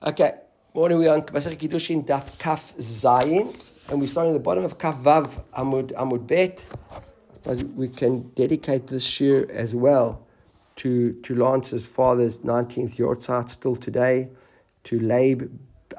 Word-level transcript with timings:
Okay, 0.00 0.32
morning 0.74 0.96
we 0.98 1.08
are 1.08 1.16
on 1.16 1.22
Masech 1.22 1.58
Kiddushin 1.58 2.06
Daf 2.06 2.38
Kaf 2.38 2.72
Zayin, 2.76 3.52
and 3.90 4.00
we're 4.00 4.06
starting 4.06 4.32
at 4.32 4.34
the 4.34 4.44
bottom 4.44 4.64
of 4.64 4.78
Kaf 4.78 4.94
Vav 4.98 5.42
Amud 5.54 5.92
Amud 5.94 6.24
Bet. 6.24 6.62
But 7.42 7.64
we 7.74 7.88
can 7.88 8.28
dedicate 8.36 8.86
this 8.86 9.18
year 9.20 9.50
as 9.50 9.74
well 9.74 10.24
to 10.76 11.14
to 11.24 11.34
Lance's 11.34 11.84
father's 11.84 12.38
19th 12.42 12.94
Yortzat 12.94 13.50
still 13.50 13.74
today, 13.74 14.28
to 14.84 15.00
Leib 15.00 15.50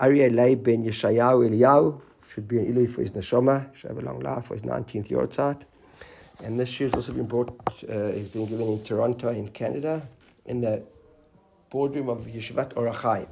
Aryeh 0.02 0.34
Leib 0.34 0.64
ben 0.64 0.86
Yeshayahu 0.86 1.50
Eliyahu, 1.50 2.02
should 2.26 2.48
be 2.48 2.60
an 2.60 2.74
Ilui 2.74 2.90
for 2.90 3.02
his 3.02 3.12
neshama, 3.12 3.76
should 3.76 3.90
have 3.90 3.98
a 3.98 4.06
long 4.06 4.22
life 4.22 4.46
for 4.46 4.54
his 4.54 4.64
19th 4.64 5.10
Yortzat. 5.10 5.64
And 6.46 6.58
this 6.58 6.72
shiur 6.72 6.86
has 6.86 6.94
also 6.94 7.12
been 7.12 7.28
brought, 7.28 7.50
uh, 7.84 7.92
has 7.92 8.30
been 8.30 8.46
given 8.46 8.66
in 8.66 8.82
Toronto 8.82 9.28
in 9.28 9.50
Canada, 9.50 10.08
in 10.46 10.62
the 10.62 10.84
boardroom 11.70 12.08
of 12.08 12.20
Yeshivat 12.20 12.78
Or 12.78 12.90
Chaim. 12.94 13.28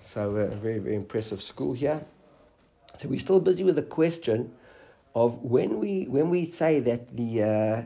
So 0.00 0.30
a 0.36 0.48
very, 0.48 0.78
very 0.78 0.94
impressive 0.94 1.42
school 1.42 1.72
here. 1.72 2.04
So 2.98 3.08
we're 3.08 3.20
still 3.20 3.40
busy 3.40 3.64
with 3.64 3.76
the 3.76 3.82
question 3.82 4.52
of 5.14 5.42
when 5.42 5.78
we 5.78 6.04
when 6.04 6.30
we 6.30 6.50
say 6.50 6.80
that 6.80 7.16
the 7.16 7.42
uh, 7.42 7.82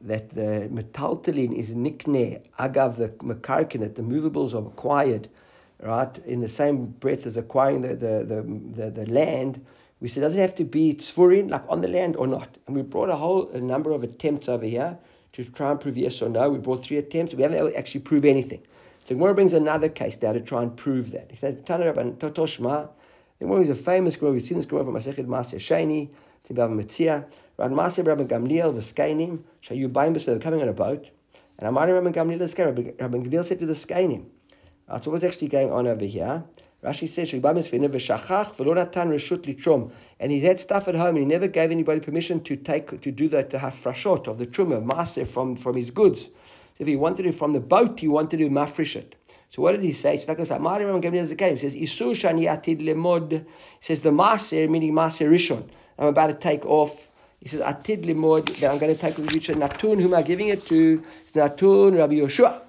that 0.00 0.30
the 0.30 0.68
metaltalin 0.72 1.54
is 1.54 1.70
nikne 1.72 2.42
agav 2.58 2.96
the 2.96 3.08
makarkin 3.08 3.80
that 3.80 3.94
the 3.94 4.02
movables 4.02 4.54
are 4.54 4.66
acquired, 4.66 5.28
right? 5.80 6.18
In 6.26 6.40
the 6.40 6.48
same 6.48 6.86
breath 6.86 7.26
as 7.26 7.36
acquiring 7.36 7.82
the 7.82 7.94
the 7.94 8.24
the, 8.24 8.42
the, 8.74 8.90
the 8.90 9.10
land. 9.10 9.64
We 10.00 10.08
said, 10.08 10.22
does 10.22 10.36
it 10.36 10.40
have 10.40 10.56
to 10.56 10.64
be 10.64 10.94
tzfurin, 10.94 11.48
like 11.48 11.62
on 11.68 11.80
the 11.80 11.86
land 11.86 12.16
or 12.16 12.26
not? 12.26 12.58
And 12.66 12.74
we 12.74 12.82
brought 12.82 13.08
a 13.08 13.16
whole 13.16 13.48
a 13.50 13.60
number 13.60 13.92
of 13.92 14.02
attempts 14.02 14.48
over 14.48 14.66
here 14.66 14.98
to 15.34 15.44
try 15.44 15.70
and 15.70 15.80
prove 15.80 15.96
yes 15.96 16.20
or 16.20 16.28
no. 16.28 16.50
We 16.50 16.58
brought 16.58 16.82
three 16.82 16.98
attempts. 16.98 17.34
We 17.34 17.44
haven't 17.44 17.76
actually 17.76 18.00
proved 18.00 18.24
anything. 18.24 18.62
So 19.04 19.14
Gemara 19.16 19.34
brings 19.34 19.52
another 19.52 19.88
case 19.88 20.16
down 20.16 20.34
to 20.34 20.40
try 20.40 20.62
and 20.62 20.76
prove 20.76 21.10
that. 21.10 21.30
He 21.30 21.36
said, 21.36 21.66
Tana 21.66 21.92
Rabban 21.92 22.18
Totoshma, 22.18 22.88
the 23.38 23.46
Gemara 23.46 23.62
is 23.62 23.68
a 23.68 23.74
famous 23.74 24.16
Gemara, 24.16 24.34
we've 24.34 24.42
seen 24.42 24.56
this 24.56 24.66
Gemara 24.66 24.84
from 24.84 24.94
Masechet 24.94 25.26
Maaser 25.26 25.56
Sheni, 25.56 26.10
Tibav 26.48 26.70
Metzia, 26.72 27.24
Rabban 27.58 27.74
Masya 27.74 28.04
Rabban 28.04 28.28
Gamliel, 28.28 28.72
Veskainim, 28.72 29.40
Shayu 29.62 29.88
Baimbus, 29.88 30.24
they're 30.24 30.38
coming 30.38 30.62
on 30.62 30.68
a 30.68 30.72
boat, 30.72 31.10
and 31.58 31.68
Amari 31.68 31.92
Rabban 31.92 32.14
Gamliel, 32.14 32.38
Rabban 32.38 32.96
Gamliel 32.96 33.44
said 33.44 33.58
to 33.58 33.66
the 33.66 33.72
Skainim, 33.72 34.26
ah, 34.88 35.00
so 35.00 35.10
what's 35.10 35.24
actually 35.24 35.48
going 35.48 35.72
on 35.72 35.88
over 35.88 36.04
here? 36.04 36.44
Rashi 36.82 37.08
says, 37.08 37.32
and 40.20 40.32
he 40.32 40.40
had 40.40 40.58
stuff 40.60 40.88
at 40.88 40.94
home 40.96 41.08
and 41.14 41.18
he 41.18 41.24
never 41.24 41.46
gave 41.46 41.70
anybody 41.70 42.00
permission 42.00 42.42
to 42.42 42.56
take 42.56 43.00
to 43.00 43.12
do 43.12 43.28
that 43.28 43.50
to 43.50 43.58
have 43.60 43.72
frashot 43.72 44.26
of 44.26 44.38
the 44.38 44.48
truma, 44.48 44.84
maser 44.84 45.24
from, 45.24 45.54
from 45.54 45.76
his 45.76 45.92
goods. 45.92 46.30
So 46.76 46.82
if 46.82 46.86
he 46.88 46.96
wanted 46.96 47.26
it 47.26 47.34
from 47.34 47.52
the 47.52 47.60
boat, 47.60 48.00
he 48.00 48.08
wanted 48.08 48.38
to 48.38 48.48
mafresh 48.48 48.96
it. 48.96 49.14
So 49.50 49.60
what 49.60 49.72
did 49.72 49.82
he 49.82 49.92
say? 49.92 50.14
It's 50.14 50.26
like 50.26 50.40
I 50.40 50.44
said, 50.44 50.60
He 50.62 50.66
says, 50.66 51.74
Isur 51.74 52.14
shani 52.14 52.48
atid 52.48 52.80
lemod. 52.80 53.30
He 53.32 53.44
says 53.80 54.00
the 54.00 54.10
maser, 54.10 54.68
meaning 54.68 54.94
maser 54.94 55.28
rishon. 55.30 55.68
I'm 55.98 56.06
about 56.06 56.28
to 56.28 56.34
take 56.34 56.64
off. 56.64 57.10
He 57.38 57.50
says 57.50 57.60
atid 57.60 58.04
lemod, 58.06 58.46
that 58.60 58.72
I'm 58.72 58.78
going 58.78 58.94
to 58.94 58.98
take 59.00 59.18
with 59.18 59.34
Richard 59.34 59.58
Natun, 59.58 60.00
whom 60.00 60.14
I'm 60.14 60.24
giving 60.24 60.48
it 60.48 60.62
to, 60.66 61.02
Natun 61.34 61.98
Rabbi 61.98 62.14
Yoshua. 62.14 62.62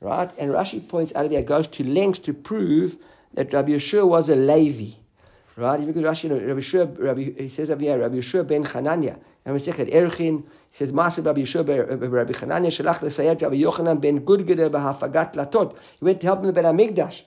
Right? 0.00 0.30
And 0.38 0.52
Rashi 0.52 0.86
points 0.86 1.12
out 1.16 1.28
there, 1.30 1.42
goes 1.42 1.66
to 1.68 1.82
lengths 1.82 2.20
to 2.20 2.32
prove 2.34 2.98
that 3.34 3.52
Rabbi 3.52 3.72
Yoshua 3.72 4.06
was 4.06 4.28
a 4.28 4.36
Levi. 4.36 4.94
Right? 5.58 5.80
You 5.80 5.86
look 5.86 5.96
at 5.96 6.02
Rashi, 6.02 6.28
Rabbi 6.28 6.60
Yeshua, 6.60 7.02
Rabbi, 7.02 7.22
he 7.22 7.48
says 7.48 7.70
Rabbi, 7.70 7.90
Rabbi 7.90 8.16
Yeshua 8.16 8.46
ben. 8.46 8.62
And 9.46 9.54
we 9.54 9.58
say 9.58 9.72
Erchin, 9.72 10.42
he 10.42 10.44
says, 10.70 10.92
Maser 10.92 11.24
Rabbi 11.24 11.40
Yeshua 11.40 11.66
uh, 11.66 11.92
uh, 11.94 12.08
Rabbi 12.08 12.32
Chananya, 12.32 12.66
Shalach 12.66 12.98
Lesayat 12.98 13.40
Rabbi 13.40 13.56
Yochanan 13.56 13.98
ben 13.98 14.20
Gudgeder 14.20 14.68
b'hafagat 14.68 15.32
latot. 15.34 15.78
He 15.98 16.04
went 16.04 16.20
to 16.20 16.26
help 16.26 16.40
him 16.40 16.50
in 16.50 16.54
the 16.54 16.62
Ben 16.62 16.76
Amigdash. 16.76 17.22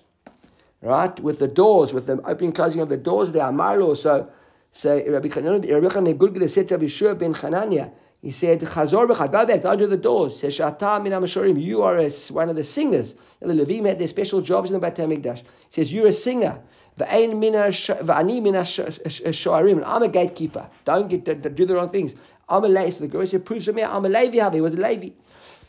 Right? 0.84 1.20
With 1.20 1.40
the 1.40 1.48
doors, 1.48 1.92
with 1.92 2.06
the 2.06 2.22
opening 2.24 2.52
closing 2.52 2.82
of 2.82 2.90
the 2.90 2.98
doors, 2.98 3.32
the 3.32 3.40
Amarlo. 3.40 3.98
So, 3.98 4.30
so 4.74 5.04
Rabbi 5.08 5.30
Chananya, 5.30 5.82
Rabbi 5.82 5.88
Yochanan 5.88 6.06
ben 6.06 6.20
Gudgeder 6.20 6.50
said 6.50 6.68
to 6.68 6.76
Rabbi 6.76 6.86
Yeshua 6.86 7.18
ben 7.18 7.34
Chananya, 7.34 7.92
he 8.22 8.31
said, 8.31 8.60
Chazor 8.60 9.08
b'cha, 9.08 9.32
back, 9.32 9.64
under 9.64 9.88
the 9.88 9.95
doors. 9.95 10.39
Says, 10.39 10.58
Shata 10.58 11.02
min 11.02 11.14
amashorim, 11.14 11.61
you 11.61 11.83
are 11.83 11.98
a, 11.98 12.10
one 12.32 12.49
of 12.49 12.58
the 12.58 12.66
singers. 12.66 13.16
And 13.39 13.49
the 13.49 13.66
Levim 13.66 13.86
had 13.86 13.98
their 13.98 14.10
special 14.10 14.42
jobs 14.42 14.71
in 14.71 14.80
the 14.80 14.86
Beit 14.86 14.95
HaMikdash. 14.95 15.38
He 15.39 15.45
says, 15.70 15.94
you're 15.94 16.08
a 16.08 16.11
singer. 16.14 16.60
V'ain 16.98 17.38
mina 17.39 17.70
v'ani 17.70 18.42
mina 18.42 18.64
shoarim. 18.64 19.77
And 19.77 19.86
I'm 19.86 20.04
a 20.04 20.10
gatekeeper. 20.10 20.70
Don't 20.83 21.08
get 21.08 21.55
do 21.55 21.66
the 21.66 21.76
wrong 21.76 21.89
things. 21.89 22.14
I'm 22.49 22.66
a 22.66 22.67
Levi. 22.67 22.89
So 22.89 22.99
the 22.99 23.08
Gemara 23.08 23.27
said, 23.27 23.45
proves 23.45 23.66
for 23.66 23.73
me, 23.73 23.83
I'm 23.83 24.04
a 24.04 24.10
Levi. 24.10 24.52
He 24.52 24.60
was 24.60 24.73
a 24.73 24.77
Levi. 24.77 25.11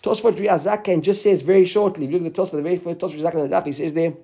Tosfot 0.02 0.32
Riazaken 0.32 1.02
just 1.02 1.22
says 1.22 1.42
very 1.42 1.66
shortly. 1.66 2.08
Look 2.08 2.22
at 2.22 2.34
the 2.34 2.42
Tosfot, 2.42 2.52
the 2.52 2.62
very 2.62 2.78
first 2.78 2.98
Tosfot 2.98 3.20
Riazaken 3.20 3.34
on 3.36 3.50
the 3.50 3.56
daf. 3.56 3.66
He 3.66 3.72
says 3.72 3.94
there, 3.94 4.14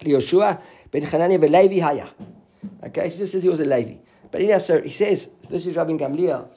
Yoshua 0.00 0.62
ben 0.92 1.02
Chananya 1.02 1.40
v'Levi 1.40 1.80
haya. 1.80 2.08
Okay, 2.84 3.08
he 3.08 3.18
just 3.18 3.32
says 3.32 3.42
he 3.42 3.48
was 3.48 3.58
a 3.58 3.64
Levi. 3.64 3.96
But 4.30 4.42
anyhow, 4.42 4.58
so 4.58 4.80
he 4.80 4.90
says, 4.90 5.28
this 5.50 5.66
is 5.66 5.74
Rabbi 5.74 5.92
Gamliel 5.94 6.48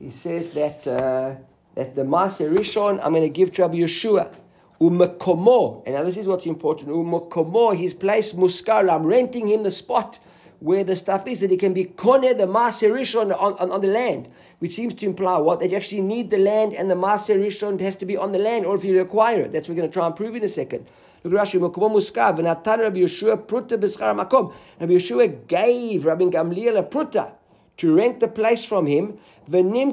he 0.00 0.10
says 0.10 0.50
that 0.52 0.86
uh, 0.86 1.34
that 1.74 1.94
the 1.94 2.02
Maser 2.02 2.50
Rishon 2.50 3.00
I'm 3.02 3.12
going 3.12 3.22
to 3.22 3.28
give 3.28 3.52
to 3.54 3.62
Rabbi 3.62 3.78
Yeshua. 3.78 4.34
Umakomo, 4.80 5.82
and 5.84 5.94
now 5.94 6.02
this 6.02 6.16
is 6.16 6.26
what's 6.26 6.46
important. 6.46 6.88
Umakomo, 6.88 7.76
his 7.76 7.92
place 7.92 8.32
muskar. 8.32 8.90
I'm 8.90 9.04
renting 9.06 9.46
him 9.46 9.62
the 9.62 9.70
spot 9.70 10.18
where 10.60 10.84
the 10.84 10.96
stuff 10.96 11.26
is 11.26 11.40
that 11.40 11.50
he 11.50 11.58
can 11.58 11.74
be 11.74 11.84
kone 11.84 12.36
the 12.38 12.46
Maser 12.46 12.90
Rishon 12.90 13.24
on, 13.38 13.52
on, 13.54 13.70
on, 13.70 13.80
the 13.82 13.88
land, 13.88 14.30
which 14.60 14.72
seems 14.72 14.94
to 14.94 15.06
imply 15.06 15.36
what 15.36 15.60
that 15.60 15.70
you 15.70 15.76
actually 15.76 16.00
need 16.00 16.30
the 16.30 16.38
land 16.38 16.72
and 16.72 16.90
the 16.90 16.94
Maser 16.94 17.38
Rishon 17.38 17.78
has 17.80 17.94
to 17.96 18.06
be 18.06 18.16
on 18.16 18.32
the 18.32 18.38
land, 18.38 18.64
or 18.64 18.74
if 18.76 18.84
you 18.84 18.98
acquire 19.02 19.42
it. 19.42 19.52
That's 19.52 19.68
what 19.68 19.74
we're 19.74 19.82
going 19.82 19.90
to 19.90 19.94
try 19.94 20.06
and 20.06 20.16
prove 20.16 20.34
in 20.34 20.44
a 20.44 20.48
second. 20.48 20.86
Look 21.24 21.34
at 21.34 21.46
Rashi, 21.46 21.60
Makomo 21.60 21.90
muskar, 21.90 22.34
Rabbi 22.38 22.98
Yeshua 23.00 23.36
pruta 23.46 23.76
b'schar 23.76 24.16
makom. 24.16 24.54
Rabbi 24.80 24.94
Yeshua 24.94 25.46
gave 25.46 26.06
Rabbi 26.06 26.24
Gamliel 26.24 26.78
a 26.78 26.82
pruta 26.82 27.32
to 27.78 27.94
rent 27.94 28.20
the 28.20 28.28
place 28.28 28.64
from 28.64 28.86
him. 28.86 29.18
And 29.52 29.74
here 29.74 29.92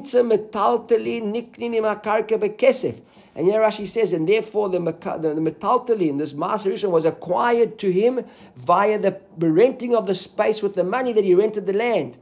Rashi 3.60 3.88
says, 3.88 4.12
and 4.12 4.28
therefore 4.28 4.68
the, 4.68 4.78
the, 4.78 5.34
the 5.34 6.12
this 6.16 6.32
maser 6.32 6.90
was 6.90 7.04
acquired 7.04 7.78
to 7.78 7.90
him 7.90 8.24
via 8.56 8.98
the 8.98 9.20
renting 9.38 9.94
of 9.94 10.06
the 10.06 10.14
space 10.14 10.62
with 10.62 10.74
the 10.74 10.84
money 10.84 11.12
that 11.12 11.24
he 11.24 11.34
rented 11.34 11.66
the 11.66 11.72
land. 11.72 12.18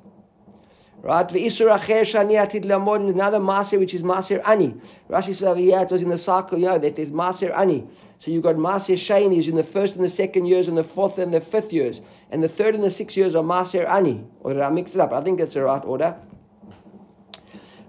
Right? 1.03 1.31
Another 1.31 3.39
maser 3.39 3.79
which 3.79 3.95
is 3.95 4.03
maser 4.03 4.43
ani. 4.45 4.75
Rashi 5.09 5.35
says, 5.35 5.57
yeah, 5.59 5.83
it 5.83 5.91
was 5.91 6.03
in 6.03 6.09
the 6.09 6.19
cycle, 6.19 6.59
you 6.59 6.65
know, 6.65 6.79
that 6.79 6.97
there's 6.97 7.13
maser 7.13 7.57
ani. 7.57 7.87
So 8.19 8.31
you've 8.31 8.43
got 8.43 8.57
maser 8.57 8.95
shani 8.95 9.39
is 9.39 9.47
in 9.47 9.55
the 9.55 9.63
first 9.63 9.95
and 9.95 10.05
the 10.05 10.09
second 10.09 10.47
years, 10.47 10.69
and 10.69 10.77
the 10.77 10.83
fourth 10.83 11.19
and 11.19 11.33
the 11.33 11.41
fifth 11.41 11.73
years. 11.73 12.01
And 12.31 12.43
the 12.43 12.49
third 12.49 12.75
and 12.75 12.83
the 12.83 12.91
sixth 12.91 13.17
years 13.17 13.37
are 13.37 13.45
maser 13.45 13.89
ani. 13.89 14.25
Or 14.41 14.55
did 14.55 14.63
I 14.63 14.71
mix 14.71 14.95
it 14.95 15.01
up? 15.01 15.13
I 15.13 15.21
think 15.21 15.39
it's 15.39 15.55
the 15.55 15.63
right 15.63 15.85
order. 15.85 16.17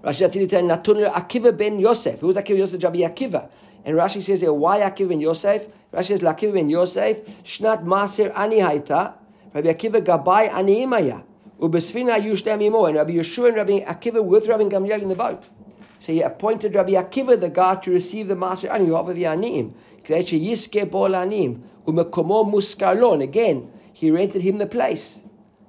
Rashi 0.04 0.30
atid 0.30 0.52
natun 0.52 1.12
Akiva 1.12 1.58
ben 1.58 1.80
Yosef. 1.80 2.20
Who's 2.20 2.36
Akiva 2.36 2.58
Yosef? 2.58 2.82
Akiva. 2.82 3.50
And 3.84 3.96
Rashi 3.96 4.22
says 4.22 4.42
here, 4.42 4.54
why 4.54 4.82
Akiva 4.82 5.10
ben 5.10 5.22
Yosef? 5.22 5.68
Rashi 5.92 6.08
says, 6.08 6.22
Akiva 6.22 6.54
ben 6.54 6.70
Yosef, 6.70 7.26
shnat 7.44 7.84
maser 7.84 8.32
ani 8.36 8.58
haita. 8.58 9.14
Rabbi 9.54 9.70
Akiva 9.70 10.02
gabai 10.02 10.54
ani 10.54 10.86
imaya. 10.86 11.24
Ubesfina 11.60 12.20
Yushtem 12.20 12.88
and 12.88 12.96
Rabbi 12.98 13.14
Yeshua 13.14 13.48
and 13.48 13.58
Rabbi 13.58 13.80
Akiva 13.80 14.24
with 14.24 14.48
Rabbi 14.48 14.66
Gamliel 14.66 15.02
in 15.02 15.08
the 15.08 15.16
boat. 15.16 15.44
So 15.98 16.12
he 16.12 16.22
appointed 16.22 16.76
Rabbi 16.76 16.92
Akiva, 16.92 17.40
the 17.40 17.50
guard, 17.50 17.82
to 17.84 17.92
receive 17.92 18.28
the 18.28 18.36
maser 18.36 18.70
ani 18.70 18.92
of 18.92 19.08
the 19.16 19.26
anim. 19.26 19.74
Yiske 20.04 20.90
bol 20.92 21.16
anim. 21.16 21.64
Umekomo 21.88 22.46
muskalon. 22.46 23.24
Again, 23.24 23.72
he 23.92 24.12
rented 24.12 24.44
him 24.44 24.60
the 24.60 24.68
place. 24.68 25.24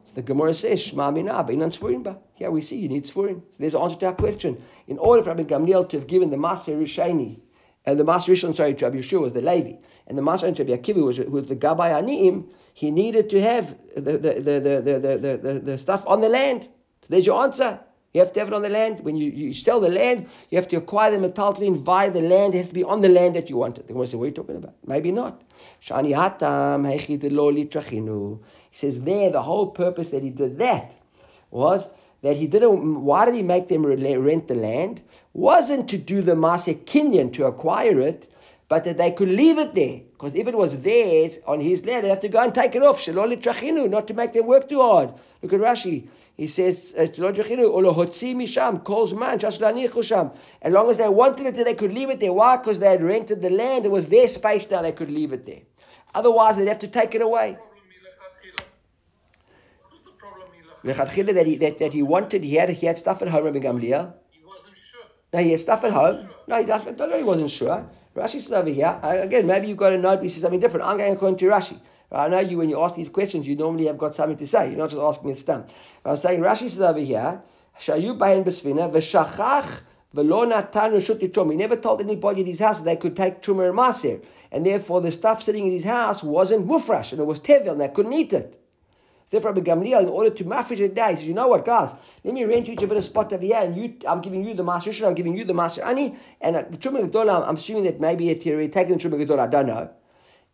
So 0.04 0.14
the 0.14 0.22
Gemara 0.22 0.52
says, 0.52 0.88
Shma. 0.88 2.18
Here 2.34 2.50
we 2.50 2.60
see 2.60 2.76
you 2.76 2.88
need 2.88 3.04
tzfurin. 3.04 3.40
So 3.50 3.56
there's 3.58 3.74
an 3.74 3.80
answer 3.80 3.98
to 4.00 4.06
our 4.06 4.12
question. 4.12 4.62
In 4.88 4.98
order 4.98 5.22
for 5.22 5.30
Rabbi 5.30 5.44
Gamliel 5.44 5.88
to 5.88 5.96
have 5.96 6.06
given 6.06 6.28
the 6.28 6.36
maser 6.36 6.78
Rishani 6.78 7.40
and 7.88 7.98
the 7.98 8.04
Maser 8.04 8.32
Rishon, 8.32 8.54
sorry, 8.54 8.74
to 8.74 8.84
Rabbi 8.84 8.98
Yeshua 8.98 9.22
was 9.22 9.32
the 9.32 9.40
Levi, 9.40 9.72
and 10.06 10.18
the 10.18 10.22
Maser 10.22 10.54
to 10.54 10.62
Rabbi 10.62 10.76
Akiva 10.76 11.02
was, 11.02 11.18
was 11.20 11.48
the 11.48 11.56
Gabbai 11.56 12.02
Aniim, 12.02 12.46
he 12.74 12.90
needed 12.90 13.30
to 13.30 13.40
have 13.40 13.78
the, 13.94 14.00
the, 14.00 14.18
the, 14.18 14.60
the, 14.60 15.18
the, 15.18 15.38
the, 15.42 15.60
the, 15.60 15.78
stuff 15.78 16.04
on 16.06 16.20
the 16.20 16.28
land. 16.28 16.64
So 16.64 17.08
there's 17.08 17.24
your 17.24 17.42
answer. 17.42 17.80
You 18.12 18.20
have 18.20 18.32
to 18.34 18.40
have 18.40 18.48
it 18.48 18.54
on 18.54 18.60
the 18.60 18.68
land. 18.68 19.00
When 19.00 19.16
you, 19.16 19.30
you 19.30 19.54
sell 19.54 19.80
the 19.80 19.88
land, 19.88 20.28
you 20.50 20.58
have 20.58 20.68
to 20.68 20.76
acquire 20.76 21.16
the 21.16 21.28
metaltalin 21.28 21.78
via 21.78 22.10
the 22.10 22.20
land. 22.20 22.54
It 22.54 22.58
has 22.58 22.68
to 22.68 22.74
be 22.74 22.84
on 22.84 23.00
the 23.00 23.08
land 23.08 23.36
that 23.36 23.48
you 23.48 23.56
want 23.56 23.78
it. 23.78 23.86
They're 23.86 23.94
going 23.94 24.06
to 24.06 24.10
say, 24.10 24.18
what 24.18 24.24
are 24.24 24.28
you 24.28 24.34
talking 24.34 24.56
about? 24.56 24.74
Maybe 24.86 25.10
not. 25.10 25.42
Shani 25.82 26.14
hatam 26.14 26.86
He 28.70 28.76
says 28.76 29.00
there, 29.02 29.30
the 29.30 29.42
whole 29.42 29.68
purpose 29.68 30.10
that 30.10 30.22
he 30.22 30.30
did 30.30 30.58
that 30.58 30.94
was 31.50 31.88
that 32.22 32.36
he 32.36 32.46
didn't, 32.46 33.02
why 33.02 33.24
did 33.24 33.34
he 33.34 33.42
make 33.42 33.68
them 33.68 33.86
rent 33.86 34.48
the 34.48 34.54
land? 34.54 35.02
Wasn't 35.32 35.88
to 35.90 35.98
do 35.98 36.20
the 36.20 36.34
Maaseh 36.34 36.84
Kinyan, 36.84 37.32
to 37.34 37.46
acquire 37.46 38.00
it, 38.00 38.32
but 38.68 38.84
that 38.84 38.98
they 38.98 39.10
could 39.10 39.30
leave 39.30 39.58
it 39.58 39.74
there. 39.74 40.00
Because 40.12 40.34
if 40.34 40.46
it 40.48 40.56
was 40.56 40.82
theirs 40.82 41.38
on 41.46 41.60
his 41.60 41.84
land, 41.86 42.04
they'd 42.04 42.10
have 42.10 42.20
to 42.20 42.28
go 42.28 42.40
and 42.40 42.54
take 42.54 42.74
it 42.74 42.82
off. 42.82 43.00
Shaloli 43.00 43.40
trachinu, 43.40 43.88
not 43.88 44.08
to 44.08 44.14
make 44.14 44.32
them 44.32 44.46
work 44.46 44.68
too 44.68 44.80
hard. 44.80 45.14
Look 45.42 45.52
at 45.52 45.60
Rashi. 45.60 46.08
He 46.36 46.48
says, 46.48 46.92
uh, 46.96 47.02
misham, 47.02 48.84
calls 48.84 49.14
man, 49.14 49.38
sham. 49.40 50.30
As 50.62 50.72
long 50.72 50.90
as 50.90 50.96
they 50.98 51.08
wanted 51.08 51.46
it, 51.46 51.64
they 51.64 51.74
could 51.74 51.92
leave 51.92 52.10
it 52.10 52.20
there. 52.20 52.32
Why? 52.32 52.56
Because 52.56 52.78
they 52.78 52.90
had 52.90 53.02
rented 53.02 53.42
the 53.42 53.50
land. 53.50 53.86
It 53.86 53.90
was 53.90 54.06
their 54.06 54.28
space 54.28 54.70
now, 54.70 54.82
they 54.82 54.92
could 54.92 55.10
leave 55.10 55.32
it 55.32 55.46
there. 55.46 55.62
Otherwise, 56.14 56.56
they'd 56.56 56.68
have 56.68 56.78
to 56.80 56.88
take 56.88 57.14
it 57.14 57.22
away. 57.22 57.58
That 60.94 61.46
he, 61.46 61.56
that, 61.56 61.78
that 61.78 61.92
he 61.92 62.02
wanted, 62.02 62.44
he 62.44 62.54
had, 62.54 62.70
he 62.70 62.86
had 62.86 62.98
stuff 62.98 63.22
at 63.22 63.28
home, 63.28 63.44
Rabbi 63.44 63.58
Gamliel. 63.58 64.14
He 64.30 64.40
wasn't 64.44 64.76
sure. 64.76 65.04
No, 65.32 65.40
he 65.40 65.50
had 65.50 65.60
stuff 65.60 65.84
at 65.84 65.92
home. 65.92 66.28
No, 66.46 66.56
he, 66.56 66.64
don't 66.64 66.98
know 66.98 67.16
he 67.16 67.22
wasn't 67.22 67.50
sure. 67.50 67.88
Rashi 68.16 68.40
says 68.40 68.52
over 68.52 68.70
here, 68.70 68.98
uh, 69.02 69.16
again, 69.20 69.46
maybe 69.46 69.68
you've 69.68 69.76
got 69.76 69.92
a 69.92 69.98
note, 69.98 70.22
he 70.22 70.28
says 70.28 70.42
something 70.42 70.60
different. 70.60 70.86
I'm 70.86 70.96
going 70.96 71.12
according 71.12 71.38
to 71.38 71.44
Rashi. 71.46 71.78
I 72.10 72.28
know 72.28 72.40
you, 72.40 72.56
when 72.56 72.70
you 72.70 72.80
ask 72.80 72.96
these 72.96 73.10
questions, 73.10 73.46
you 73.46 73.54
normally 73.54 73.86
have 73.86 73.98
got 73.98 74.14
something 74.14 74.38
to 74.38 74.46
say. 74.46 74.68
You're 74.68 74.78
not 74.78 74.90
just 74.90 75.02
asking 75.02 75.30
it 75.30 75.38
stamp. 75.38 75.70
I'm 76.04 76.16
saying, 76.16 76.40
Rashi 76.40 76.70
says 76.70 76.80
over 76.80 76.98
here, 76.98 77.42
Shayu 77.78 78.18
bahin 78.18 78.44
besvina, 78.44 78.90
v'shachach 78.90 79.82
v'lo 80.14 80.48
natan 80.48 80.92
reshut 80.92 81.50
He 81.50 81.56
never 81.56 81.76
told 81.76 82.00
anybody 82.00 82.40
in 82.40 82.46
his 82.46 82.60
house 82.60 82.78
that 82.78 82.86
they 82.86 82.96
could 82.96 83.14
take 83.14 83.42
truma 83.42 83.68
and 83.68 83.78
maser. 83.78 84.24
And 84.50 84.64
therefore, 84.64 85.02
the 85.02 85.12
stuff 85.12 85.42
sitting 85.42 85.66
in 85.66 85.72
his 85.72 85.84
house 85.84 86.22
wasn't 86.22 86.66
mufrash, 86.66 87.12
and 87.12 87.20
it 87.20 87.26
was 87.26 87.40
tevel, 87.40 87.72
and 87.72 87.80
they 87.82 87.88
couldn't 87.88 88.14
eat 88.14 88.32
it. 88.32 88.57
Therefore, 89.30 89.52
Rabbi 89.52 89.60
Gamliel, 89.70 90.02
in 90.02 90.08
order 90.08 90.30
to 90.30 90.44
mafresh 90.44 90.80
it 90.80 90.94
down, 90.94 91.10
he 91.10 91.16
says, 91.16 91.26
you 91.26 91.34
know 91.34 91.48
what, 91.48 91.64
guys, 91.64 91.92
let 92.24 92.32
me 92.32 92.44
rent 92.44 92.66
you 92.66 92.74
each 92.74 92.82
a 92.82 92.86
bit 92.86 92.96
of 92.96 93.04
spot 93.04 93.32
over 93.32 93.42
here, 93.42 93.58
and 93.58 93.76
you, 93.76 93.94
I'm 94.08 94.20
giving 94.20 94.44
you 94.44 94.54
the 94.54 94.64
maser 94.64 95.06
I'm 95.06 95.14
giving 95.14 95.36
you 95.36 95.44
the 95.44 95.52
maser 95.52 95.84
ani, 95.84 96.16
and 96.40 96.56
uh, 96.56 96.62
the 96.68 96.78
truma 96.78 97.06
gedolah, 97.06 97.46
I'm 97.46 97.56
assuming 97.56 97.84
that 97.84 98.00
maybe 98.00 98.30
it 98.30 98.46
already 98.46 98.68
taken 98.68 98.96
the 98.96 99.08
truma 99.08 99.22
gedolah, 99.22 99.48
I 99.48 99.50
don't 99.50 99.66
know. 99.66 99.90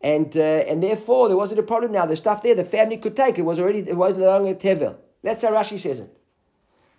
And, 0.01 0.37
uh, 0.37 0.41
and 0.41 0.83
therefore, 0.83 1.29
there 1.29 1.37
wasn't 1.37 1.61
a 1.61 1.63
problem 1.63 1.93
now. 1.93 2.05
The 2.05 2.15
stuff 2.15 2.43
there, 2.43 2.55
the 2.55 2.63
family 2.63 2.99
could 2.99 3.17
take. 3.17 3.39
It 3.39 3.43
was 3.43 3.59
already, 3.59 3.79
it 3.79 3.97
was 3.97 4.19
no 4.19 4.27
longer 4.27 4.55
tevel. 4.55 4.97
That's 5.23 5.43
how 5.43 5.51
Rashi 5.51 5.79
says 5.79 6.01
it. 6.01 6.15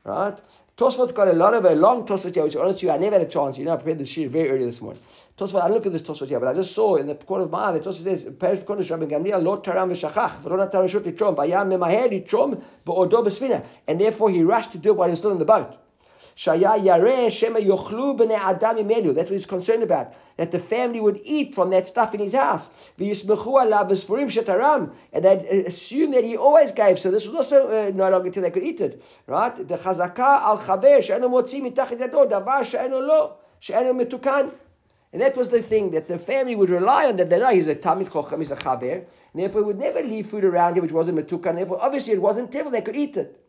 Right? 0.04 0.36
Tosfot's 0.78 1.14
got 1.14 1.30
a 1.30 1.34
lot 1.34 1.54
of 1.54 1.64
a 1.64 1.74
long 1.74 2.06
Tosfot 2.06 2.34
here, 2.34 2.44
which 2.44 2.58
honestly 2.58 2.90
I 2.92 2.98
never 2.98 3.18
had 3.18 3.26
a 3.26 3.30
chance. 3.30 3.58
You 3.58 3.64
know, 3.64 3.72
I 3.72 3.76
prepared 3.78 4.00
the 4.00 4.06
sheet 4.06 4.30
very 4.30 4.50
early 4.50 4.66
this 4.66 4.82
morning. 4.82 5.02
Tosfot, 5.38 5.62
I 5.62 5.70
look 5.70 5.86
at 5.86 5.94
this 5.94 6.02
Tosfot 6.02 6.28
here, 6.28 6.38
but 6.38 6.50
I 6.50 6.54
just 6.54 6.76
saw 6.76 6.98
in 6.98 7.08
the 7.08 7.16
corner 7.16 7.46
of 7.46 7.52
my 7.52 7.70
eye, 7.70 7.72
the 7.72 7.80
Tosfot 7.80 8.04
says, 8.04 8.26
Perish 8.38 8.60
Kodesh 8.60 8.90
Rabbi 8.90 9.06
Gamliel, 9.06 9.42
Lo 9.42 9.62
Taram 9.62 9.90
v'shachach, 9.90 10.42
v'lo 10.42 10.58
natan 10.58 10.82
rishut 10.82 11.04
litrom, 11.10 11.34
v'yam 11.34 11.70
memaher 11.70 12.10
litrom, 12.10 12.62
v'odo 12.86 13.24
b'sfina. 13.24 13.66
And 13.88 14.02
therefore 14.02 14.30
he 14.30 14.44
rushed 14.44 14.74
to 14.74 14.78
do 14.78 14.90
it 14.90 14.98
while 14.98 15.08
he 15.08 15.12
was 15.12 15.20
still 15.20 15.32
in 15.32 15.38
the 15.38 15.46
boat. 15.46 15.78
Shaya 16.36 16.78
yareh 16.78 17.32
shema 17.32 17.60
yochlu 17.62 18.18
b'nei 18.18 18.38
adam. 18.38 18.88
That's 19.16 19.30
what 19.30 19.38
he's 19.38 19.46
concerned 19.46 19.84
about. 19.84 20.14
That 20.36 20.52
the 20.52 20.60
family 20.60 21.00
would 21.00 21.18
eat 21.24 21.56
from 21.56 21.70
that 21.70 21.88
stuff 21.88 22.14
in 22.14 22.20
his 22.20 22.34
house. 22.34 22.70
V'yismechu 23.00 23.46
alav 23.46 23.90
v'sfurim 23.90 24.28
shetaram. 24.28 24.92
And 25.14 25.24
they'd 25.24 25.46
assume 25.66 26.12
that 26.12 26.26
he 26.26 26.36
always 26.36 26.74
gave. 26.74 27.00
So 27.00 27.10
this 27.10 27.26
was 27.26 27.36
also 27.36 27.68
uh, 27.68 27.92
no 27.96 28.10
longer 28.10 28.28
until 28.28 28.44
they 28.44 28.52
could 28.52 28.64
eat 28.64 28.82
it. 28.82 29.02
Right? 29.28 29.56
The 29.56 29.78
chazaka 29.78 30.20
al 30.20 30.58
chaver 30.58 31.02
she'enu 31.02 31.30
motzi 31.30 31.62
mitachit 31.62 32.00
yado 32.00 32.30
davar 32.30 32.66
she'enu 32.66 32.98
lo 32.98 33.36
she'enu 33.62 33.94
metukan. 33.94 34.52
And 35.14 35.22
that 35.22 35.38
was 35.38 35.48
the 35.48 35.62
thing 35.62 35.92
that 35.92 36.10
the 36.10 36.20
family 36.20 36.58
would 36.58 36.70
rely 36.70 37.06
on. 37.06 37.16
That 37.16 37.30
they 37.30 37.40
know 37.40 37.52
he's 37.52 37.70
a 37.70 37.76
talmid 37.76 38.10
chochem, 38.10 38.40
he's 38.40 38.52
a 38.52 38.58
chaver, 38.58 38.96
and 38.96 39.06
therefore 39.34 39.64
would 39.64 39.80
never 39.80 40.04
leave 40.04 40.28
food 40.28 40.44
around 40.44 40.76
him 40.76 40.82
which 40.82 40.92
wasn't 40.92 41.18
metukan. 41.18 41.56
Therefore, 41.56 41.82
obviously, 41.82 42.12
it 42.12 42.22
wasn't 42.22 42.52
tevel; 42.52 42.74
they 42.74 42.82
could 42.82 42.98
eat 42.98 43.16
it. 43.16 43.42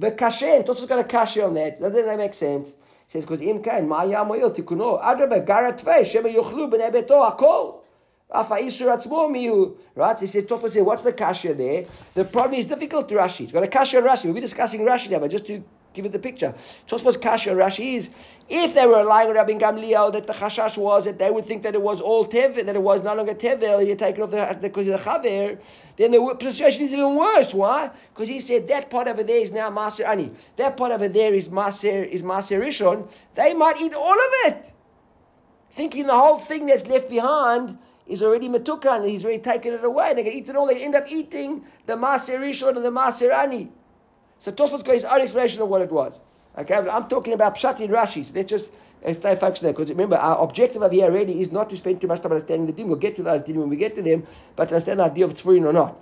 V'kashen, 0.00 0.64
Tosfos 0.66 0.88
got 0.88 0.98
a 0.98 1.04
kashe 1.04 1.44
on 1.44 1.54
that. 1.54 1.80
Doesn't 1.80 2.04
that 2.04 2.18
make 2.18 2.34
sense? 2.34 2.70
He 2.70 2.74
says, 3.08 3.24
because 3.24 3.40
im 3.40 3.62
kain, 3.62 3.88
ma 3.88 4.02
yam 4.02 4.30
oil 4.30 4.50
tikuno, 4.50 5.02
adraba 5.02 5.44
gara 5.46 5.72
tvei, 5.72 6.04
shema 6.04 6.28
yochlu 6.28 6.68
b'nei 6.70 6.90
beto 6.92 7.20
akol. 7.30 7.80
Right? 8.28 8.64
He 8.64 10.26
says, 10.26 10.44
Tosfos 10.44 10.72
says, 10.72 10.82
what's 10.82 11.02
the 11.04 11.12
kasha 11.12 11.54
there? 11.54 11.84
The 12.14 12.24
problem 12.24 12.58
is 12.58 12.66
difficult 12.66 13.08
to 13.10 13.14
Rashi. 13.14 13.38
He's 13.38 13.52
got 13.52 13.62
a 13.62 13.68
kasha 13.68 13.98
on 13.98 14.02
Rashi. 14.02 14.24
We'll 14.24 14.34
be 14.34 14.40
discussing 14.40 14.80
Rashi 14.80 15.10
now, 15.10 15.20
but 15.20 15.30
just 15.30 15.46
to 15.46 15.62
give 15.96 16.04
it 16.04 16.12
the 16.12 16.18
picture. 16.18 16.54
Tosfos 16.86 17.20
Kasha 17.20 17.50
Rashi 17.50 17.94
is 17.94 18.10
if 18.48 18.74
they 18.74 18.86
were 18.86 18.98
relying 18.98 19.28
on 19.30 19.34
Rabbi 19.34 19.52
Gamliel 19.52 20.12
that 20.12 20.26
the 20.26 20.32
chashash 20.32 20.76
was 20.76 21.06
that 21.06 21.18
they 21.18 21.30
would 21.30 21.46
think 21.46 21.62
that 21.62 21.74
it 21.74 21.82
was 21.82 22.00
all 22.00 22.26
tevel, 22.26 22.64
that 22.64 22.76
it 22.76 22.82
was 22.82 23.02
no 23.02 23.14
longer 23.14 23.34
tevel, 23.34 23.84
you're 23.84 23.96
taking 23.96 24.22
off 24.22 24.30
the 24.30 24.58
because 24.60 24.86
of 24.86 25.02
the 25.02 25.10
chaver, 25.10 25.60
then 25.96 26.12
the 26.12 26.36
situation 26.50 26.84
is 26.84 26.94
even 26.94 27.16
worse. 27.16 27.54
Why? 27.54 27.90
Because 28.14 28.28
he 28.28 28.38
said 28.38 28.68
that 28.68 28.90
part 28.90 29.08
over 29.08 29.24
there 29.24 29.40
is 29.40 29.50
now 29.50 29.70
maser 29.70 30.06
ani, 30.06 30.30
that 30.56 30.76
part 30.76 30.92
over 30.92 31.08
there 31.08 31.32
is 31.34 31.48
maser 31.48 32.06
is 32.06 32.22
maser 32.22 32.60
rishon. 32.60 33.10
They 33.34 33.54
might 33.54 33.80
eat 33.80 33.94
all 33.94 34.12
of 34.12 34.30
it, 34.44 34.72
thinking 35.70 36.06
the 36.06 36.14
whole 36.14 36.38
thing 36.38 36.66
that's 36.66 36.86
left 36.86 37.08
behind 37.08 37.76
is 38.06 38.22
already 38.22 38.48
matukan, 38.48 39.00
and 39.00 39.10
he's 39.10 39.24
already 39.24 39.40
taken 39.40 39.72
it 39.72 39.82
away. 39.82 40.14
They 40.14 40.22
can 40.22 40.32
eat 40.32 40.48
it 40.48 40.54
all. 40.54 40.66
They 40.66 40.84
end 40.84 40.94
up 40.94 41.10
eating 41.10 41.64
the 41.86 41.94
maser 41.96 42.38
rishon 42.38 42.76
and 42.76 42.84
the 42.84 42.90
maser 42.90 43.32
ani. 43.32 43.70
So 44.38 44.52
Tosfos 44.52 44.84
got 44.84 44.94
his 44.94 45.04
own 45.04 45.20
explanation 45.20 45.62
of 45.62 45.68
what 45.68 45.82
it 45.82 45.90
was. 45.90 46.20
Okay, 46.58 46.74
I'm 46.74 47.08
talking 47.08 47.32
about 47.32 47.56
Pshat 47.56 47.80
in 47.80 47.90
Rashi. 47.90 48.24
So 48.24 48.32
let's 48.34 48.50
just 48.50 48.72
stay 49.12 49.34
focused 49.36 49.62
there. 49.62 49.72
Because 49.72 49.90
remember, 49.90 50.16
our 50.16 50.42
objective 50.42 50.82
of 50.82 50.92
here 50.92 51.10
really 51.10 51.40
is 51.40 51.52
not 51.52 51.68
to 51.70 51.76
spend 51.76 52.00
too 52.00 52.06
much 52.06 52.20
time 52.20 52.32
understanding 52.32 52.66
the 52.66 52.72
din. 52.72 52.88
We'll 52.88 52.96
get 52.96 53.16
to 53.16 53.22
those 53.22 53.42
din 53.42 53.58
when 53.58 53.68
we 53.68 53.76
get 53.76 53.94
to 53.96 54.02
them, 54.02 54.26
but 54.54 54.68
understand 54.68 55.00
the 55.00 55.04
idea 55.04 55.26
of 55.26 55.34
tzfurin 55.34 55.64
or 55.66 55.72
not. 55.72 55.96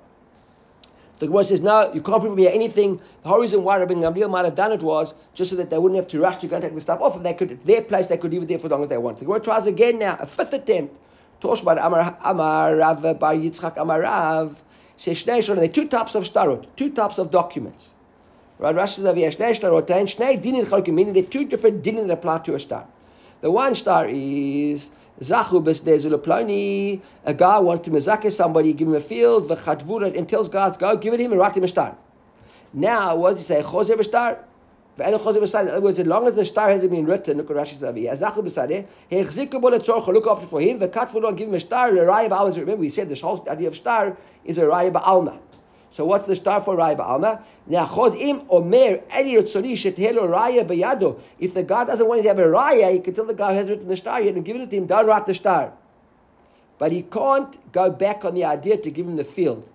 The 1.21 1.27
Gemara 1.27 1.45
says, 1.45 1.61
no, 1.61 1.93
you 1.95 2.03
can't 2.03 2.21
prove 2.21 2.37
here 2.37 2.51
anything. 2.53 3.01
The 3.23 3.29
whole 3.29 3.41
reason 3.41 3.63
why 3.63 3.79
Rabbi 3.79 3.95
Gamliel 3.95 4.29
might 4.29 4.45
have 4.45 4.57
done 4.57 4.73
it 4.73 4.81
was 4.81 5.15
just 5.33 5.51
so 5.51 5.57
that 5.57 5.71
they 5.71 5.79
wouldn't 5.79 5.97
have 5.97 6.09
to 6.09 6.21
rush 6.21 6.37
to 6.39 6.49
go 6.49 6.57
and 6.57 6.63
take 6.63 6.75
the 6.75 6.81
stuff 6.81 7.01
off, 7.01 7.15
and 7.15 7.25
they 7.25 7.35
could, 7.35 7.65
their 7.65 7.83
place, 7.83 8.09
they 8.09 8.17
could 8.17 8.33
leave 8.33 8.43
it 8.43 8.49
there 8.49 8.59
for 8.59 8.67
as 8.67 8.73
long 8.73 8.83
as 8.83 8.89
they 8.89 8.99
want. 8.99 9.19
The 9.19 9.25
Gemara 9.25 9.41
tries 9.41 9.67
again 9.67 10.01
now, 10.01 10.17
a 10.19 10.27
fifth 10.27 10.53
attempt. 10.53 10.99
Toshbar 11.41 11.79
Amar, 11.81 12.17
Amar 12.25 12.77
Rav 12.77 13.03
Bar 13.21 13.35
Yitzchak 13.35 13.77
Amar 13.77 14.01
Rav. 14.01 14.63
There 15.05 15.63
are 15.63 15.69
two 15.69 15.89
types 15.89 16.15
of 16.15 16.25
starot, 16.25 16.67
two 16.77 16.91
types 16.91 17.19
of 17.19 17.31
documents. 17.31 17.91
Right? 18.59 18.75
Rashi 18.75 19.01
says, 19.01 19.17
"Yesh 19.17 19.37
shnei 19.37 19.59
shtarotain, 19.59 20.05
shnei 20.05 20.41
dinin 20.41 20.65
chalokim." 20.65 20.95
Meaning, 20.95 21.15
there 21.15 21.25
are 21.25 21.27
two 21.27 21.45
different 21.45 21.83
dinin 21.83 22.06
that 22.06 22.15
apply 22.15 22.39
to 22.39 22.55
a 22.55 22.59
star. 22.59 22.87
The 23.41 23.51
one 23.51 23.75
star 23.75 24.06
is 24.09 24.91
zachu 25.21 25.62
b'sdei 25.62 27.01
A 27.25 27.35
guy 27.35 27.59
wants 27.59 27.85
to 27.85 27.91
mezake 27.91 28.31
somebody, 28.31 28.73
give 28.73 28.89
him 28.89 28.95
a 28.95 29.01
field, 29.01 29.49
v'chatvura, 29.49 30.17
and 30.17 30.29
tells 30.29 30.49
God, 30.49 30.79
"Go, 30.79 30.97
give 30.97 31.12
it 31.15 31.21
him 31.21 31.33
and 31.33 31.41
write 31.41 31.56
him 31.56 31.65
a 31.65 31.69
star." 31.69 31.97
Now, 32.73 33.17
what 33.17 33.31
does 33.31 33.47
he 33.47 33.55
say? 33.55 33.62
Choser 33.62 33.97
b'star. 33.97 34.39
In 34.97 35.12
other 35.12 35.81
words, 35.81 35.99
as 35.99 36.07
long 36.07 36.29
as 36.29 36.35
the 36.37 36.45
star 36.45 36.71
hasn't 36.71 36.93
been 36.93 37.05
written, 37.05 37.37
look 37.37 37.50
at 37.50 37.57
Rashi 37.57 37.75
says, 37.75 37.83
"Azachu 37.83 38.45
b'sadeh, 38.45 38.87
he'echziku 39.11 39.61
bo 39.61 39.71
letzorcha, 39.71 40.07
look 40.07 40.29
after 40.29 40.47
for 40.47 40.61
him, 40.61 40.79
v'katvu 40.79 41.21
lo, 41.21 41.33
give 41.33 41.49
him 41.49 41.55
a 41.55 41.61
star, 41.61 41.89
a 41.89 41.93
raya 41.93 42.29
ba'alma." 42.29 42.57
Remember, 42.61 42.77
we 42.77 42.89
said 42.89 43.09
this 43.09 43.21
whole 43.21 43.45
idea 43.50 43.67
of 43.67 43.77
star 43.77 44.17
is 44.45 44.57
a 44.57 44.62
raya 44.62 44.93
ba'alma. 44.93 45.37
So 45.94 46.05
what's 46.05 46.25
the 46.25 46.35
star 46.35 46.61
for 46.61 46.76
Raya 46.76 46.96
Ba'alma? 46.96 48.20
im 48.20 48.41
omer 48.50 48.99
eni 49.12 49.41
ritzoni 49.41 49.75
shetelo 49.75 50.29
Raya 50.29 50.67
B'yado. 50.67 51.23
If 51.38 51.55
the 51.55 51.62
God 51.62 51.85
doesn't 51.85 52.08
want 52.08 52.20
to 52.20 52.26
have 52.26 52.41
a 52.41 52.43
Raya, 52.43 52.91
he 52.93 52.99
can 52.99 53.14
tell 53.14 53.25
the 53.25 53.32
who 53.32 53.55
has 53.55 53.69
written 53.69 53.87
the 53.87 53.96
star 53.96 54.20
yet 54.20 54.35
and 54.35 54.44
give 54.44 54.56
it 54.56 54.69
to 54.70 54.76
him, 54.76 54.87
don't 54.87 55.06
write 55.06 55.26
the 55.26 55.35
star. 55.35 55.73
But 56.79 56.91
he 56.91 57.02
can't 57.02 57.70
go 57.70 57.91
back 57.91 58.25
on 58.25 58.35
the 58.35 58.44
idea 58.44 58.76
to 58.76 58.91
give 58.91 59.06
him 59.06 59.14
the 59.14 59.23
field. 59.23 59.70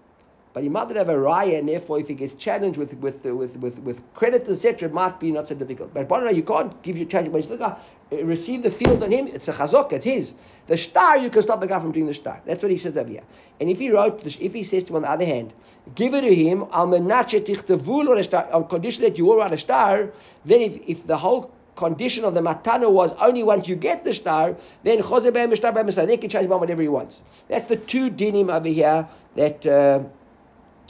But 0.51 0.63
he 0.63 0.69
might 0.69 0.89
have 0.95 1.09
a 1.09 1.13
raya, 1.13 1.59
and 1.59 1.69
therefore, 1.69 1.99
if 1.99 2.07
he 2.07 2.15
gets 2.15 2.33
challenged 2.33 2.79
with 2.79 2.95
with 2.95 3.23
with 3.23 3.57
with, 3.57 3.79
with 3.81 4.13
credit, 4.15 4.47
etc., 4.49 4.89
it 4.89 4.93
might 4.93 5.19
be 5.19 5.31
not 5.31 5.47
so 5.47 5.53
difficult. 5.53 5.93
But 5.93 6.07
bottom 6.07 6.35
you 6.35 6.41
can't 6.41 6.81
give 6.81 6.97
you 6.97 7.05
challenge. 7.05 7.31
But 7.31 7.47
look, 7.49 7.61
uh, 7.61 7.75
receive 8.25 8.63
the 8.63 8.71
field 8.71 9.03
on 9.03 9.11
him. 9.11 9.27
It's 9.27 9.47
a 9.47 9.53
chazok. 9.53 9.93
It's 9.93 10.05
his. 10.05 10.33
The 10.65 10.75
star, 10.75 11.19
you 11.19 11.29
can 11.29 11.43
stop 11.43 11.59
the 11.59 11.67
guy 11.67 11.79
from 11.79 11.91
doing 11.91 12.07
the 12.07 12.15
star. 12.15 12.41
That's 12.45 12.63
what 12.63 12.71
he 12.71 12.77
says 12.77 12.97
over 12.97 13.09
here. 13.09 13.21
And 13.59 13.69
if 13.69 13.77
he 13.77 13.91
wrote, 13.91 14.25
if 14.25 14.53
he 14.53 14.63
says 14.63 14.83
to 14.85 14.93
him 14.93 14.95
on 14.97 15.01
the 15.03 15.09
other 15.11 15.25
hand, 15.25 15.53
give 15.93 16.15
it 16.15 16.21
to 16.21 16.33
him 16.33 16.63
on 16.63 16.91
condition 18.67 19.03
that 19.03 19.17
you 19.19 19.25
will 19.25 19.37
write 19.37 19.53
a 19.53 19.57
star. 19.57 20.11
Then, 20.45 20.61
if, 20.61 20.77
if 20.87 21.05
the 21.05 21.17
whole 21.17 21.53
condition 21.75 22.25
of 22.25 22.33
the 22.33 22.41
matana 22.41 22.91
was 22.91 23.13
only 23.21 23.43
once 23.43 23.67
you 23.67 23.75
get 23.75 24.03
the 24.03 24.13
star, 24.13 24.55
then 24.83 24.99
chozer 25.03 25.31
b'hem 25.31 25.55
star 25.55 25.71
b'hem 25.71 26.07
They 26.07 26.17
can 26.17 26.29
change 26.29 26.45
him 26.45 26.59
whatever 26.59 26.81
he 26.81 26.89
wants. 26.89 27.21
That's 27.47 27.67
the 27.67 27.77
two 27.77 28.09
dinim 28.09 28.51
over 28.51 28.67
here 28.67 29.07
that. 29.35 29.63
Uh, 29.63 30.03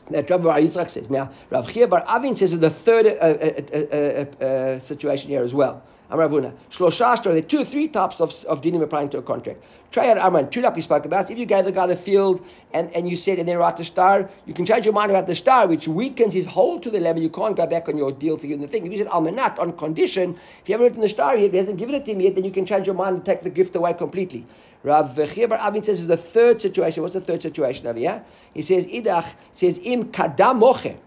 that 0.10 0.30
Rabbi 0.30 0.44
Bar 0.44 0.60
Yitzchak 0.60 0.90
says. 0.90 1.10
Now, 1.10 1.32
Rav 1.50 1.68
Chiya 1.68 1.90
Bar 1.90 2.04
Avin 2.08 2.36
says 2.36 2.58
the 2.60 2.70
third 2.70 3.06
uh, 3.06 3.10
uh, 3.10 4.42
uh, 4.42 4.46
uh, 4.46 4.80
situation 4.80 5.30
here 5.30 5.44
as 5.44 5.54
well. 5.54 5.84
Amravuna. 6.10 6.54
Shlosha 6.72 7.24
there 7.24 7.36
are 7.36 7.42
two, 7.42 7.64
three 7.64 7.88
types 7.88 8.20
of, 8.20 8.34
of 8.46 8.62
dinim 8.62 8.82
applying 8.82 9.10
to 9.10 9.20
a 9.20 9.22
contract. 9.22 9.64
Try 9.92 10.10
out 10.10 10.18
Amran, 10.18 10.50
two 10.50 10.62
that 10.62 10.76
we 10.76 10.82
spoke 10.82 11.06
about. 11.06 11.30
If 11.30 11.38
you 11.38 11.46
gave 11.46 11.66
the 11.66 11.72
guy 11.72 11.88
the 11.88 11.96
field 11.96 12.46
and, 12.74 12.92
and 12.96 13.10
you 13.10 13.18
said, 13.18 13.40
and 13.40 13.48
then 13.48 13.58
write 13.58 13.78
the 13.78 13.86
star, 13.86 14.30
you 14.46 14.54
can 14.54 14.66
change 14.66 14.86
your 14.86 14.94
mind 14.94 15.12
about 15.12 15.28
the 15.28 15.36
star, 15.36 15.68
which 15.68 15.88
weakens 15.88 16.34
his 16.34 16.46
hold 16.46 16.84
to 16.84 16.92
the 16.92 17.00
level. 17.00 17.22
You 17.22 17.30
can't 17.30 17.56
go 17.56 17.66
back 17.66 17.90
on 17.90 17.98
your 17.98 18.12
deal 18.12 18.38
to 18.38 18.48
give 18.48 18.60
the 18.60 18.68
thing. 18.68 18.86
If 18.86 18.92
you 18.92 18.98
said 19.00 19.08
Almanat 19.08 19.60
on 19.60 19.74
condition, 19.74 20.38
if 20.62 20.70
you 20.70 20.74
haven't 20.74 20.88
written 20.88 21.02
the 21.02 21.10
star 21.10 21.38
yet, 21.38 21.52
he 21.52 21.58
hasn't 21.58 21.78
given 21.78 21.96
it 21.96 22.06
to 22.06 22.12
him 22.12 22.22
yet, 22.22 22.36
then 22.36 22.44
you 22.44 22.52
can 22.52 22.66
change 22.66 22.88
your 22.88 22.96
mind 22.96 23.16
and 23.16 23.26
take 23.26 23.42
the 23.42 23.50
gift 23.50 23.76
away 23.76 23.94
completely. 23.94 24.46
Rav 24.84 25.16
Chibar 25.16 25.60
Avin 25.60 25.84
says 25.84 26.02
is 26.02 26.08
the 26.08 26.18
third 26.18 26.62
situation. 26.62 27.04
What's 27.04 27.14
the 27.16 27.22
third 27.22 27.42
situation 27.42 27.86
over 27.88 28.00
here? 28.00 28.24
He 28.54 28.62
says, 28.62 28.86
Idach 28.88 29.28
says, 29.54 29.80
Im 29.84 30.06
kadam 30.06 30.60
mocher. 30.62 30.98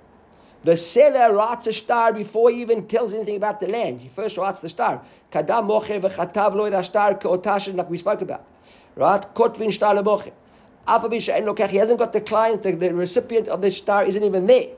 The 0.65 0.77
seller 0.77 1.35
writes 1.35 1.67
a 1.67 1.73
star 1.73 2.13
before 2.13 2.51
he 2.51 2.61
even 2.63 2.87
tells 2.87 3.13
anything 3.13 3.37
about 3.37 3.59
the 3.59 3.67
land. 3.67 4.01
He 4.01 4.09
first 4.09 4.37
writes 4.37 4.61
the 4.61 4.69
star. 4.69 5.03
Kadam 5.33 5.67
mocher 5.67 6.01
v'chatav 6.01 6.55
lo 6.55 6.83
star 6.83 7.15
keotashin, 7.15 7.75
like 7.75 7.91
we 7.91 7.99
spoke 7.99 8.23
about. 8.23 8.45
Right? 8.95 9.23
Kotvin 9.35 9.73
star 9.73 9.95
lemocher. 9.95 10.33
He 11.71 11.77
hasn't 11.77 11.99
got 11.99 12.13
the 12.13 12.21
client, 12.21 12.63
the, 12.63 12.73
the 12.73 12.93
recipient 12.95 13.49
of 13.49 13.63
the 13.63 13.71
star 13.71 14.05
isn't 14.05 14.23
even 14.23 14.47
there. 14.47 14.69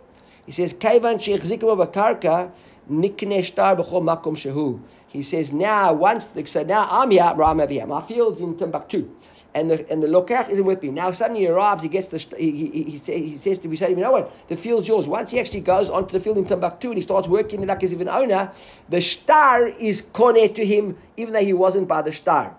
He 0.47 0.53
says, 0.53 0.73
Kaivan 0.75 1.19
shechzikim 1.19 1.93
b'karka 1.93 2.51
nikne 2.91 3.45
star 3.45 3.77
b'chol 3.77 4.03
makom 4.03 4.37
shehu. 4.37 4.81
he 5.09 5.23
says, 5.23 5.53
now, 5.53 5.93
once, 5.93 6.27
the, 6.27 6.45
so 6.47 6.63
now 6.63 6.87
I'm 6.91 7.11
here, 7.11 7.23
I'm 7.23 7.69
here. 7.69 7.87
My 7.87 8.03
field's 8.03 8.41
in 8.41 8.57
Timbuktu. 8.57 9.09
And 9.55 9.71
the, 9.71 9.89
and 9.89 10.03
the 10.03 10.09
lokach 10.09 10.49
isn't 10.49 10.65
with 10.65 10.83
me. 10.83 10.91
Now 10.91 11.13
suddenly 11.13 11.43
he 11.43 11.49
arrives, 11.49 11.83
he 11.83 11.89
gets 11.89 12.09
the, 12.09 12.19
he, 12.37 12.51
he, 12.51 12.83
he, 12.83 12.99
he 12.99 13.37
says 13.37 13.61
to 13.61 13.69
me, 13.69 13.77
say 13.77 13.87
to 13.87 13.93
you 13.93 13.99
know 13.99 14.11
what, 14.11 14.49
the 14.49 14.57
field's 14.57 14.89
yours. 14.89 15.07
Once 15.07 15.31
he 15.31 15.39
actually 15.39 15.61
goes 15.61 15.91
onto 15.91 16.13
the 16.13 16.19
field 16.19 16.39
in 16.39 16.45
Timbuktu 16.45 16.89
and 16.89 16.97
he 16.97 17.03
starts 17.03 17.29
working 17.29 17.63
it 17.63 17.69
like 17.69 17.83
as 17.85 17.93
if 17.93 18.01
an 18.01 18.09
owner, 18.09 18.51
the 18.89 19.01
star 19.01 19.69
is 19.69 20.03
kone 20.03 20.53
to 20.53 20.67
him, 20.67 20.97
even 21.17 21.33
though 21.33 21.45
he 21.45 21.53
wasn't 21.53 21.87
by 21.87 22.03
the 22.03 22.13
star. 22.13 22.57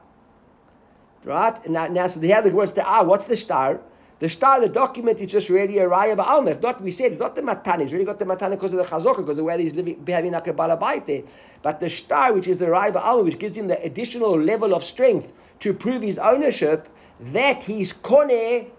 Right? 1.26 1.70
Now, 1.70 1.88
now 1.88 2.08
so 2.08 2.22
they 2.22 2.30
have 2.30 2.46
the 2.46 2.52
words, 2.52 2.72
ah, 2.82 3.04
what's 3.04 3.26
the 3.26 3.36
star? 3.36 3.82
The 4.20 4.30
star, 4.30 4.62
the 4.62 4.70
document 4.70 5.20
is 5.20 5.30
just 5.30 5.50
really 5.50 5.78
a 5.80 5.90
raya 5.90 6.16
ba'alma. 6.16 6.52
It's 6.52 6.62
not, 6.62 6.82
we 6.82 6.92
said, 6.92 7.20
not 7.20 7.36
the 7.36 7.42
matana. 7.42 7.82
It's 7.82 7.92
really 7.92 8.06
got 8.06 8.18
the 8.18 8.26
matana 8.26 8.52
because 8.52 8.74
of 8.74 8.78
the 8.78 8.86
chazokah, 8.86 9.18
because 9.18 9.38
of 9.38 9.44
where 9.44 9.58
he's 9.58 9.74
living, 9.74 10.02
behaving 10.06 10.32
like 10.32 10.48
a 10.48 10.54
balabait 10.54 11.06
there. 11.06 11.24
But 11.62 11.82
the 11.82 11.90
star, 11.90 12.32
which 12.32 12.48
is 12.48 12.58
the 12.58 12.68
raya 12.68 12.94
ba'alma, 12.94 13.26
which 13.26 13.40
gives 13.40 13.58
him 13.58 13.68
the 13.68 13.82
additional 13.84 14.40
level 14.40 14.74
of 14.74 14.86
strength 14.86 15.34
to 15.60 15.74
prove 15.74 16.02
his 16.02 16.18
ownership, 16.18 16.88
that 17.20 17.64
he's 17.64 17.92
kone 17.92 18.70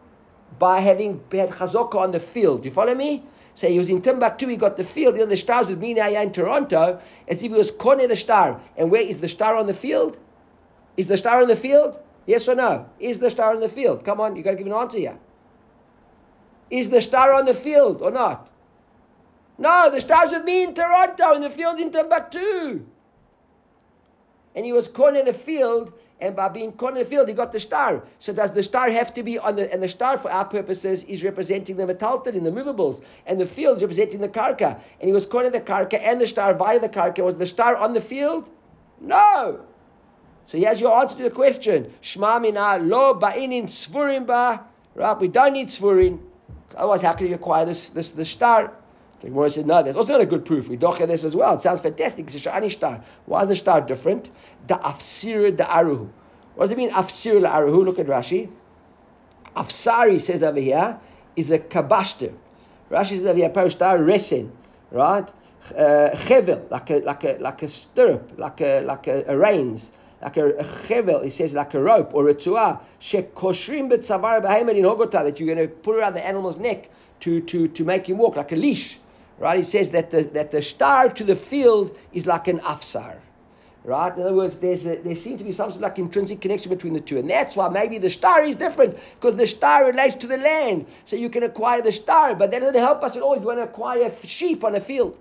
by 0.58 0.80
having 0.80 1.22
had 1.30 1.50
chazokah 1.50 1.96
on 1.96 2.12
the 2.12 2.20
field. 2.20 2.62
Do 2.62 2.68
you 2.68 2.74
follow 2.74 2.94
me? 2.94 3.22
So 3.52 3.68
he 3.68 3.78
was 3.78 3.90
in 3.90 4.00
Timbuktu, 4.00 4.48
he 4.48 4.56
got 4.56 4.78
the 4.78 4.84
field, 4.84 5.16
the 5.16 5.22
other 5.22 5.36
stars 5.36 5.66
with 5.66 5.80
me 5.80 5.94
now 5.94 6.08
in 6.08 6.32
Toronto, 6.32 6.98
as 7.28 7.42
if 7.42 7.50
he 7.50 7.56
was 7.56 7.70
kone 7.72 8.08
the 8.08 8.16
star. 8.16 8.58
And 8.76 8.90
where 8.90 9.02
is 9.02 9.20
the 9.20 9.28
star 9.28 9.56
on 9.56 9.66
the 9.66 9.74
field? 9.74 10.18
Is 10.96 11.08
the 11.08 11.18
star 11.18 11.42
on 11.42 11.48
the 11.48 11.56
field? 11.56 11.98
Yes 12.26 12.48
or 12.48 12.54
no? 12.54 12.88
Is 12.98 13.18
the 13.18 13.30
star 13.30 13.54
on 13.54 13.60
the 13.60 13.68
field? 13.68 14.04
Come 14.04 14.20
on, 14.20 14.34
you 14.34 14.42
got 14.42 14.52
to 14.52 14.56
give 14.56 14.66
an 14.66 14.72
answer 14.72 14.98
here. 14.98 15.18
Is 16.70 16.90
the 16.90 17.00
star 17.00 17.32
on 17.32 17.44
the 17.44 17.54
field 17.54 18.02
or 18.02 18.10
not? 18.10 18.50
No, 19.58 19.90
the 19.90 20.00
star's 20.00 20.32
with 20.32 20.44
me 20.44 20.64
in 20.64 20.74
Toronto, 20.74 21.32
in 21.34 21.40
the 21.40 21.50
field 21.50 21.80
in 21.80 21.90
Timbuktu. 21.90 22.84
And 24.54 24.64
he 24.64 24.72
was 24.72 24.88
caught 24.88 25.14
in 25.14 25.26
the 25.26 25.32
field, 25.32 25.92
and 26.20 26.34
by 26.34 26.48
being 26.48 26.72
caught 26.72 26.92
in 26.92 26.98
the 26.98 27.04
field, 27.04 27.28
he 27.28 27.34
got 27.34 27.52
the 27.52 27.60
star. 27.60 28.02
So 28.20 28.32
does 28.32 28.52
the 28.52 28.62
star 28.62 28.90
have 28.90 29.12
to 29.14 29.22
be 29.22 29.38
on 29.38 29.56
the, 29.56 29.70
and 29.72 29.82
the 29.82 29.88
star 29.88 30.16
for 30.16 30.30
our 30.30 30.46
purposes 30.46 31.04
is 31.04 31.22
representing 31.22 31.76
the 31.76 31.84
metalton 31.84 32.34
in 32.34 32.42
the 32.42 32.50
movables, 32.50 33.02
and 33.26 33.40
the 33.40 33.46
field 33.46 33.76
is 33.76 33.82
representing 33.82 34.20
the 34.20 34.28
karka. 34.28 34.80
And 35.00 35.08
he 35.08 35.12
was 35.12 35.26
caught 35.26 35.44
in 35.44 35.52
the 35.52 35.60
karka 35.60 36.00
and 36.00 36.20
the 36.20 36.26
star 36.26 36.54
via 36.54 36.80
the 36.80 36.88
karka. 36.88 37.22
Was 37.22 37.36
the 37.36 37.46
star 37.46 37.76
on 37.76 37.92
the 37.92 38.00
field? 38.00 38.50
No. 39.00 39.60
So 40.46 40.56
he 40.56 40.64
has 40.64 40.80
your 40.80 40.98
answer 40.98 41.18
to 41.18 41.24
the 41.24 41.30
question. 41.30 41.92
Shma 42.02 42.40
mina 42.40 42.78
lo 42.82 43.18
ba'inin 43.18 43.64
tzvurim 43.64 44.26
ba. 44.26 44.64
Right, 44.94 45.18
we 45.18 45.28
don't 45.28 45.52
need 45.52 45.68
tzvurim. 45.68 46.20
Otherwise, 46.74 47.02
how 47.02 47.12
can 47.12 47.28
you 47.28 47.34
acquire 47.34 47.64
this, 47.64 47.90
this, 47.90 48.10
this 48.10 48.28
star? 48.28 48.72
The 49.20 49.28
Gemara 49.28 49.50
said, 49.50 49.66
no, 49.66 49.82
that's 49.82 49.96
also 49.96 50.12
not 50.12 50.20
a 50.20 50.26
good 50.26 50.44
proof. 50.44 50.68
We 50.68 50.76
docha 50.76 51.06
this 51.06 51.24
as 51.24 51.34
well. 51.34 51.54
It 51.54 51.62
sounds 51.62 51.80
fantastic. 51.80 52.26
It's 52.26 52.34
a 52.34 52.50
shani 52.50 52.70
star. 52.70 53.02
Why 53.24 53.42
is 53.42 53.48
the 53.48 53.56
star 53.56 53.80
different? 53.80 54.30
The 54.66 54.74
afsir 54.74 55.56
the 55.56 55.62
aruhu. 55.62 56.10
What 56.54 56.66
does 56.66 56.72
it 56.72 56.78
mean, 56.78 56.90
afsir 56.90 57.40
the 57.40 57.48
aruhu? 57.48 57.84
Look 57.84 57.98
at 57.98 58.06
Rashi. 58.06 58.50
Afsari 59.56 60.20
says 60.20 60.42
over 60.42 60.60
here 60.60 60.98
is 61.34 61.50
a 61.50 61.58
kabashter. 61.58 62.34
Rashi 62.90 63.10
says 63.10 63.26
over 63.26 63.38
here, 63.38 63.48
parashtar 63.48 63.98
resen, 64.00 64.50
right? 64.90 65.28
Uh, 65.76 66.10
like 66.70 66.90
a, 66.90 66.98
like 66.98 67.24
a, 67.24 67.38
like 67.40 67.62
a 67.62 67.68
stirrup, 67.68 68.38
like 68.38 68.60
a, 68.60 68.82
like 68.82 69.06
a, 69.06 69.24
a 69.26 69.36
reins 69.36 69.90
like 70.26 70.36
a, 70.38 70.56
a 70.56 70.64
chevel, 70.64 71.22
he 71.22 71.30
says 71.30 71.54
like 71.54 71.72
a 71.74 71.80
rope 71.80 72.12
or 72.12 72.28
a 72.28 72.34
tuah, 72.34 72.80
shekoshrim 73.00 73.88
betzavar 73.88 74.42
behemet 74.42 74.74
in 74.74 74.82
hogota, 74.82 75.22
that 75.22 75.38
you're 75.38 75.54
going 75.54 75.68
to 75.68 75.72
put 75.72 75.96
around 75.96 76.14
the 76.14 76.26
animal's 76.26 76.56
neck 76.56 76.90
to, 77.20 77.40
to, 77.42 77.68
to 77.68 77.84
make 77.84 78.08
him 78.08 78.18
walk, 78.18 78.34
like 78.34 78.50
a 78.50 78.56
leash. 78.56 78.98
Right? 79.38 79.58
He 79.58 79.64
says 79.64 79.90
that 79.90 80.10
the, 80.10 80.22
that 80.22 80.50
the 80.50 80.62
star 80.62 81.10
to 81.10 81.22
the 81.22 81.36
field 81.36 81.96
is 82.12 82.26
like 82.26 82.48
an 82.48 82.58
afsar. 82.58 83.18
Right? 83.84 84.16
In 84.16 84.22
other 84.22 84.32
words, 84.32 84.56
there's 84.56 84.84
a, 84.84 84.96
there 84.96 85.14
seems 85.14 85.38
to 85.38 85.44
be 85.44 85.52
some 85.52 85.70
sort 85.70 85.76
of 85.76 85.82
like 85.82 85.98
intrinsic 86.00 86.40
connection 86.40 86.70
between 86.70 86.92
the 86.92 87.00
two. 87.00 87.18
And 87.18 87.30
that's 87.30 87.54
why 87.54 87.68
maybe 87.68 87.98
the 87.98 88.10
star 88.10 88.42
is 88.42 88.56
different, 88.56 88.98
because 89.14 89.36
the 89.36 89.46
star 89.46 89.84
relates 89.86 90.16
to 90.16 90.26
the 90.26 90.38
land. 90.38 90.86
So 91.04 91.14
you 91.14 91.28
can 91.28 91.44
acquire 91.44 91.82
the 91.82 91.92
star, 91.92 92.34
but 92.34 92.50
that 92.50 92.62
doesn't 92.62 92.74
help 92.80 93.04
us 93.04 93.16
at 93.16 93.22
all 93.22 93.34
if 93.34 93.42
you 93.42 93.46
want 93.46 93.60
to 93.60 93.64
acquire 93.64 94.10
sheep 94.24 94.64
on 94.64 94.74
a 94.74 94.80
field. 94.80 95.16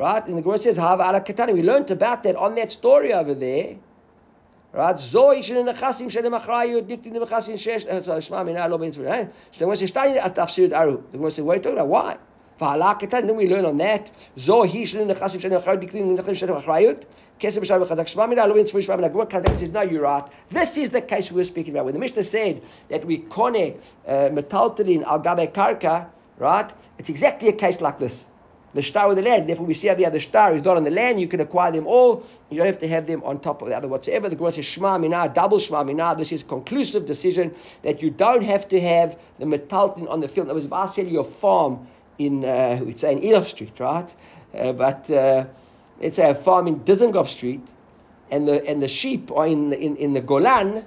Right? 0.00 0.26
And 0.26 0.38
the 0.38 0.40
Gemara 0.40 0.56
says, 0.56 0.78
ala 0.78 1.20
katani. 1.20 1.52
We 1.52 1.62
learned 1.62 1.90
about 1.90 2.22
that 2.22 2.34
on 2.34 2.54
that 2.54 2.72
story 2.72 3.12
over 3.12 3.34
there. 3.34 3.76
Right? 4.72 4.96
Zoi 4.96 5.40
shene 5.40 5.62
nechasim 5.70 6.10
shene 6.10 6.30
machrayut 6.32 6.88
dikti 6.88 7.12
nechasim 7.12 7.56
shesh. 7.58 8.22
Shema 8.22 8.42
mina 8.42 8.66
lo 8.66 8.78
ben 8.78 8.92
tzvur. 8.92 9.30
The 9.52 9.58
Gemara 9.58 9.76
says, 9.76 9.92
Shtani 9.92 10.16
at 10.16 10.34
tafsir 10.34 10.74
aru. 10.74 11.04
The 11.12 11.18
Gemara 11.18 11.30
says, 11.30 11.44
what 11.44 11.52
are 11.52 11.56
you 11.56 11.62
talking 11.62 11.78
about? 11.80 11.88
Why? 11.88 12.16
Then 13.10 13.36
we 13.36 13.46
learn 13.46 13.66
on 13.66 13.76
that. 13.76 14.10
Zoi 14.38 14.70
shene 14.70 15.06
nechasim 15.06 15.38
shene 15.38 15.62
machrayut 15.62 15.82
dikti 15.82 16.00
nechasim 16.00 16.48
shene 16.48 16.58
machrayut. 16.58 17.04
Kesem 17.38 17.62
b'shar 17.62 17.86
b'chazak. 17.86 18.08
Shema 18.08 18.26
mina 18.26 18.46
lo 18.46 18.54
ben 18.54 18.64
tzvur. 18.64 18.82
Shema 18.82 18.96
mina. 18.96 19.10
Gemara 19.10 19.54
says, 19.54 19.68
no, 19.68 19.82
you're 19.82 20.04
right. 20.04 20.26
This 20.48 20.78
is 20.78 20.88
the 20.88 21.02
case 21.02 21.30
we're 21.30 21.44
speaking 21.44 21.74
about. 21.74 21.84
When 21.84 21.92
the 21.92 22.00
Mishnah 22.00 22.24
said 22.24 22.62
that 22.88 23.04
we 23.04 23.18
kone 23.18 23.78
uh, 24.08 24.12
metaltalin 24.30 25.02
al 25.02 25.20
gabe 25.20 25.52
karka, 25.52 26.08
right? 26.38 26.72
It's 26.96 27.10
exactly 27.10 27.48
a 27.48 27.52
case 27.52 27.82
like 27.82 27.98
this 27.98 28.29
the 28.74 28.82
star 28.82 29.08
with 29.08 29.16
the 29.16 29.22
land. 29.22 29.48
Therefore, 29.48 29.66
we 29.66 29.74
see 29.74 29.88
how 29.88 29.94
the 29.94 30.20
star 30.20 30.54
is 30.54 30.62
not 30.62 30.76
on 30.76 30.84
the 30.84 30.90
land. 30.90 31.20
You 31.20 31.26
can 31.26 31.40
acquire 31.40 31.72
them 31.72 31.86
all. 31.86 32.24
You 32.50 32.58
don't 32.58 32.66
have 32.66 32.78
to 32.78 32.88
have 32.88 33.06
them 33.06 33.22
on 33.24 33.40
top 33.40 33.62
of 33.62 33.68
the 33.68 33.76
other 33.76 33.88
whatsoever. 33.88 34.28
The 34.28 34.36
Gemara 34.36 34.52
says 34.52 34.66
Shema 34.66 34.98
Mina, 34.98 35.32
double 35.34 35.58
Shema 35.58 35.82
Mina. 35.82 36.14
This 36.16 36.32
is 36.32 36.42
conclusive 36.42 37.06
decision 37.06 37.54
that 37.82 38.02
you 38.02 38.10
don't 38.10 38.42
have 38.44 38.68
to 38.68 38.80
have 38.80 39.18
the 39.38 39.44
metalton 39.44 40.08
on 40.08 40.20
the 40.20 40.28
field. 40.28 40.46
Other 40.46 40.54
words, 40.54 40.66
if 40.66 40.72
I 40.72 40.86
sell 40.86 41.06
you 41.06 41.20
a 41.20 41.24
farm 41.24 41.86
in, 42.18 42.44
uh, 42.44 42.80
we'd 42.84 42.98
say 42.98 43.12
in 43.12 43.20
Elof 43.20 43.46
Street, 43.46 43.78
right? 43.80 44.14
Uh, 44.54 44.72
but 44.72 45.10
uh, 45.10 45.46
let's 46.00 46.16
say 46.16 46.30
a 46.30 46.34
farm 46.34 46.68
in 46.68 46.80
Dizengoff 46.80 47.28
Street, 47.28 47.60
and 48.30 48.46
the 48.46 48.64
and 48.68 48.80
the 48.80 48.88
sheep 48.88 49.32
are 49.32 49.46
in 49.46 49.72
in, 49.72 49.96
in 49.96 50.12
the 50.14 50.20
Golan, 50.20 50.84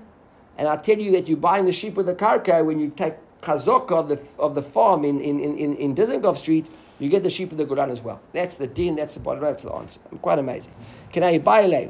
and 0.57 0.67
I 0.67 0.77
tell 0.77 0.97
you 0.97 1.11
that 1.13 1.27
you're 1.27 1.37
buying 1.37 1.65
the 1.65 1.73
sheep 1.73 1.95
with 1.95 2.05
the 2.05 2.15
karka 2.15 2.63
when 2.65 2.79
you 2.79 2.89
take 2.89 3.15
chazok 3.41 3.91
of 3.91 4.07
the 4.07 4.21
of 4.39 4.55
the 4.55 4.61
farm 4.61 5.03
in 5.03 5.19
in 5.19 5.39
in, 5.39 5.75
in 5.75 5.95
Dizengoff 5.95 6.37
Street 6.37 6.65
you 6.99 7.09
get 7.09 7.23
the 7.23 7.29
sheep 7.29 7.51
of 7.51 7.57
the 7.57 7.65
Quran 7.65 7.89
as 7.89 8.01
well. 8.01 8.21
That's 8.33 8.55
the 8.55 8.67
din, 8.67 8.95
that's 8.95 9.15
the 9.15 9.19
bottom, 9.19 9.43
that's 9.43 9.63
the 9.63 9.73
answer. 9.73 9.99
Quite 10.21 10.39
amazing. 10.39 10.73
Can 11.11 11.23
I 11.23 11.37
buy 11.37 11.61
a 11.61 11.89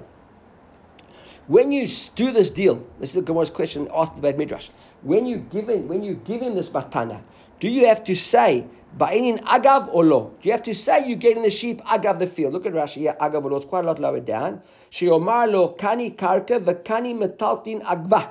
When 1.48 1.72
you 1.72 1.88
do 2.15 2.31
this 2.31 2.50
deal, 2.50 2.86
this 3.00 3.10
is 3.10 3.15
the 3.15 3.22
Gemara's 3.22 3.50
question 3.50 3.89
asked 3.93 4.17
about 4.17 4.38
Midrash. 4.38 4.69
When 5.01 5.25
you 5.25 5.38
give 5.38 5.69
him, 5.69 5.88
when 5.88 6.03
you 6.03 6.15
give 6.15 6.41
him 6.41 6.55
this 6.55 6.69
matana, 6.69 7.22
do 7.60 7.69
you 7.69 7.88
have 7.88 8.03
to 8.05 8.15
say 8.15 8.65
ba'inin 8.98 9.39
agav 9.43 9.89
or 9.93 10.05
lo? 10.05 10.33
Do 10.41 10.48
you 10.48 10.51
have 10.53 10.63
to 10.63 10.75
say 10.75 11.07
you're 11.07 11.17
getting 11.17 11.43
the 11.43 11.50
sheep 11.50 11.81
agav 11.83 12.19
the 12.19 12.27
field? 12.27 12.53
Look 12.53 12.65
at 12.65 12.74
Rashi 12.74 13.01
here, 13.01 13.15
agav 13.19 13.43
or. 13.43 13.57
It's 13.57 13.65
quite 13.65 13.83
a 13.83 13.88
lot 13.88 14.00
lower 14.00 14.19
down. 14.19 14.62
Sheomar 14.91 15.51
lo 15.51 15.74
kani 15.74 16.15
karka 16.15 16.63
the 16.63 16.75
kani 16.75 17.13
metaltin 17.13 17.81
agva. 17.83 18.29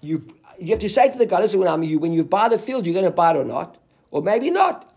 You 0.00 0.26
you 0.58 0.68
have 0.68 0.78
to 0.80 0.88
say 0.88 1.10
to 1.10 1.18
the 1.18 1.26
guy, 1.26 1.40
listen, 1.40 1.58
when 1.60 1.68
I'm 1.68 1.82
you, 1.82 1.98
when 1.98 2.12
you 2.12 2.24
buy 2.24 2.48
the 2.48 2.58
field, 2.58 2.86
you're 2.86 2.94
going 2.94 3.04
to 3.04 3.10
buy 3.10 3.32
it 3.32 3.36
or 3.36 3.44
not, 3.44 3.76
or 4.10 4.22
maybe 4.22 4.50
not. 4.50 4.93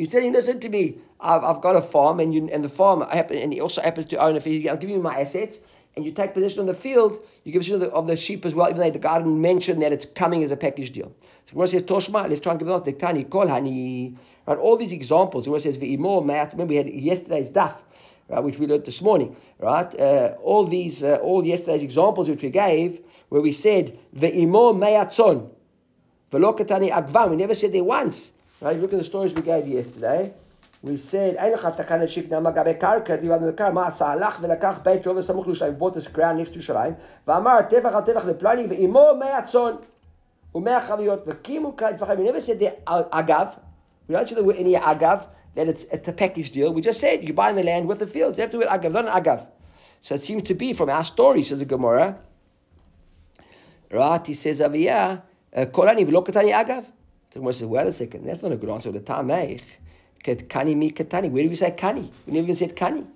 You 0.00 0.06
tell 0.06 0.22
him, 0.22 0.32
listen 0.32 0.58
to 0.60 0.68
me, 0.70 0.96
I've, 1.20 1.44
I've 1.44 1.60
got 1.60 1.76
a 1.76 1.82
farm, 1.82 2.20
and 2.20 2.32
you, 2.32 2.48
and 2.50 2.64
the 2.64 2.70
farm 2.70 3.02
happen, 3.02 3.36
and 3.36 3.52
he 3.52 3.60
also 3.60 3.82
happens 3.82 4.06
to 4.06 4.16
own 4.16 4.34
a 4.34 4.40
field. 4.40 4.66
I'm 4.66 4.78
giving 4.78 4.96
you 4.96 5.02
my 5.02 5.20
assets, 5.20 5.60
and 5.94 6.06
you 6.06 6.12
take 6.12 6.32
possession 6.32 6.60
of 6.60 6.68
the 6.68 6.72
field, 6.72 7.22
you 7.44 7.52
give 7.52 7.60
possession 7.60 7.82
of 7.82 7.90
the, 7.90 7.94
of 7.94 8.06
the 8.06 8.16
sheep 8.16 8.46
as 8.46 8.54
well, 8.54 8.70
even 8.70 8.80
though 8.80 8.90
the 8.90 8.98
garden 8.98 9.42
mentioned 9.42 9.82
that 9.82 9.92
it's 9.92 10.06
coming 10.06 10.42
as 10.42 10.52
a 10.52 10.56
package 10.56 10.90
deal. 10.92 11.12
So 11.44 11.52
Gemara 11.52 11.68
says, 11.68 11.82
Toshma, 11.82 12.30
let's 12.30 12.40
try 12.40 12.52
and 12.52 12.58
give 12.58 12.68
it 12.68 12.72
out. 12.72 12.86
The 12.86 12.94
Tani, 12.94 13.24
kol 13.24 13.44
hani. 13.44 14.16
Right, 14.46 14.56
all 14.56 14.78
these 14.78 14.92
examples, 14.92 15.44
Gemara 15.44 15.60
says, 15.60 15.76
Ve'imo, 15.76 16.22
remember 16.22 16.64
we 16.64 16.76
had 16.76 16.88
yesterday's 16.88 17.50
daf, 17.50 17.74
right, 18.30 18.42
which 18.42 18.58
we 18.58 18.66
learned 18.66 18.86
this 18.86 19.02
morning, 19.02 19.36
right? 19.58 20.00
Uh, 20.00 20.34
all 20.40 20.64
these, 20.64 21.04
uh, 21.04 21.18
all 21.20 21.44
yesterday's 21.44 21.82
examples 21.82 22.26
which 22.30 22.40
we 22.40 22.48
gave, 22.48 23.00
where 23.28 23.42
we 23.42 23.52
said, 23.52 23.98
Ve'imo 24.16 24.74
me'atzon, 24.74 25.50
Velokatani 26.30 26.90
agvam, 26.90 27.28
we 27.28 27.36
never 27.36 27.54
said 27.54 27.72
there 27.72 27.84
once. 27.84 28.32
Right? 28.60 28.78
Look 28.78 28.92
at 28.92 28.98
the 28.98 29.04
stories 29.04 29.32
we 29.32 29.42
gave 29.42 29.66
yesterday. 29.66 30.32
We 30.82 30.96
said, 30.96 31.36
Ein 31.36 31.52
lecha 31.52 31.76
takana 31.76 32.04
shikna 32.04 32.40
magabe 32.40 32.78
karka, 32.78 33.20
di 33.20 33.28
rabbi 33.28 33.52
mekar, 33.52 33.72
ma'asa 33.72 34.18
velakach 34.18 34.78
er 34.78 34.82
beit 34.82 35.04
rov 35.04 35.16
esamuch 35.16 35.44
lushalayim, 35.44 35.78
bought 35.78 35.94
this 35.94 36.08
ground 36.08 36.38
next 36.38 36.54
to 36.54 36.58
Yerushalayim, 36.58 36.96
Amar 37.26 37.68
tevach 37.68 37.92
al 37.92 38.02
tevach 38.02 38.24
leplani 38.24 38.66
ve'imo 38.66 39.18
me'atzon, 39.18 39.82
u'mea 40.54 40.80
chaviyot, 40.80 41.26
v'kimu. 41.26 42.18
We 42.18 42.24
never 42.24 42.40
said 42.40 42.58
the 42.58 42.76
agav. 42.86 43.60
We 44.08 44.14
don't 44.14 44.26
say 44.26 44.36
any 44.36 44.74
agav, 44.74 45.28
that 45.54 45.68
it's, 45.68 45.84
it's 45.84 46.08
a 46.08 46.12
package 46.12 46.50
deal. 46.50 46.72
We 46.72 46.80
just 46.80 47.00
said, 47.00 47.24
you're 47.24 47.34
buying 47.34 47.56
the 47.56 47.62
land 47.62 47.86
with 47.86 47.98
the 47.98 48.06
fields. 48.06 48.38
You 48.38 48.42
have 48.42 48.50
to 48.50 48.58
word 48.58 48.68
agav, 48.68 48.92
not 48.92 49.22
agav. 49.22 49.46
So 50.00 50.14
it 50.14 50.24
seems 50.24 50.44
to 50.44 50.54
be 50.54 50.72
from 50.72 50.88
our 50.88 51.04
story, 51.04 51.42
says 51.42 51.58
the 51.58 51.66
Gemara. 51.66 52.18
Right, 53.90 54.26
he 54.26 54.32
says, 54.34 54.60
Aviyah, 54.60 55.22
uh, 55.54 55.60
kolani 55.66 56.06
v'lo 56.06 56.26
katani 56.26 56.52
agav. 56.52 56.86
The 57.30 57.38
Gemara 57.38 57.52
says, 57.52 57.66
wait 57.66 57.86
a 57.86 57.92
second, 57.92 58.26
that's 58.26 58.42
not 58.42 58.52
a 58.52 58.56
good 58.56 58.70
answer. 58.70 58.90
The 58.90 59.00
Tameich, 59.00 59.62
Kani 60.24 60.76
mi 60.76 60.90
Katani. 60.90 61.30
Where 61.30 61.42
do 61.42 61.48
we 61.48 61.56
say 61.56 61.70
Kani? 61.70 62.10
We 62.26 62.32
never 62.32 62.44
even 62.44 62.56
said 62.56 62.74
Kani. 62.76 63.06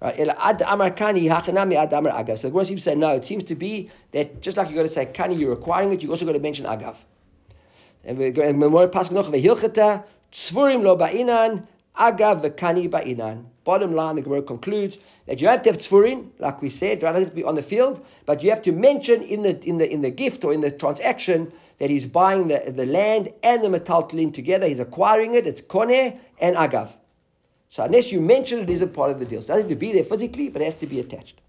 Right? 0.00 0.18
Ad 0.18 0.62
Amar 0.66 0.88
Ad 0.88 0.98
Amar 0.98 2.12
Agav. 2.12 2.38
So 2.38 2.48
the 2.48 2.50
Gemara 2.50 2.64
seems 2.64 2.80
to 2.80 2.90
say, 2.90 2.94
no, 2.94 3.10
it 3.10 3.26
seems 3.26 3.44
to 3.44 3.54
be 3.54 3.90
that 4.12 4.40
just 4.40 4.56
like 4.56 4.70
you 4.70 4.76
got 4.76 4.82
to 4.82 4.88
say 4.88 5.06
Kani, 5.06 5.38
you're 5.38 5.50
requiring 5.50 5.92
it, 5.92 6.02
you 6.02 6.10
also 6.10 6.24
got 6.24 6.32
to 6.32 6.38
mention 6.38 6.66
Agav. 6.66 6.96
And 8.04 8.18
we're 8.18 8.32
going, 8.32 8.58
Memorial 8.58 8.90
Pasuk 8.90 9.12
Noch, 9.12 9.28
Tzvurim 10.34 10.82
lo 10.82 10.96
ba'inan, 10.96 11.66
Agav 11.96 12.42
v'kani 12.42 12.90
ba'inan. 12.90 13.44
Bottom 13.64 13.94
line, 13.94 14.16
the 14.16 14.22
Gemara 14.22 14.42
concludes 14.42 14.98
that 15.26 15.40
you 15.40 15.48
have 15.48 15.62
to 15.62 15.70
have 15.70 15.78
tzfurin, 15.78 16.28
like 16.38 16.60
we 16.60 16.68
said, 16.68 17.02
right? 17.02 17.14
have 17.14 17.28
to 17.28 17.34
be 17.34 17.44
on 17.44 17.54
the 17.54 17.62
field, 17.62 18.04
but 18.26 18.42
you 18.42 18.50
have 18.50 18.60
to 18.62 18.72
mention 18.72 19.22
in 19.22 19.42
the 19.42 19.64
in 19.64 19.78
the 19.78 19.90
in 19.90 20.02
the 20.02 20.10
gift 20.10 20.44
or 20.44 20.52
in 20.52 20.60
the 20.60 20.70
transaction 20.70 21.50
that 21.78 21.88
he's 21.90 22.06
buying 22.06 22.48
the, 22.48 22.72
the 22.74 22.86
land 22.86 23.30
and 23.42 23.64
the 23.64 23.68
metaltalin 23.68 24.34
together. 24.34 24.66
He's 24.66 24.80
acquiring 24.80 25.34
it. 25.34 25.46
It's 25.46 25.60
koneh 25.60 26.18
and 26.38 26.56
agav. 26.56 26.90
So 27.68 27.82
unless 27.82 28.10
you 28.12 28.20
mention 28.20 28.60
it, 28.60 28.64
it 28.64 28.70
isn't 28.70 28.92
part 28.92 29.10
of 29.10 29.18
the 29.18 29.24
deal. 29.24 29.42
So 29.42 29.46
it 29.46 29.56
doesn't 29.56 29.62
have 29.62 29.70
to 29.70 29.76
be 29.76 29.92
there 29.92 30.04
physically, 30.04 30.48
but 30.48 30.62
it 30.62 30.66
has 30.66 30.76
to 30.76 30.86
be 30.86 31.00
attached. 31.00 31.40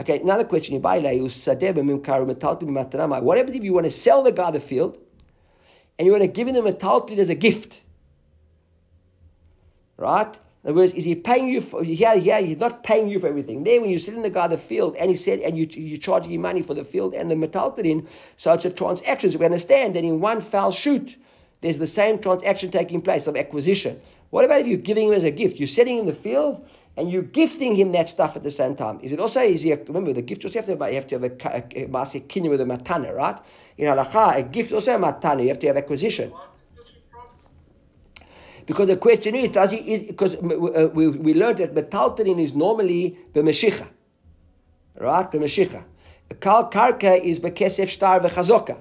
Okay, 0.00 0.20
another 0.20 0.44
question. 0.44 0.78
What 0.80 0.98
happens 0.98 1.48
if 3.56 3.64
you 3.64 3.72
want 3.72 3.84
to 3.84 3.90
sell 3.90 4.22
the 4.22 4.32
guy 4.32 4.50
the 4.50 4.60
field 4.60 4.98
and 5.98 6.06
you 6.06 6.12
want 6.12 6.22
to 6.22 6.28
give 6.28 6.48
him 6.48 6.54
the 6.54 6.60
metaltalin 6.60 7.18
as 7.18 7.30
a 7.30 7.34
gift? 7.34 7.80
Right? 10.00 10.34
In 10.64 10.70
other 10.70 10.80
words, 10.80 10.94
is 10.94 11.04
he 11.04 11.14
paying 11.14 11.48
you 11.48 11.60
for 11.60 11.84
yeah, 11.84 12.14
yeah, 12.14 12.40
he's 12.40 12.56
not 12.56 12.82
paying 12.82 13.08
you 13.08 13.20
for 13.20 13.28
everything. 13.28 13.64
There 13.64 13.80
when 13.80 13.90
you 13.90 13.98
sit 13.98 14.14
in 14.14 14.22
the 14.22 14.30
guy 14.30 14.46
the 14.48 14.58
field 14.58 14.96
and 14.96 15.10
he 15.10 15.16
said 15.16 15.40
and 15.40 15.58
you 15.58 15.66
you 15.70 15.98
charging 15.98 16.32
him 16.32 16.40
money 16.40 16.62
for 16.62 16.74
the 16.74 16.84
field 16.84 17.14
and 17.14 17.30
the 17.30 17.34
metaltalin, 17.34 18.08
so 18.36 18.52
it's 18.52 18.64
a 18.64 18.70
transaction. 18.70 19.30
So 19.30 19.38
we 19.38 19.44
understand 19.44 19.94
that 19.96 20.04
in 20.04 20.20
one 20.20 20.40
foul 20.40 20.72
shoot, 20.72 21.16
there's 21.60 21.78
the 21.78 21.86
same 21.86 22.18
transaction 22.18 22.70
taking 22.70 23.02
place 23.02 23.26
of 23.26 23.36
acquisition. 23.36 24.00
What 24.30 24.44
about 24.44 24.60
if 24.60 24.66
you're 24.66 24.78
giving 24.78 25.08
him 25.08 25.14
as 25.14 25.24
a 25.24 25.30
gift? 25.30 25.58
You're 25.58 25.68
setting 25.68 25.98
him 25.98 26.06
the 26.06 26.14
field 26.14 26.66
and 26.96 27.10
you're 27.10 27.22
gifting 27.22 27.74
him 27.74 27.92
that 27.92 28.08
stuff 28.08 28.36
at 28.36 28.42
the 28.42 28.50
same 28.50 28.76
time. 28.76 29.00
Is 29.02 29.12
it 29.12 29.20
also 29.20 29.40
is 29.40 29.62
he 29.62 29.72
a, 29.72 29.76
remember 29.84 30.12
the 30.12 30.22
gift 30.22 30.44
also 30.44 30.58
have 30.58 30.66
to 30.66 30.76
have, 30.76 30.88
you 30.88 30.94
have 30.94 31.06
to 31.08 31.14
have 31.18 31.24
a, 31.24 31.32
a, 31.76 31.84
a, 31.84 31.84
a 31.86 32.48
with 32.48 32.60
a 32.60 32.64
matana, 32.64 33.14
right? 33.14 33.38
In 33.76 33.86
halacha, 33.86 34.36
a 34.36 34.42
gift 34.42 34.72
also 34.72 34.94
a 34.94 34.98
matana. 34.98 35.42
You 35.42 35.48
have 35.48 35.58
to 35.60 35.66
have 35.66 35.76
acquisition. 35.76 36.32
Because 38.70 38.86
the 38.86 38.96
question 38.96 39.34
is, 39.34 39.48
does 39.48 39.72
he, 39.72 40.06
because 40.06 40.36
uh, 40.36 40.88
we, 40.94 41.08
we 41.08 41.34
learned 41.34 41.58
that 41.58 41.74
metaltalin 41.74 42.38
is 42.38 42.54
normally 42.54 43.18
b'meshicha. 43.32 43.88
Right? 44.96 45.28
The 45.28 45.38
B'meshicha. 45.38 45.82
Kal 46.38 46.70
karka 46.70 47.20
is 47.20 47.40
b'kesef 47.40 47.88
shtar 47.88 48.20
v'chazoka. 48.20 48.78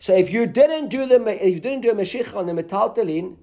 So 0.00 0.16
if 0.16 0.32
you 0.32 0.48
didn't 0.48 0.88
do 0.88 1.06
the, 1.06 1.24
if 1.46 1.54
you 1.54 1.60
didn't 1.60 1.82
do 1.82 1.92
a 1.92 1.94
meshicha 1.94 2.34
on 2.34 2.46
the 2.46 2.60
metaltalin, 2.60 3.36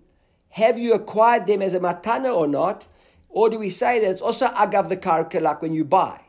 have 0.50 0.78
you 0.78 0.94
acquired 0.94 1.48
them 1.48 1.62
as 1.62 1.74
a 1.74 1.80
matana 1.80 2.36
or 2.36 2.48
not? 2.48 2.86
Or 3.30 3.50
do 3.50 3.58
we 3.58 3.70
say 3.70 4.02
that 4.02 4.12
it's 4.12 4.22
also 4.22 4.48
agav 4.48 4.90
the 4.90 4.98
karka 4.98 5.40
like 5.40 5.62
when 5.62 5.74
you 5.74 5.86
buy? 5.86 6.20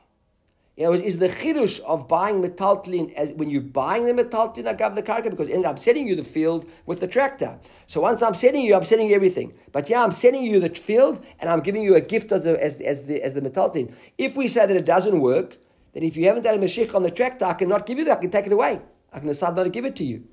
You 0.76 0.84
know, 0.84 0.92
is 0.92 1.18
the 1.18 1.28
chidush 1.28 1.80
of 1.80 2.08
buying 2.08 2.42
metaltalin 2.42 3.12
as 3.12 3.32
when 3.34 3.50
you're 3.50 3.60
buying 3.60 4.06
the 4.06 4.14
metaltalin 4.14 4.64
agav 4.74 4.94
the 4.94 5.02
karka 5.02 5.28
because 5.28 5.50
I'm 5.50 5.76
sending 5.76 6.08
you 6.08 6.16
the 6.16 6.24
field 6.24 6.64
with 6.86 7.00
the 7.00 7.06
tractor. 7.06 7.58
So 7.86 8.00
once 8.00 8.22
I'm 8.22 8.32
sending 8.32 8.64
you, 8.64 8.74
I'm 8.74 8.84
sending 8.84 9.08
you 9.08 9.14
everything. 9.14 9.52
But 9.72 9.90
yeah, 9.90 10.02
I'm 10.02 10.12
sending 10.12 10.44
you 10.44 10.60
the 10.60 10.70
field 10.70 11.22
and 11.40 11.50
I'm 11.50 11.60
giving 11.60 11.82
you 11.82 11.94
a 11.96 12.00
gift 12.00 12.32
as 12.32 12.44
the 12.44 12.62
as, 12.62 12.76
as 12.78 13.02
the 13.02 13.22
as 13.22 13.34
the 13.34 13.42
metaltalin. 13.42 13.92
If 14.16 14.34
we 14.34 14.48
say 14.48 14.64
that 14.64 14.74
it 14.74 14.86
doesn't 14.86 15.20
work, 15.20 15.58
then 15.92 16.04
if 16.04 16.16
you 16.16 16.26
haven't 16.26 16.44
done 16.44 16.54
a 16.54 16.58
mashich 16.58 16.94
on 16.94 17.02
the 17.02 17.10
tractor, 17.10 17.44
I 17.44 17.52
cannot 17.52 17.84
give 17.84 17.98
you 17.98 18.06
that. 18.06 18.18
I 18.18 18.20
can 18.22 18.30
take 18.30 18.46
it 18.46 18.52
away. 18.52 18.80
I 19.12 19.18
can 19.18 19.28
decide 19.28 19.54
not 19.54 19.64
to 19.64 19.70
give 19.70 19.84
it 19.84 19.96
to 19.96 20.04
you. 20.04 20.24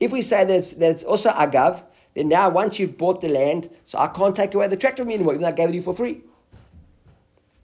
If 0.00 0.10
we 0.10 0.22
say 0.22 0.44
that 0.44 0.56
it's, 0.56 0.72
that 0.72 0.90
it's 0.90 1.04
also 1.04 1.30
agav, 1.30 1.84
then 2.14 2.28
now 2.28 2.50
once 2.50 2.80
you've 2.80 2.98
bought 2.98 3.20
the 3.20 3.28
land, 3.28 3.70
so 3.84 3.98
I 3.98 4.08
can't 4.08 4.34
take 4.34 4.54
away 4.54 4.66
the 4.66 4.76
tractor 4.76 5.02
from 5.02 5.10
you 5.10 5.16
anymore, 5.16 5.34
even 5.34 5.42
though 5.42 5.48
I 5.48 5.52
gave 5.52 5.68
it 5.68 5.72
to 5.72 5.76
you 5.76 5.82
for 5.82 5.94
free. 5.94 6.22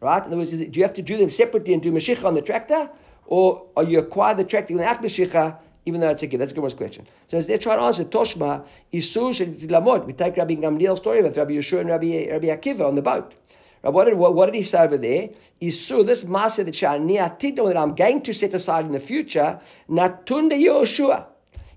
Right? 0.01 0.19
In 0.19 0.29
other 0.29 0.39
words, 0.39 0.51
do 0.51 0.71
you 0.73 0.83
have 0.83 0.95
to 0.95 1.03
do 1.03 1.19
them 1.19 1.29
separately 1.29 1.75
and 1.75 1.83
do 1.83 1.93
Mashiach 1.93 2.25
on 2.25 2.35
the 2.35 2.43
tractor? 2.43 2.89
Or 3.27 3.67
are 3.77 3.85
you 3.85 3.99
acquire 3.99 4.35
the 4.35 4.45
tractor 4.45 4.75
without 4.75 5.03
Mashiach, 5.03 5.59
even 5.85 6.01
though 6.01 6.09
it's 6.09 6.23
a 6.23 6.27
gift? 6.27 6.39
That's 6.39 6.53
a 6.53 6.55
good 6.55 6.63
one's 6.63 6.75
question. 6.75 7.07
So 7.29 7.37
as 7.37 7.47
they're 7.47 7.59
trying 7.59 7.79
to 7.79 7.85
answer, 7.85 8.05
Toshma, 8.05 8.67
Isur 8.93 9.69
Lamod. 9.69 10.07
We 10.07 10.15
take 10.15 10.37
Rabbi 10.37 10.55
Gamliel's 10.55 11.01
story 11.01 11.23
with 11.23 11.37
Rabbi 11.37 11.53
Yeshua 11.53 11.81
and 11.81 11.91
Rabbi, 11.91 12.29
Rabbi 12.31 12.47
Akiva 12.47 12.87
on 12.89 12.95
the 12.95 13.03
boat. 13.03 13.35
What 13.83 14.05
did, 14.05 14.15
what, 14.15 14.35
what 14.35 14.47
did 14.47 14.55
he 14.55 14.63
say 14.63 14.81
over 14.81 14.99
there? 14.99 15.31
Isur, 15.61 16.05
this 16.05 16.25
maser 16.25 16.65
that 16.65 17.65
that 17.65 17.77
I'm 17.77 17.95
going 17.95 18.23
to 18.23 18.35
set 18.35 18.53
aside 18.53 18.85
in 18.87 18.93
the 18.93 19.01
future, 19.01 19.61
Natunda 19.89 20.53
Yoshua, 20.53 21.27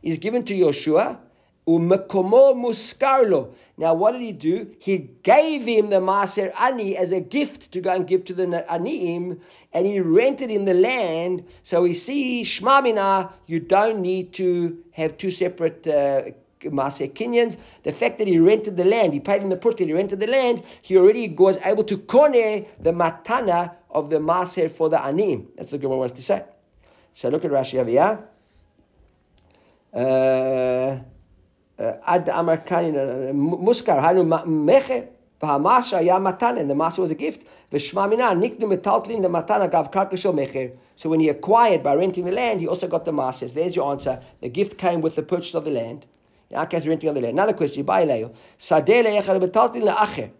is 0.02 0.18
given 0.18 0.44
to 0.46 0.54
Yoshua 0.54 1.18
Muskarlo. 1.66 3.54
Now, 3.78 3.94
what 3.94 4.12
did 4.12 4.22
he 4.22 4.32
do? 4.32 4.76
He 4.80 5.10
gave 5.24 5.66
him 5.66 5.90
the 5.90 6.00
Maser 6.00 6.54
Ani 6.60 6.98
as 6.98 7.12
a 7.12 7.20
gift 7.20 7.72
to 7.72 7.82
go 7.82 7.94
and 7.94 8.08
give 8.08 8.26
to 8.26 8.34
the 8.34 8.66
Aniim, 8.70 9.40
and 9.74 9.88
he 9.88 10.00
rented 10.00 10.50
him 10.50 10.66
the 10.66 10.74
land. 10.74 11.46
So 11.64 11.84
we 11.84 11.94
see, 11.94 12.44
Shmamina, 12.44 13.32
you 13.48 13.60
don't 13.60 14.02
need 14.02 14.34
to 14.34 14.84
have 14.92 15.18
two 15.18 15.32
separate 15.32 15.88
uh, 15.88 16.32
Maser 16.62 17.12
Kinyans. 17.12 17.58
The 17.84 17.92
fact 17.92 18.18
that 18.20 18.28
he 18.28 18.40
rented 18.40 18.78
the 18.78 18.86
land, 18.86 19.14
he 19.14 19.20
paid 19.20 19.42
him 19.42 19.50
the 19.50 19.58
purti, 19.58 19.86
he 19.86 19.94
rented 19.94 20.20
the 20.20 20.28
land, 20.28 20.64
he 20.82 20.98
already 20.98 21.30
was 21.30 21.58
able 21.66 21.84
to 21.86 21.98
kone 21.98 22.68
the 22.80 22.92
matana 22.92 23.76
of 23.90 24.10
the 24.10 24.18
Maser 24.18 24.70
for 24.70 24.90
the 24.90 24.98
Aniim. 24.98 25.48
That's 25.56 25.72
what 25.72 25.82
Gemara 25.82 25.98
wants 25.98 26.16
to 26.16 26.22
say. 26.22 26.44
So 27.14 27.30
look 27.30 27.46
at 27.46 27.52
Rashi 27.52 27.80
over 27.80 27.90
here. 27.90 28.20
Uh, 29.94 31.04
Ad 31.80 32.30
Amar 32.30 32.58
Muskar, 32.58 34.00
Hanu 34.00 34.24
Mecher, 34.24 35.08
V'hamasha 35.44 36.04
ya 36.04 36.20
matan, 36.20 36.58
and 36.58 36.70
the 36.70 36.74
masa 36.74 37.00
was 37.00 37.12
a 37.12 37.16
gift. 37.16 37.46
V'shma 37.70 38.10
mina, 38.10 38.24
niknu 38.24 38.62
metaltlin 38.62 39.22
the 39.22 39.28
matana 39.28 39.70
gav 39.70 39.92
karka 39.92 40.14
mecher. 40.34 40.72
So 40.96 41.10
when 41.10 41.20
he 41.20 41.28
acquired 41.28 41.84
by 41.84 41.96
renting 41.96 42.24
the 42.24 42.32
land, 42.32 42.62
he 42.62 42.68
also 42.68 42.88
got 42.88 43.04
the 43.04 43.12
masas. 43.12 43.54
There's 43.54 43.76
your 43.76 43.92
answer. 43.92 44.22
The 44.40 44.48
gift 44.48 44.78
came 44.78 45.02
with 45.02 45.16
the 45.16 45.24
purchase 45.24 45.54
of 45.54 45.66
the 45.66 45.72
land. 45.72 46.06
Yaakov 46.50 46.88
renting 46.88 47.10
of 47.10 47.16
the 47.16 47.22
land. 47.22 47.34
Another 47.34 47.54
question, 47.54 47.86
Sadeh 47.86 48.32
le'echad 48.60 49.42
metaltlin 49.42 49.84
le'acher. 49.84 50.32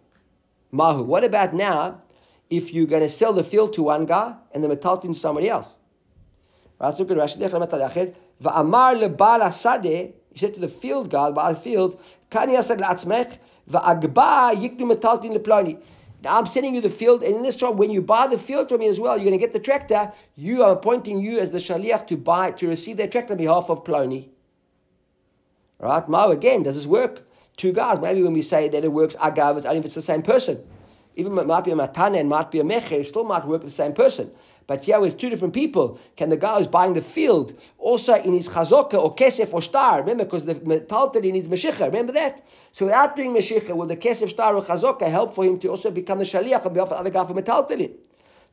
Mahu. 0.72 1.02
What 1.02 1.22
about 1.22 1.52
now 1.52 2.00
if 2.48 2.72
you're 2.72 2.86
going 2.86 3.02
to 3.02 3.10
sell 3.10 3.34
the 3.34 3.44
field 3.44 3.74
to 3.74 3.82
one 3.82 4.06
guy 4.06 4.34
and 4.52 4.64
the 4.64 4.68
metaltlin 4.68 5.12
to 5.12 5.18
somebody 5.18 5.50
else? 5.50 5.74
Right, 6.80 6.96
so 6.96 7.04
good. 7.04 7.18
Rashi 7.18 7.36
V'amar 8.42 8.98
lebal 8.98 9.40
asadeh 9.42 10.12
he 10.34 10.40
said 10.40 10.52
to 10.54 10.60
the 10.60 10.68
field 10.68 11.10
guard, 11.10 11.36
the 11.36 11.54
field, 11.54 12.00
now 16.24 16.38
I'm 16.38 16.46
sending 16.46 16.74
you 16.74 16.80
the 16.80 16.90
field, 16.90 17.22
and 17.22 17.36
in 17.36 17.42
this 17.42 17.54
job, 17.54 17.78
when 17.78 17.90
you 17.90 18.02
buy 18.02 18.26
the 18.26 18.38
field 18.38 18.68
from 18.68 18.80
me 18.80 18.88
as 18.88 18.98
well, 18.98 19.16
you're 19.16 19.26
going 19.26 19.38
to 19.38 19.46
get 19.46 19.52
the 19.52 19.60
tractor. 19.60 20.12
You 20.34 20.64
are 20.64 20.72
appointing 20.72 21.20
you 21.20 21.38
as 21.38 21.50
the 21.50 21.58
shaliach 21.58 22.08
to 22.08 22.16
buy 22.16 22.50
to 22.52 22.66
receive 22.66 22.96
that 22.96 23.12
tractor 23.12 23.34
on 23.34 23.38
behalf 23.38 23.70
of 23.70 23.84
Plony. 23.84 24.28
Right? 25.78 26.08
Now 26.08 26.30
again, 26.30 26.64
does 26.64 26.74
this 26.74 26.86
work? 26.86 27.22
Two 27.56 27.72
guys. 27.72 28.00
Maybe 28.00 28.22
when 28.22 28.32
we 28.32 28.42
say 28.42 28.68
that 28.68 28.84
it 28.84 28.92
works 28.92 29.14
agav, 29.16 29.58
it's 29.58 29.66
only 29.66 29.78
if 29.78 29.84
it's 29.84 29.94
the 29.94 30.02
same 30.02 30.22
person. 30.22 30.60
Even 31.14 31.38
it 31.38 31.46
might 31.46 31.64
be 31.64 31.70
a 31.70 31.76
matana 31.76 32.18
and 32.18 32.28
might 32.28 32.50
be 32.50 32.58
a 32.58 32.64
mecher, 32.64 33.06
still 33.06 33.24
might 33.24 33.46
work 33.46 33.62
with 33.62 33.70
the 33.70 33.76
same 33.76 33.92
person. 33.92 34.32
But 34.66 34.84
here 34.84 34.98
with 35.00 35.18
two 35.18 35.28
different 35.28 35.54
people, 35.54 35.98
can 36.16 36.30
the 36.30 36.36
guy 36.36 36.58
who's 36.58 36.66
buying 36.66 36.94
the 36.94 37.02
field 37.02 37.58
also 37.78 38.14
in 38.14 38.32
his 38.32 38.48
chazokah 38.48 38.94
or 38.94 39.14
kesef 39.14 39.52
or 39.52 39.60
star? 39.60 40.00
Remember, 40.00 40.24
because 40.24 40.44
the 40.44 40.54
metaltalin 40.54 41.32
needs 41.32 41.48
meshicha. 41.48 41.86
Remember 41.86 42.12
that? 42.12 42.46
So 42.72 42.86
without 42.86 43.14
doing 43.16 43.32
meshicha, 43.34 43.76
will 43.76 43.86
the 43.86 43.96
kesef 43.96 44.30
star 44.30 44.54
or 44.54 44.62
chazokah 44.62 45.08
help 45.10 45.34
for 45.34 45.44
him 45.44 45.58
to 45.60 45.68
also 45.68 45.90
become 45.90 46.18
the 46.18 46.24
shaliach 46.24 46.64
on 46.64 46.72
behalf 46.72 46.88
of 46.88 46.90
the 46.90 46.96
other 46.96 47.10
guy 47.10 47.26
for 47.26 47.34
metaltalin? 47.34 47.92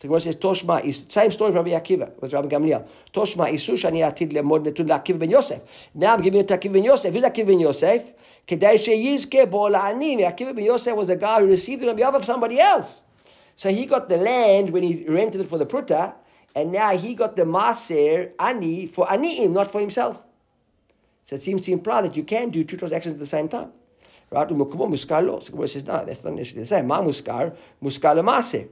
So 0.02 0.08
Gemara 0.08 0.22
says 0.22 0.36
Toshma 0.38 0.84
is 0.84 1.06
same 1.10 1.30
story 1.30 1.52
from 1.52 1.64
Rabbi 1.64 1.80
Akiva 1.80 2.20
with 2.20 2.34
Rabbi 2.34 2.48
Gamliel. 2.48 2.88
Toshma 3.14 3.52
isu 3.54 3.76
shani 3.76 4.00
atid 4.00 4.32
lemod 4.34 4.66
netun 4.66 4.88
laKiva 4.88 5.20
ben 5.20 5.30
Yosef. 5.30 5.62
Now 5.94 6.16
I'm 6.16 6.22
giving 6.22 6.42
it 6.42 6.48
to 6.48 6.58
Akiva 6.58 6.74
ben 6.74 6.84
Yosef. 6.84 7.14
Who's 7.14 7.22
Akiva 7.22 7.46
ben 7.46 7.60
Yosef? 7.60 8.12
Kedai 8.48 8.80
sheyizke 8.80 9.48
bo 9.48 9.70
la'anim. 9.70 10.22
Akiva 10.22 10.56
ben 10.56 10.66
Yosef 10.66 10.96
was 10.96 11.12
a 11.12 11.16
guy 11.16 11.40
who 11.42 11.46
received 11.46 11.84
it 11.84 11.90
on 11.90 11.96
behalf 11.96 12.16
of 12.16 12.26
somebody 12.26 12.60
else. 12.60 13.04
So 13.62 13.70
he 13.70 13.86
got 13.86 14.10
the 14.10 14.18
land 14.18 14.72
when 14.72 14.82
he 14.82 15.06
rented 15.08 15.40
it 15.40 15.48
for 15.48 15.60
the 15.60 15.68
pruta, 15.68 16.16
and 16.56 16.72
now 16.72 16.98
he 16.98 17.14
got 17.14 17.36
the 17.36 17.44
maser 17.44 18.32
ani 18.40 18.88
for 18.88 19.06
aniim, 19.06 19.52
not 19.52 19.70
for 19.70 19.80
himself. 19.80 20.24
So 21.26 21.36
it 21.36 21.44
seems 21.44 21.62
to 21.68 21.72
imply 21.72 22.02
that 22.02 22.18
you 22.18 22.24
can 22.24 22.50
do 22.50 22.64
two 22.64 22.76
transactions 22.76 23.14
at 23.14 23.20
the 23.20 23.26
same 23.28 23.48
time. 23.48 23.72
Right? 24.32 24.48
Muskar 24.48 25.24
lo. 25.24 25.42
So 25.42 25.68
says, 25.68 25.86
no, 25.86 26.04
that's 26.04 26.24
not 26.24 26.34
necessarily 26.34 26.64
the 26.64 26.66
same. 26.66 26.88
Ma 26.88 27.04
muskar, 27.04 27.56
muskar 27.84 28.16
maser. 28.24 28.68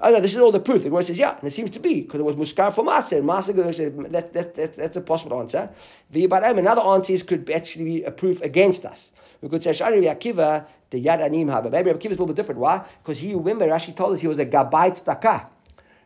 Oh 0.00 0.10
no, 0.10 0.20
this 0.20 0.34
is 0.34 0.40
all 0.40 0.50
the 0.50 0.58
proof. 0.58 0.82
The 0.82 0.88
Gemara 0.88 1.04
says, 1.04 1.18
yeah, 1.20 1.38
and 1.38 1.44
it 1.44 1.52
seems 1.52 1.70
to 1.70 1.78
be, 1.78 2.00
because 2.00 2.18
it 2.18 2.24
was 2.24 2.34
muskar 2.34 2.74
for 2.74 2.82
maser. 2.82 3.22
Maser, 3.22 3.72
says, 3.72 3.92
that, 4.10 4.32
that, 4.32 4.54
that, 4.56 4.74
that's 4.74 4.96
a 4.96 5.00
possible 5.00 5.38
answer. 5.38 5.70
The 6.10 6.24
Another 6.24 6.82
answer 6.82 7.12
is, 7.12 7.22
could 7.22 7.48
actually 7.50 7.84
be 7.84 8.02
a 8.02 8.10
proof 8.10 8.40
against 8.42 8.84
us. 8.84 9.12
We 9.40 9.48
could 9.48 9.62
say 9.62 9.72
Shari 9.72 10.02
Akiva 10.02 10.66
the 10.90 11.04
Yadanim 11.04 11.46
Haba. 11.46 11.70
Maybe 11.70 11.90
Akiva 11.90 11.96
is 11.96 12.04
a 12.06 12.10
little 12.10 12.26
bit 12.26 12.36
different. 12.36 12.60
Why? 12.60 12.84
Because 13.02 13.18
he 13.18 13.34
remember 13.34 13.66
Rashi 13.66 13.94
told 13.94 14.14
us 14.14 14.20
he 14.20 14.26
was 14.26 14.38
a 14.38 14.46
Gabait 14.46 15.02
Staka. 15.02 15.46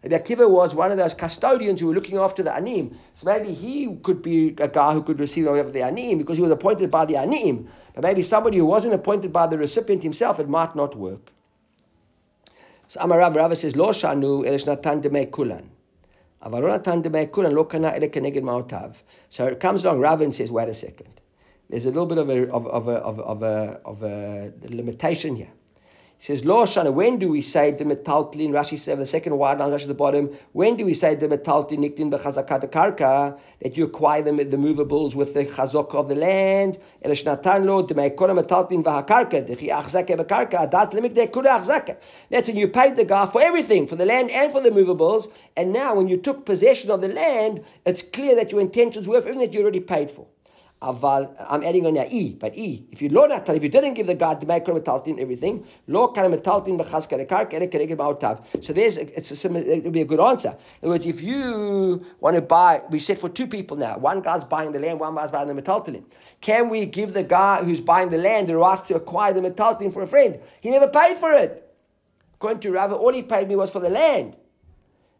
Rabbi 0.02 0.18
Akiva 0.18 0.50
was 0.50 0.74
one 0.74 0.90
of 0.90 0.98
those 0.98 1.14
custodians 1.14 1.80
who 1.80 1.86
were 1.86 1.94
looking 1.94 2.18
after 2.18 2.42
the 2.42 2.54
Anim. 2.54 2.98
So 3.14 3.26
maybe 3.26 3.54
he 3.54 3.94
could 4.02 4.20
be 4.20 4.48
a 4.58 4.68
guy 4.68 4.92
who 4.92 5.02
could 5.02 5.20
receive 5.20 5.46
over 5.46 5.70
the 5.70 5.82
Anim 5.82 6.18
because 6.18 6.36
he 6.36 6.42
was 6.42 6.50
appointed 6.50 6.90
by 6.90 7.04
the 7.04 7.16
Anim. 7.16 7.68
But 7.94 8.02
maybe 8.02 8.22
somebody 8.22 8.58
who 8.58 8.66
wasn't 8.66 8.94
appointed 8.94 9.32
by 9.32 9.46
the 9.46 9.58
recipient 9.58 10.02
himself, 10.02 10.40
it 10.40 10.48
might 10.48 10.74
not 10.74 10.96
work. 10.96 11.30
So 12.88 13.00
Amarav 13.00 13.34
Rav 13.36 13.56
says, 13.56 13.76
Lo 13.76 13.90
shanu 13.90 14.44
elish 14.44 14.66
natan 14.66 15.00
demei 15.00 15.30
kulan. 15.30 15.70
Avalonatan 16.44 17.02
demei 17.04 17.30
kulan 17.30 17.54
lo 17.54 17.64
kana 17.64 17.92
ele 17.94 18.08
maotav. 18.08 19.02
So 19.30 19.46
it 19.46 19.60
comes 19.60 19.84
along 19.84 20.00
Ravin 20.00 20.32
says, 20.32 20.50
wait 20.50 20.68
a 20.68 20.74
second. 20.74 21.21
There's 21.72 21.86
a 21.86 21.88
little 21.88 22.04
bit 22.04 22.18
of 22.18 22.28
a, 22.28 22.52
of, 22.52 22.66
of 22.66 22.86
a, 22.86 22.96
of, 22.96 23.18
of 23.20 23.42
a, 23.42 23.80
of 23.86 24.02
a 24.02 24.52
limitation 24.68 25.36
here. 25.36 25.48
He 26.18 26.26
says, 26.26 26.44
Lo 26.44 26.64
Shana, 26.64 26.92
when 26.92 27.18
do 27.18 27.30
we 27.30 27.40
say 27.40 27.70
the 27.70 27.84
metaltlin, 27.84 28.50
Rashi 28.50 28.78
7, 28.78 29.00
the 29.00 29.06
second 29.06 29.38
wide 29.38 29.58
line, 29.58 29.70
Rashi 29.70 29.84
at 29.84 29.88
the 29.88 29.94
bottom, 29.94 30.36
when 30.52 30.76
do 30.76 30.84
we 30.84 30.92
say 30.92 31.14
the 31.14 31.28
metaltlin 31.28 31.78
niktin 31.78 32.12
b'chazakat 32.12 32.70
karka, 32.70 33.40
that 33.62 33.74
you 33.78 33.84
acquire 33.84 34.20
the, 34.20 34.44
the 34.44 34.58
movables 34.58 35.16
with 35.16 35.32
the 35.32 35.46
chazok 35.46 35.94
of 35.94 36.08
the 36.08 36.14
land, 36.14 36.78
el 37.00 37.12
shnatan 37.12 37.64
lo, 37.64 37.80
the 37.80 37.94
meikona 37.94 38.38
metaltlin 38.38 38.84
v'hakarka, 38.84 39.46
the 39.46 39.56
chi 39.56 39.68
achzake 39.68 40.14
b'karka, 40.14 40.70
adat 40.70 40.92
limik 40.92 41.14
de 41.14 41.26
kura 41.26 41.58
achzake. 41.58 41.96
That's 42.28 42.48
when 42.48 42.58
you 42.58 42.68
paid 42.68 42.96
the 42.96 43.06
guy 43.06 43.24
for 43.24 43.40
everything, 43.40 43.86
for 43.86 43.96
the 43.96 44.04
land 44.04 44.30
and 44.30 44.52
for 44.52 44.60
the 44.60 44.70
movables, 44.70 45.28
and 45.56 45.72
now 45.72 45.94
when 45.94 46.06
you 46.06 46.18
took 46.18 46.44
possession 46.44 46.90
of 46.90 47.00
the 47.00 47.08
land, 47.08 47.64
it's 47.86 48.02
clear 48.02 48.36
that 48.36 48.52
your 48.52 48.60
intentions 48.60 49.08
were 49.08 49.22
for 49.22 49.28
everything 49.28 49.48
that 49.48 49.54
you 49.54 49.62
already 49.62 49.80
paid 49.80 50.10
for. 50.10 50.26
Aval, 50.82 51.32
I'm 51.48 51.62
adding 51.62 51.86
on 51.86 51.96
e, 51.96 52.34
but 52.34 52.56
e. 52.56 52.84
If 52.90 53.00
you 53.00 53.08
lo 53.08 53.26
natan, 53.26 53.54
if 53.54 53.62
you 53.62 53.68
didn't 53.68 53.94
give 53.94 54.08
the 54.08 54.16
God 54.16 54.40
to 54.40 54.46
make 54.46 54.64
metaltin 54.64 55.20
everything, 55.20 55.64
lo 55.86 56.08
kana 56.08 56.36
metaltin 56.36 56.76
b'chas 56.76 57.06
ere 57.12 58.62
So 58.62 58.72
there's 58.72 58.96
it's 58.98 59.30
a 59.30 59.36
similar, 59.36 59.64
it 59.64 59.84
would 59.84 59.92
be 59.92 60.00
a 60.00 60.04
good 60.04 60.18
answer. 60.18 60.48
In 60.48 60.88
other 60.88 60.94
words, 60.94 61.06
if 61.06 61.22
you 61.22 62.04
want 62.18 62.34
to 62.34 62.42
buy, 62.42 62.82
we 62.90 62.98
said 62.98 63.18
for 63.20 63.28
two 63.28 63.46
people 63.46 63.76
now, 63.76 63.96
one 63.96 64.22
guy's 64.22 64.42
buying 64.42 64.72
the 64.72 64.80
land, 64.80 64.98
one 64.98 65.14
guy's 65.14 65.30
buying 65.30 65.54
the 65.54 65.62
metaltin. 65.62 66.02
Can 66.40 66.68
we 66.68 66.86
give 66.86 67.12
the 67.12 67.22
guy 67.22 67.62
who's 67.62 67.80
buying 67.80 68.10
the 68.10 68.18
land 68.18 68.48
the 68.48 68.56
right 68.56 68.84
to 68.86 68.96
acquire 68.96 69.32
the 69.32 69.40
metaltin 69.40 69.92
for 69.92 70.02
a 70.02 70.06
friend? 70.06 70.40
He 70.60 70.70
never 70.70 70.88
paid 70.88 71.16
for 71.16 71.32
it. 71.32 71.72
According 72.34 72.58
to 72.60 72.72
Rava, 72.72 72.96
all 72.96 73.12
he 73.12 73.22
paid 73.22 73.46
me 73.46 73.54
was 73.54 73.70
for 73.70 73.78
the 73.78 73.90
land. 73.90 74.36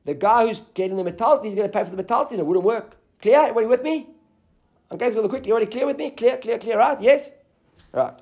The 0.04 0.14
guy 0.14 0.48
who's 0.48 0.60
getting 0.74 0.96
the 0.96 1.04
metaltin, 1.04 1.44
he's 1.44 1.54
going 1.54 1.70
to 1.70 1.72
pay 1.72 1.84
for 1.88 1.94
the 1.94 2.02
metaltin. 2.02 2.40
It 2.40 2.46
wouldn't 2.46 2.64
work. 2.64 2.96
Clear? 3.20 3.38
Everybody 3.42 3.66
with 3.66 3.84
me? 3.84 4.08
Okay, 4.92 5.10
so 5.10 5.26
quick. 5.26 5.46
You 5.46 5.52
already 5.52 5.70
clear 5.70 5.86
with 5.86 5.96
me? 5.96 6.10
Clear, 6.10 6.36
clear, 6.36 6.58
clear, 6.58 6.76
right? 6.76 7.00
Yes? 7.00 7.30
Right. 7.92 8.12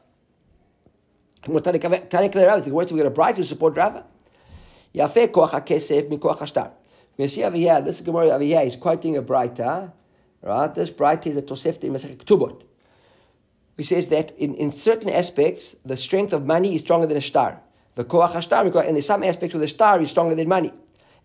To 1.43 1.61
clear 1.61 2.49
out. 2.49 2.65
The 2.65 2.71
words 2.71 2.93
we 2.93 3.01
got 3.01 3.09
a 3.09 3.11
braita 3.11 3.37
to 3.37 3.45
support 3.45 3.77
Rava. 3.77 4.05
Yafeh 4.95 5.29
koach 5.29 5.51
ha-kesef 5.51 6.09
mikoach 6.09 6.39
ha-shtar. 6.39 6.71
We 7.17 7.27
see 7.27 7.43
over 7.43 7.57
here, 7.57 7.81
this 7.81 8.01
Gemara 8.01 8.31
over 8.31 8.45
here 8.45 8.61
is 8.61 8.77
quoting 8.77 9.17
a 9.17 9.23
braita, 9.23 9.93
right? 10.43 10.75
This 10.75 10.91
braita 10.91 11.27
is 11.27 11.37
a 11.37 11.43
Tosefta 11.43 11.85
in 11.85 11.93
Masechet. 11.93 12.63
He 13.77 13.85
says 13.85 14.07
that 14.09 14.31
in, 14.39 14.55
in 14.55 14.71
certain 14.71 15.11
aspects, 15.11 15.75
the 15.85 15.97
strength 15.97 16.33
of 16.33 16.47
money 16.47 16.77
is 16.77 16.83
stronger 16.83 17.07
than 17.07 17.17
a 17.17 17.21
star. 17.21 17.61
The 17.97 18.05
koach 18.05 18.33
ha-shtar, 18.33 18.65
and 18.65 18.97
there's 18.97 19.07
some 19.07 19.25
aspects 19.25 19.55
where 19.55 19.61
the 19.61 19.69
star 19.69 20.01
is 20.01 20.11
stronger 20.11 20.37
than 20.37 20.49
money. 20.49 20.73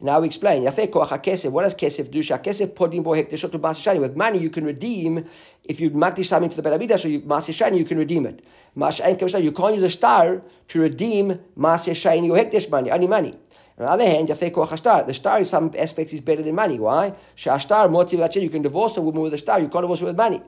Now 0.02 0.20
we 0.20 0.28
explain. 0.28 0.64
Yafe 0.64 0.90
koach 0.92 1.10
kesef. 1.24 1.52
What 1.52 1.64
does 1.64 1.74
kesef 1.74 2.12
do? 2.12 2.20
Kesef 2.20 2.74
podim 2.74 3.04
bo 3.04 3.12
hekdeshot 3.12 3.52
to 3.52 3.60
masishani. 3.60 4.02
With 4.02 4.16
money 4.16 4.40
you 4.40 4.50
can 4.50 4.66
redeem. 4.66 5.26
If 5.64 5.80
you 5.80 5.90
makdish 5.92 6.26
something 6.26 6.50
to 6.50 6.62
the 6.62 6.70
belabidah, 6.70 7.00
so 7.00 7.08
you 7.08 7.22
masishani, 7.22 7.78
you 7.78 7.86
can 7.86 7.98
redeem 7.98 8.26
it. 8.26 8.46
Mashayin 8.78 9.18
kavishah. 9.18 9.42
You 9.42 9.54
can't 9.54 9.76
use 9.76 9.84
a 9.84 9.90
star 9.90 10.42
to 10.68 10.80
redeem 10.80 11.40
masishani 11.58 12.30
or 12.30 12.38
hekdesh 12.38 12.70
money. 12.70 12.92
Any 12.92 13.08
money. 13.08 13.34
On 13.78 13.86
the 13.86 13.90
other 13.90 14.06
hand, 14.06 14.28
yafe 14.28 14.52
koach 14.52 14.78
star. 14.78 15.04
The 15.04 15.14
star 15.14 15.40
in 15.40 15.46
some 15.46 15.72
aspects 15.78 16.12
is 16.12 16.20
better 16.20 16.42
than 16.42 16.56
money. 16.56 16.78
Why? 16.78 17.14
Shashtar 17.38 17.90
motzi 17.90 18.42
You 18.42 18.50
can 18.50 18.64
divorce 18.64 18.98
a 18.98 19.02
woman 19.02 19.22
with 19.22 19.34
a 19.34 19.38
star. 19.38 19.62
You 19.62 19.70
can't 19.70 19.84
divorce 19.84 20.02
her 20.02 20.08
with 20.08 20.18
money. 20.18 20.42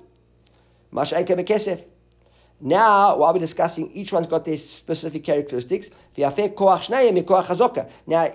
Mashayin 0.91 1.25
kesef. 1.25 1.83
Now, 2.59 3.17
while 3.17 3.33
we're 3.33 3.39
discussing, 3.39 3.91
each 3.91 4.11
one's 4.11 4.25
got 4.25 4.43
their 4.45 4.57
specific 4.57 5.23
characteristics. 5.23 5.89
Now, 6.17 6.31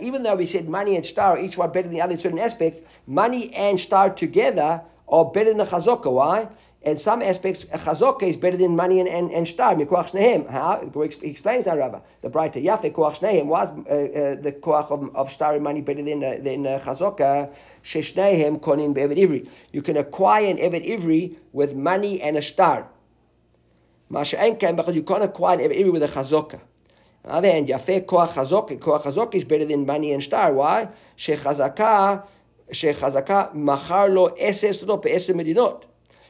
even 0.01 0.23
though 0.23 0.37
we 0.37 0.47
said 0.47 0.69
money 0.69 0.95
and 0.95 1.05
star, 1.05 1.33
are 1.33 1.39
each 1.41 1.59
one 1.59 1.73
better 1.73 1.89
than 1.89 1.95
the 1.95 2.01
other 2.01 2.13
in 2.13 2.21
certain 2.21 2.39
aspects, 2.39 2.83
money 3.07 3.53
and 3.53 3.81
star 3.81 4.11
together 4.11 4.83
are 5.09 5.25
better 5.25 5.51
than 5.51 5.61
a 5.61 5.67
chazokah. 5.67 6.13
Why? 6.13 6.49
In 6.83 6.99
some 6.99 7.21
aspects, 7.23 7.65
a 7.73 7.79
chazokah 7.79 8.23
is 8.23 8.37
better 8.37 8.57
than 8.57 8.77
money 8.77 9.01
and, 9.01 9.09
and, 9.09 9.33
and 9.33 9.47
star. 9.47 9.77
How? 9.77 10.91
He 11.21 11.29
explains 11.29 11.65
that, 11.65 11.79
Rava. 11.79 12.03
The 12.23 12.31
braita. 12.31 12.65
Yafe 12.65 12.93
koach 12.93 13.19
shnehem 13.19 13.47
was 13.47 13.71
uh, 13.71 13.75
uh, 13.75 14.41
the 14.41 14.53
koach 14.61 14.91
of, 14.91 15.15
of 15.17 15.33
star 15.33 15.55
and 15.55 15.65
money 15.65 15.81
better 15.81 16.03
than, 16.03 16.23
uh, 16.23 16.37
than 16.41 16.65
uh, 16.65 16.81
chazokah. 16.85 17.55
Sheshnehem 17.85 18.61
konin 18.61 18.95
be'evet 18.95 19.17
ivri. 19.17 19.49
You 19.73 19.83
can 19.83 19.97
acquire 19.97 20.47
an 20.47 20.59
evet 20.59 20.87
ivri 20.87 21.37
with 21.53 21.75
money 21.75 22.23
and 22.23 22.37
a 22.37 22.43
star. 22.43 22.89
Masha 24.13 24.37
because 24.59 24.95
you 24.95 25.05
can't 25.05 25.23
acquire 25.23 25.59
every 25.59 25.89
with 25.89 26.03
a 26.03 26.07
chazokah. 26.07 26.61
On 27.25 27.31
the 27.31 27.33
other 27.33 27.51
hand, 27.51 27.69
Yafeh 27.69 28.05
Koach 28.05 28.35
Chazok, 28.35 28.79
Koach 28.79 29.05
Chazok 29.05 29.35
is 29.35 29.45
better 29.45 29.65
than 29.65 29.87
money 29.87 30.13
and 30.13 30.23
star. 30.23 30.53
Why? 30.53 30.89
Shechazaka, 31.17 32.23
Shechazaka, 32.71 33.55
Machar 33.55 34.11
lo 34.11 34.29
eses 34.39 34.87
lo 34.87 34.99
pe'eser 34.99 35.35
medinot. 35.35 35.85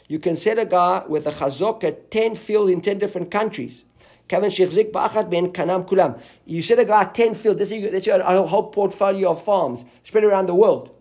You 0.07 0.21
can 0.21 0.37
set 0.37 0.61
a 0.61 0.64
guy 0.64 1.03
with 1.09 1.27
a 1.27 1.33
Chazokah 1.33 2.09
10 2.09 2.37
fields 2.37 2.71
in 2.71 2.83
10 2.83 2.99
different 2.99 3.33
countries. 3.33 3.83
Kevin 4.29 4.51
Shechzik 4.51 4.92
Ba'achat 4.92 5.29
Ben 5.29 5.53
Kanam 5.53 5.85
Kulam. 5.85 6.23
You 6.47 6.62
set 6.62 6.79
a 6.79 6.85
guy 6.85 7.03
10 7.07 7.35
fields, 7.35 7.59
this 7.59 7.73
is, 7.73 7.90
this 7.90 8.07
is 8.07 8.14
a 8.14 8.47
whole 8.47 8.71
portfolio 8.71 9.33
of 9.33 9.42
farms 9.42 9.85
spread 10.05 10.23
around 10.23 10.47
the 10.47 10.55
world. 10.55 10.95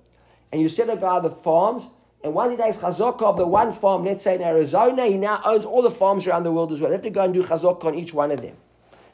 And 0.52 0.60
you 0.60 0.68
set 0.68 0.90
a 0.90 0.96
guy 0.96 1.20
the 1.20 1.30
farms, 1.30 1.88
and 2.24 2.34
once 2.34 2.52
he 2.52 2.58
takes 2.58 2.78
chazaka 2.78 3.24
of 3.24 3.38
the 3.38 3.48
one 3.48 3.72
farm, 3.72 4.06
let's 4.06 4.24
say 4.24 4.36
in 4.36 4.44
Arizona, 4.44 5.06
he 5.06 5.18
now 5.18 5.42
owns 5.44 5.66
all 5.66 5.82
the 5.82 5.92
farms 5.92 6.28
around 6.28 6.44
the 6.44 6.52
world 6.52 6.72
as 6.72 6.80
well. 6.80 6.90
You 6.90 6.94
have 6.94 7.02
to 7.04 7.10
go 7.10 7.24
and 7.24 7.34
do 7.34 7.44
chazaka 7.44 7.86
on 7.86 7.96
each 7.96 8.14
one 8.14 8.32
of 8.32 8.42
them. 8.42 8.56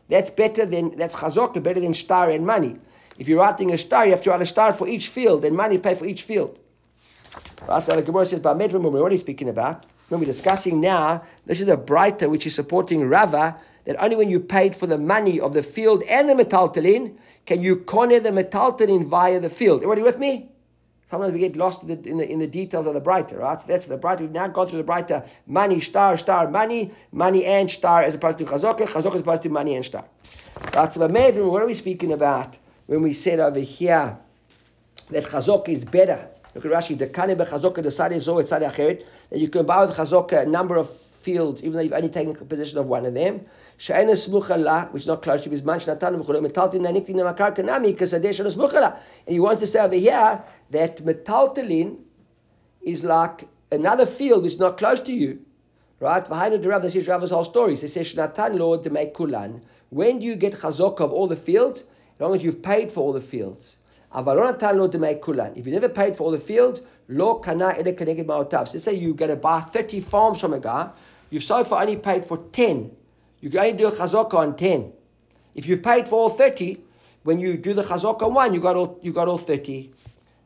That's 0.09 0.29
better 0.29 0.65
than, 0.65 0.97
that's 0.97 1.15
chazaka, 1.15 1.61
better 1.63 1.79
than 1.79 1.93
star 1.93 2.29
and 2.29 2.45
money. 2.45 2.77
If 3.17 3.27
you're 3.27 3.39
writing 3.39 3.73
a 3.73 3.77
star, 3.77 4.05
you 4.05 4.11
have 4.11 4.21
to 4.23 4.29
write 4.29 4.41
a 4.41 4.45
star 4.45 4.73
for 4.73 4.87
each 4.87 5.07
field, 5.07 5.45
and 5.45 5.55
money 5.55 5.77
pay 5.77 5.95
for 5.95 6.05
each 6.05 6.23
field. 6.23 6.59
That's 7.65 7.85
the 7.85 8.01
Gemara 8.01 8.25
says, 8.25 8.39
about 8.39 8.57
Medrum, 8.57 8.83
we're 8.83 8.99
already 8.99 9.17
speaking 9.17 9.49
about. 9.49 9.85
When 10.09 10.19
we're 10.19 10.25
discussing 10.25 10.79
now, 10.79 11.23
this 11.45 11.59
is 11.59 11.67
a 11.67 11.75
braita 11.75 12.29
which 12.29 12.45
is 12.45 12.55
supporting 12.55 13.07
Rava, 13.07 13.57
that 13.85 14.01
only 14.01 14.15
when 14.15 14.29
you 14.29 14.39
paid 14.39 14.75
for 14.75 14.87
the 14.87 14.97
money 14.97 15.39
of 15.39 15.53
the 15.53 15.63
field 15.63 16.03
and 16.03 16.29
the 16.29 16.33
metaltalin, 16.33 17.15
can 17.45 17.61
you 17.61 17.77
corner 17.77 18.19
the 18.19 18.29
metaltalin 18.29 19.05
via 19.05 19.39
the 19.39 19.49
field. 19.49 19.81
Everybody 19.81 20.03
with 20.03 20.19
me? 20.19 20.49
Sometimes 21.09 21.33
we 21.33 21.39
get 21.39 21.55
lost 21.55 21.83
in 21.83 21.87
the, 21.87 22.09
in 22.09 22.17
the, 22.17 22.29
in 22.29 22.39
the 22.39 22.47
details 22.47 22.85
of 22.85 22.93
the 22.93 22.99
braita, 22.99 23.37
right? 23.39 23.61
So 23.61 23.67
that's 23.67 23.85
the 23.85 23.97
braita. 23.97 24.21
We've 24.21 24.31
now 24.31 24.49
gone 24.49 24.67
through 24.67 24.83
the 24.83 24.91
braita 24.91 25.27
money, 25.45 25.79
star, 25.79 26.17
star, 26.17 26.49
money, 26.49 26.91
money 27.13 27.45
and 27.45 27.71
star 27.71 28.03
as 28.03 28.15
opposed 28.15 28.39
to 28.39 28.45
chazokah, 28.45 28.87
chazokah 28.87 29.15
as 29.15 29.21
opposed 29.21 29.43
to 29.43 29.49
money 29.49 29.75
and 29.75 29.85
star. 29.85 30.03
Right? 30.73 30.91
So 30.91 31.07
what 31.07 31.61
are 31.61 31.65
we 31.65 31.75
speaking 31.75 32.11
about 32.11 32.57
when 32.87 33.01
we 33.01 33.13
said 33.13 33.39
over 33.39 33.59
here 33.59 34.17
that 35.09 35.23
chazokah 35.23 35.69
is 35.69 35.85
better? 35.85 36.27
Look 36.53 36.65
at 36.65 36.71
Rashi, 36.71 36.97
the 36.97 37.07
kane 37.07 37.37
bechazokah, 37.37 37.83
the 37.83 37.91
sadi 37.91 38.19
zo, 38.19 38.39
it's 38.39 38.51
acheret, 38.51 39.05
that 39.29 39.39
you 39.39 39.47
can 39.47 39.65
buy 39.65 39.85
with 39.85 39.95
chazokah 39.95 40.41
a 40.41 40.45
number 40.45 40.75
of 40.75 40.89
fields, 41.27 41.61
even 41.61 41.73
though 41.73 41.81
you've 41.85 41.99
only 42.01 42.13
taken 42.17 42.33
possession 42.33 42.77
of 42.79 42.85
one 42.85 43.05
of 43.05 43.13
them. 43.13 43.33
She'ena 43.77 44.13
smucha 44.13 44.57
la, 44.57 44.85
which 44.85 45.03
is 45.03 45.07
not 45.07 45.21
close 45.21 45.43
to 45.43 45.49
his 45.49 45.61
man, 45.61 45.79
shnatan 45.79 46.11
v'chulem, 46.21 46.43
metaltin 46.47 46.81
naniktin 46.87 47.15
namakar 47.15 47.51
kanami, 47.57 47.93
kasadeh 48.01 48.31
shena 48.37 48.51
smucha 48.55 48.79
la. 48.85 48.91
And 49.25 49.33
he 49.35 49.39
wants 49.41 49.59
to 49.59 49.67
say 49.67 49.79
over 49.81 49.95
here 49.95 50.41
that 50.71 51.03
metaltalin 51.03 51.89
is 52.81 53.03
like 53.03 53.47
another 53.73 54.05
field 54.05 54.43
which 54.43 54.53
is 54.53 54.59
not 54.59 54.77
close 54.77 55.01
to 55.01 55.11
you. 55.11 55.39
Right? 55.99 56.23
V'hainu 56.23 56.63
derav, 56.63 56.81
this 56.81 56.95
is 56.95 57.05
Rav's 57.07 57.31
whole 57.31 57.43
story. 57.43 57.75
He 57.75 57.87
says, 57.87 58.13
shnatan 58.13 58.57
lord 58.57 58.89
make 58.91 59.13
kulan. 59.13 59.61
When 59.89 60.19
do 60.19 60.25
you 60.25 60.35
get 60.35 60.53
chazok 60.53 61.01
of 61.01 61.11
all 61.11 61.27
the 61.27 61.35
fields? 61.35 61.81
As 61.81 62.21
long 62.21 62.35
as 62.35 62.43
you've 62.43 62.61
paid 62.61 62.91
for 62.91 63.01
all 63.01 63.13
the 63.13 63.21
fields. 63.21 63.75
If 64.15 65.65
you 65.67 65.73
never 65.73 65.89
paid 65.89 66.15
for 66.15 66.23
all 66.23 66.31
the 66.31 66.39
fields, 66.39 66.81
lo 67.09 67.35
kana 67.39 67.73
ma'otav. 67.73 68.67
So 68.67 68.73
let's 68.73 68.85
say 68.85 68.93
you're 68.93 69.13
going 69.13 69.31
to 69.31 69.35
buy 69.35 69.59
30 69.59 69.99
farms 69.99 70.39
from 70.39 70.53
a 70.53 70.59
guy, 70.61 70.89
you've 71.29 71.43
so 71.43 71.63
far 71.63 71.81
only 71.81 71.97
paid 71.97 72.25
for 72.25 72.37
10. 72.37 72.91
You 73.41 73.49
can 73.49 73.59
only 73.59 73.73
do 73.73 73.87
a 73.87 73.91
chazaka 73.91 74.33
on 74.33 74.55
10. 74.55 74.91
If 75.55 75.65
you've 75.65 75.83
paid 75.83 76.07
for 76.07 76.15
all 76.15 76.29
30, 76.29 76.77
when 77.23 77.39
you 77.39 77.57
do 77.57 77.73
the 77.73 77.83
chazaka 77.83 78.23
on 78.23 78.33
one, 78.33 78.53
you 78.53 78.59
got 78.59 78.75
all, 78.75 78.99
you 79.01 79.11
got 79.13 79.27
all 79.27 79.37
30. 79.37 79.91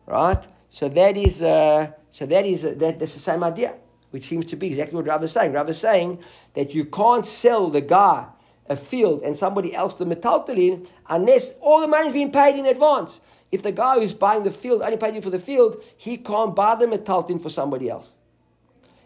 Right? 0.07 0.43
So 0.69 0.89
that 0.89 1.17
is, 1.17 1.43
uh, 1.43 1.91
so 2.09 2.25
that 2.25 2.45
is, 2.45 2.65
uh, 2.65 2.75
that, 2.77 2.99
that's 2.99 3.13
the 3.13 3.19
same 3.19 3.43
idea, 3.43 3.75
which 4.11 4.25
seems 4.25 4.45
to 4.47 4.55
be 4.55 4.67
exactly 4.67 4.95
what 4.95 5.05
Rav 5.05 5.23
is 5.23 5.31
saying. 5.31 5.53
Rav 5.53 5.69
is 5.69 5.79
saying 5.79 6.19
that 6.53 6.73
you 6.73 6.85
can't 6.85 7.25
sell 7.25 7.69
the 7.69 7.81
guy 7.81 8.25
a 8.71 8.75
field 8.75 9.21
and 9.23 9.35
somebody 9.35 9.75
else 9.75 9.95
the 9.95 10.05
metaltalin 10.05 10.87
unless 11.09 11.55
all 11.59 11.81
the 11.81 11.87
money's 11.87 12.13
been 12.13 12.31
paid 12.31 12.57
in 12.57 12.65
advance. 12.65 13.19
If 13.51 13.63
the 13.63 13.71
guy 13.71 13.99
who's 13.99 14.13
buying 14.13 14.43
the 14.43 14.51
field 14.51 14.81
only 14.81 14.97
paid 14.97 15.13
you 15.13 15.21
for 15.21 15.29
the 15.29 15.39
field, 15.39 15.83
he 15.97 16.17
can't 16.17 16.55
buy 16.55 16.75
the 16.75 16.85
metaltalin 16.85 17.41
for 17.41 17.49
somebody 17.49 17.89
else. 17.89 18.13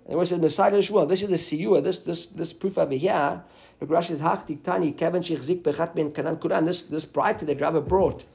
And 0.07 0.21
it 0.21 0.27
says 0.27 0.39
Messiah 0.39 0.71
Shmuel. 0.73 1.07
This 1.07 1.23
is 1.23 1.29
the 1.29 1.35
siyua. 1.35 1.83
This 1.83 1.99
this 1.99 2.27
this 2.27 2.53
proof 2.53 2.77
over 2.77 2.93
here. 2.93 3.43
The 3.79 3.87
Rashi 3.87 4.11
is 4.11 4.21
hachtik 4.21 4.63
tani 4.63 4.91
kevin 4.91 5.23
shechzik 5.23 5.63
bechat 5.63 5.95
ben 5.95 6.11
kanan 6.11 6.39
kuran. 6.39 6.65
This 6.65 6.83
this 6.83 7.05
braita 7.05 7.45
that 7.47 7.59
Rabbi 7.59 7.79
brought 7.79 8.25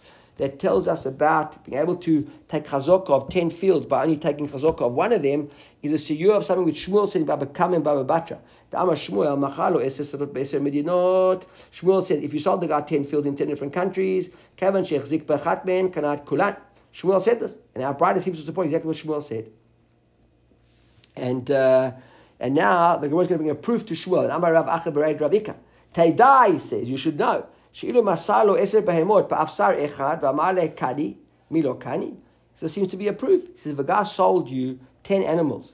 that 0.41 0.59
tells 0.59 0.89
us 0.89 1.05
about 1.05 1.63
being 1.65 1.77
able 1.77 1.95
to 1.95 2.29
take 2.49 2.65
chazokah 2.65 3.11
of 3.11 3.29
10 3.29 3.51
fields 3.51 3.87
by 3.87 4.05
only 4.05 4.17
taking 4.17 4.49
chazokah 4.49 4.81
of 4.81 4.95
one 4.95 5.13
of 5.13 5.23
them 5.23 5.51
is 5.83 5.93
a 5.93 5.97
siyur 5.97 6.35
of 6.35 6.45
something 6.47 6.65
which 6.65 6.87
Shmuel 6.89 7.07
said 7.07 7.23
about 7.23 7.41
becoming 7.41 7.83
Baba 7.83 8.05
Batra. 8.05 8.39
Amar 8.73 8.95
Shmuel, 8.95 9.39
Machalo, 9.39 9.81
Medinot. 10.61 11.45
Shmuel 11.75 12.03
said, 12.03 12.23
if 12.25 12.33
you 12.33 12.41
sold 12.41 12.63
the 12.63 12.69
guy 12.69 12.81
10 12.81 13.05
fields 13.05 13.27
in 13.27 13.37
10 13.37 13.49
different 13.49 13.73
countries, 13.75 14.31
Kevin 14.57 14.83
Sheikh 14.83 15.05
Zik 15.05 15.27
Bechat 15.27 15.67
Ben, 15.67 15.93
Kanat 15.93 16.25
Kulat. 16.25 16.57
Shmuel 16.95 17.21
said 17.21 17.39
this. 17.39 17.59
And 17.75 17.85
our 17.85 17.93
bride 17.93 18.21
seems 18.23 18.39
to 18.39 18.45
support 18.45 18.65
exactly 18.67 18.89
what 18.89 18.97
Shmuel 18.97 19.23
said. 19.23 19.51
And 21.16 21.51
uh, 21.51 21.92
and 22.40 22.55
now 22.55 22.96
the 22.96 23.09
Gemara 23.09 23.23
is 23.23 23.29
going 23.29 23.38
to 23.38 23.44
bring 23.44 23.51
a 23.51 23.55
proof 23.55 23.85
to 23.87 23.94
Shmuel. 23.94 24.25
And 24.25 24.33
Amar 24.33 24.55
Rav 24.55 24.66
Acha 24.66 24.92
Bereid 24.92 25.18
Ravika. 25.18 25.55
he 26.53 26.59
says, 26.59 26.88
you 26.88 26.96
should 26.96 27.18
know. 27.18 27.46
She'ilu 27.73 28.03
masalo 28.03 28.59
eser 28.59 28.83
behemot 28.83 29.29
pa'afsar 29.29 29.79
echad 29.79 30.23
v'amale 30.23 30.75
kadi 30.75 31.18
milo 31.51 31.75
kani. 31.75 32.16
So 32.55 32.66
it 32.66 32.70
seems 32.70 32.88
to 32.88 32.96
be 32.96 33.09
a 33.09 33.12
proof. 33.12 33.46
He 33.53 33.59
says, 33.59 33.73
if 33.73 33.79
a 33.79 33.85
guy 33.85 34.03
sold 34.05 34.49
you 34.49 34.81
10 35.05 35.23
animals, 35.23 35.73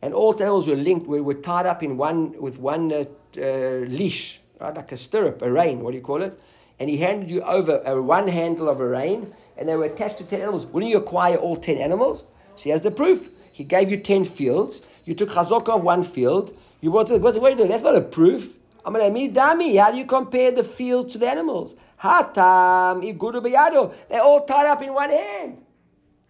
and 0.00 0.14
all 0.14 0.32
10 0.32 0.46
animals 0.46 0.68
were 0.68 0.76
linked, 0.76 1.06
were, 1.06 1.22
were 1.22 1.34
tied 1.34 1.66
up 1.66 1.82
in 1.82 1.96
one 1.96 2.40
with 2.40 2.58
one 2.58 2.92
uh, 2.92 3.04
uh, 3.36 3.40
leash, 3.88 4.40
right? 4.60 4.74
like 4.74 4.92
a 4.92 4.96
stirrup, 4.96 5.42
a 5.42 5.50
rein, 5.50 5.80
what 5.80 5.90
do 5.90 5.96
you 5.96 6.02
call 6.02 6.22
it? 6.22 6.38
And 6.78 6.88
he 6.90 6.96
handed 6.96 7.30
you 7.30 7.40
over 7.42 7.82
a 7.84 8.00
one 8.00 8.28
handle 8.28 8.68
of 8.68 8.80
a 8.80 8.88
rein, 8.88 9.32
and 9.56 9.68
they 9.68 9.76
were 9.76 9.84
attached 9.84 10.18
to 10.18 10.24
10 10.24 10.40
animals. 10.40 10.66
Wouldn't 10.66 10.90
you 10.90 10.98
acquire 10.98 11.36
all 11.36 11.56
10 11.56 11.78
animals? 11.78 12.24
She 12.56 12.70
has 12.70 12.82
the 12.82 12.90
proof. 12.90 13.30
He 13.54 13.62
gave 13.62 13.88
you 13.88 13.96
10 13.96 14.24
fields. 14.24 14.80
You 15.04 15.14
took 15.14 15.28
chazaka 15.28 15.76
of 15.76 15.84
one 15.84 16.02
field. 16.02 16.58
You 16.80 16.90
brought 16.90 17.08
it. 17.12 17.22
What's, 17.22 17.38
wait, 17.38 17.56
that's 17.56 17.84
not 17.84 17.94
a 17.94 18.00
proof. 18.00 18.56
I'm 18.84 18.92
going 18.92 19.14
to 19.14 19.40
dami. 19.40 19.78
How 19.78 19.92
do 19.92 19.96
you 19.96 20.06
compare 20.06 20.50
the 20.50 20.64
field 20.64 21.12
to 21.12 21.18
the 21.18 21.28
animals? 21.28 21.76
Hatam, 22.02 23.00
beyado. 23.16 23.94
They're 24.08 24.22
all 24.22 24.44
tied 24.44 24.66
up 24.66 24.82
in 24.82 24.92
one 24.92 25.10
hand. 25.10 25.58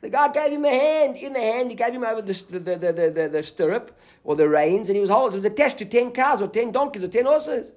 The 0.03 0.11
guy 0.11 0.29
gave 0.33 0.53
him 0.53 0.67
a 0.67 0.69
hand. 0.69 1.17
In 1.17 1.33
the 1.33 1.41
hand, 1.41 1.71
he 1.71 1.75
gave 1.75 1.95
him 1.95 2.05
over 2.05 2.21
the, 2.21 2.35
the, 2.51 2.59
the, 2.59 2.93
the, 2.93 3.11
the, 3.11 3.29
the 3.33 3.43
stirrup 3.43 3.99
or 4.23 4.37
the 4.37 4.47
reins, 4.47 4.91
and 4.91 4.97
he 4.97 5.01
was 5.01 5.09
holding. 5.09 5.33
It 5.33 5.45
was 5.45 5.47
attached 5.47 5.79
to 5.79 5.87
10 5.87 6.11
cows 6.11 6.43
or 6.43 6.49
10 6.49 6.73
donkeys 6.73 7.05
or 7.05 7.09
10 7.09 7.25
horses. 7.25 7.73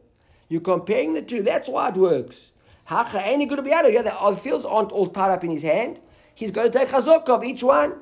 You're 0.49 0.60
comparing 0.60 1.13
the 1.13 1.21
two. 1.21 1.41
That's 1.41 1.69
why 1.69 1.88
it 1.88 1.95
works. 1.95 2.51
Hacha, 2.83 3.25
any 3.25 3.45
good. 3.45 3.65
Yeah, 3.65 3.81
the 3.81 4.39
fields 4.43 4.65
aren't 4.65 4.91
all 4.91 5.07
tied 5.07 5.31
up 5.31 5.45
in 5.45 5.51
his 5.51 5.63
hand. 5.63 6.01
He's 6.36 6.51
going 6.51 6.69
to 6.69 6.77
take 6.77 6.89
chazok 6.89 7.29
of 7.29 7.45
each 7.45 7.63
one. 7.63 7.93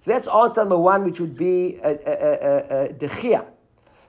So 0.00 0.12
that's 0.12 0.28
answer 0.28 0.60
number 0.60 0.78
one, 0.78 1.04
which 1.04 1.20
would 1.20 1.36
be 1.36 1.76
a, 1.82 1.90
a, 1.90 1.92
a, 1.92 2.84
a, 2.84 2.88
dechia. 2.94 3.44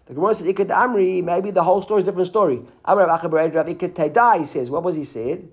The 0.06 0.14
Gemara 0.14 0.36
says, 0.36 0.48
Ikad 0.48 0.70
Amri, 0.70 1.24
maybe 1.24 1.52
the 1.52 1.64
whole 1.64 1.82
story 1.82 2.02
is 2.02 2.08
a 2.08 2.12
different 2.12 2.28
story. 2.28 2.62
Amr 2.86 3.06
Rav 3.06 3.22
Ikad 3.22 3.94
Taidai, 3.94 4.40
he 4.40 4.46
says, 4.46 4.70
what 4.70 4.84
was 4.84 4.96
he 4.96 5.04
said? 5.04 5.48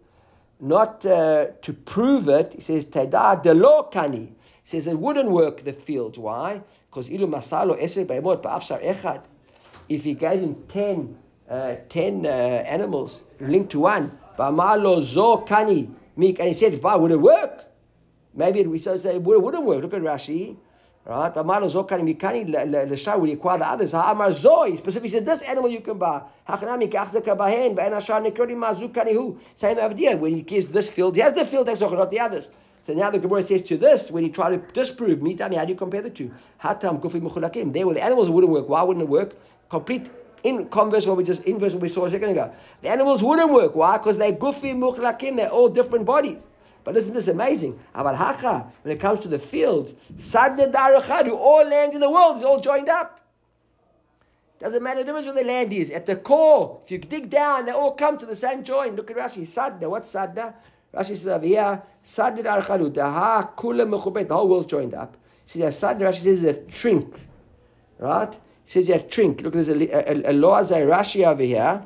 Not 0.61 1.05
uh, 1.05 1.49
to 1.61 1.73
prove 1.73 2.29
it, 2.29 2.55
he 2.55 2.61
says, 2.63 2.87
Taidai 2.87 3.43
delo 3.43 3.89
kani. 3.93 4.29
He 4.29 4.35
says 4.65 4.87
it 4.89 4.99
wouldn't 4.99 5.31
work 5.31 5.63
the 5.63 5.73
field. 5.73 6.17
Why? 6.17 6.63
Because 6.91 7.09
ilu 7.09 7.27
masalo 7.27 7.79
eser 7.81 8.07
be'emot 8.07 8.43
ba'afsar 8.43 8.83
echad. 8.83 9.23
If 9.89 10.05
he 10.05 10.15
gave 10.15 10.41
him 10.41 10.57
ten, 10.69 11.17
uh, 11.49 11.77
ten 11.89 12.27
uh, 12.27 12.29
animals 12.29 13.21
linked 13.39 13.71
to 13.73 13.81
one, 13.81 14.19
ba'amalo 14.39 15.03
zo 15.03 15.45
kani, 15.45 15.91
and 16.17 16.39
he 16.41 16.55
said, 16.55 16.83
why 16.83 16.97
would 16.97 17.11
it 17.11 17.21
work? 17.21 17.65
Maybe 18.37 18.63
we 18.65 18.79
say 18.79 18.95
it 18.95 19.23
wouldn't 19.23 19.65
work. 19.65 19.83
Look 19.83 19.95
at 19.95 20.03
Rashi. 20.03 20.57
Right? 21.07 21.33
Amar 21.37 21.61
Zokani 21.63 22.15
Mikani 22.17 22.53
Leshar 22.53 23.19
will 23.19 23.31
acquire 23.31 23.59
the 23.59 23.67
others. 23.67 23.95
Amar 23.95 24.31
Zoi 24.31 24.77
specifically 24.77 25.09
said 25.09 25.25
this 25.25 25.43
animal 25.43 25.71
you 25.71 25.81
can 25.81 25.97
buy. 25.99 26.23
Same 29.55 29.79
idea. 29.79 30.17
When 30.17 30.35
he 30.35 30.43
gives 30.43 30.69
this 30.69 30.91
field, 30.91 31.15
he 31.15 31.23
has 31.23 31.33
the 31.33 31.45
field, 31.45 31.69
that's 31.69 31.81
not 31.81 32.11
the 32.11 32.19
others. 32.21 32.51
So 32.85 32.93
now 32.93 33.11
the 33.11 33.21
Gemara 33.21 33.43
says 33.45 33.63
to 33.63 33.77
this, 33.77 34.11
when 34.11 34.25
you 34.25 34.31
try 34.31 34.51
to 34.51 34.59
disprove 34.73 35.23
me, 35.23 35.37
how 35.37 35.49
do 35.49 35.69
you 35.69 35.77
compare 35.77 36.03
the 36.03 36.11
two? 36.11 36.33
Hatam 36.61 37.01
Kufi 37.01 37.21
Mukhulakim. 37.21 37.73
There 37.73 37.87
were 37.87 37.95
the 37.95 38.03
animals 38.03 38.29
wouldn't 38.29 38.53
work. 38.53 38.69
Why 38.69 38.83
wouldn't 38.83 39.05
it 39.05 39.09
work? 39.09 39.37
Complete 39.69 40.09
in 40.43 40.69
converse 40.69 41.07
what 41.07 41.17
we 41.17 41.25
just 41.25 41.43
inverse 41.45 41.73
what 41.73 41.83
we 41.83 41.89
saw 41.89 42.05
a 42.07 42.11
second 42.11 42.31
ago. 42.31 42.53
The 42.83 42.89
animals 42.89 43.23
wouldn't 43.23 43.53
work. 43.53 43.75
Why? 43.77 43.97
Because 43.99 44.19
they're 44.19 44.33
Gufi 44.33 44.75
Mukhlakim, 44.75 45.37
they're 45.37 45.51
all 45.51 45.69
different 45.69 46.05
bodies. 46.05 46.47
But 46.87 46.97
isn't 46.97 47.15
this 47.15 47.27
amazing? 47.27 47.81
About 47.97 48.15
Hacha, 48.15 48.73
when 48.83 48.95
it 48.95 49.01
comes 49.01 49.19
to 49.21 49.29
the 49.29 49.41
field, 49.41 49.93
Sadne 50.19 50.71
Darachadu, 50.71 51.33
all 51.33 51.69
land 51.69 51.95
in 51.95 52.01
the 52.01 52.09
world 52.09 52.37
is 52.37 52.45
all 52.45 52.61
joined 52.61 52.89
up. 52.89 53.21
Doesn't 54.61 54.85
matter 54.85 55.01
the 55.01 55.07
difference 55.07 55.27
where 55.27 55.35
the 55.35 55.43
land 55.43 55.73
is. 55.73 55.91
At 55.91 56.07
the 56.07 56.15
core, 56.15 56.81
if 56.85 56.93
you 56.93 56.99
dig 56.99 57.29
down, 57.29 57.67
they 57.67 57.73
all 57.73 57.91
come 57.91 58.17
to 58.19 58.25
the 58.25 58.37
same 58.37 58.63
joint. 58.63 58.95
Look 58.95 59.11
at 59.11 59.17
Rashi. 59.17 59.43
Sadna. 59.43 59.91
What's 59.91 60.15
Sadna? 60.15 60.55
Rashi 60.95 61.09
says 61.09 61.27
over 61.27 61.45
here, 61.45 61.83
Sadna 62.05 62.45
Darachadu, 62.45 62.91
Daha 62.91 63.57
Kula 63.57 63.85
Mechubet, 63.85 64.29
the 64.29 64.37
whole 64.37 64.49
world's 64.49 64.69
joined 64.69 64.95
up. 64.95 65.17
See, 65.45 65.59
that 65.63 65.73
Sadna, 65.73 66.03
Rashi 66.03 66.21
says, 66.21 66.27
is 66.27 66.45
a 66.45 66.55
trink. 66.55 67.19
Right? 67.99 68.33
He 68.65 68.71
says, 68.71 68.89
yeah, 68.89 68.99
trink. 68.99 69.41
Look, 69.41 69.55
there's 69.55 69.69
a, 69.69 69.75
a, 69.75 70.31
a, 70.31 70.31
a 70.31 70.87
Rashi 70.87 71.27
over 71.27 71.43
here. 71.43 71.85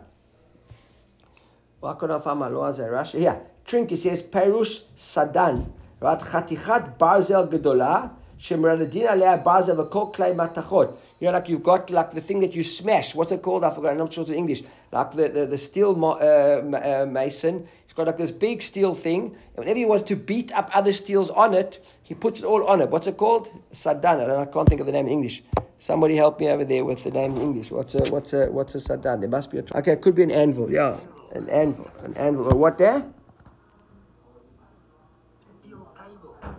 Why 1.81 1.95
could 1.95 2.11
I 2.11 2.21
find 2.21 2.39
my 2.39 2.51
Loazai 2.51 2.91
Rashi? 2.91 3.21
Here 3.21 3.41
drink, 3.67 3.91
he 3.91 3.97
says, 3.97 4.23
Perush 4.23 4.83
Sadan, 4.99 5.71
right? 6.01 6.19
Chatichat 6.19 6.99
Barzel 6.99 7.51
Gedola, 7.51 8.11
Shemradin 8.41 9.13
Alea 9.13 9.43
Barzel 9.45 9.77
V'kol 9.77 10.15
Klei 10.15 10.35
Matachot. 10.35 10.97
You 11.21 11.27
know, 11.27 11.33
like 11.33 11.49
you've 11.49 11.63
got 11.63 11.91
like 11.91 12.13
the 12.13 12.21
thing 12.21 12.41
that 12.41 12.55
you 12.55 12.65
smash. 12.65 13.15
What's 13.15 13.31
it 13.31 13.43
called? 13.43 13.63
I 13.63 13.75
forgot. 13.75 13.91
I'm 13.91 13.99
not 13.99 14.15
sure 14.15 14.25
in 14.27 14.35
English. 14.35 14.63
Like 14.91 15.13
the, 15.13 15.29
the, 15.29 15.47
the 15.47 15.59
steel 15.59 16.03
uh, 16.03 16.17
uh, 16.17 17.07
mason. 17.07 17.69
He's 17.85 17.93
got 17.93 18.07
like 18.07 18.17
this 18.17 18.33
big 18.33 18.63
steel 18.63 18.95
thing. 18.95 19.37
And 19.55 19.59
whenever 19.59 19.79
he 19.79 19.85
wants 19.85 20.05
to 20.05 20.17
beat 20.17 20.51
up 20.53 20.71
other 20.75 20.95
steels 20.95 21.29
on 21.29 21.53
it, 21.53 21.85
he 22.03 22.15
puts 22.15 22.41
it 22.41 22.47
all 22.47 22.67
on 22.67 22.81
it. 22.81 22.89
What's 22.89 23.07
it 23.07 23.19
called? 23.19 23.51
Sadan. 23.75 24.31
I, 24.31 24.43
I 24.43 24.47
can't 24.47 24.67
think 24.67 24.81
of 24.81 24.87
the 24.87 24.93
name 24.93 25.07
in 25.07 25.13
English. 25.13 25.43
Somebody 25.79 26.17
help 26.17 26.41
me 26.41 26.49
over 26.49 26.65
there 26.65 26.85
with 26.85 27.05
the 27.05 27.11
name 27.11 27.37
in 27.37 27.43
English. 27.43 27.71
What's 27.71 27.95
a 27.95 28.03
what's 28.11 28.33
a 28.33 28.47
what's 28.53 28.75
a 28.75 28.79
sadan? 28.79 29.21
There 29.21 29.31
must 29.31 29.51
be 29.51 29.59
a 29.59 29.65
okay. 29.77 29.93
It 29.93 30.03
could 30.03 30.15
be 30.15 30.23
an 30.23 30.31
anvil. 30.31 30.71
Yeah, 30.71 30.99
an 31.33 31.49
anvil. 31.49 31.91
An 32.05 32.15
anvil. 32.17 32.53
Or 32.53 32.57
what 32.57 32.79
there? 32.79 33.05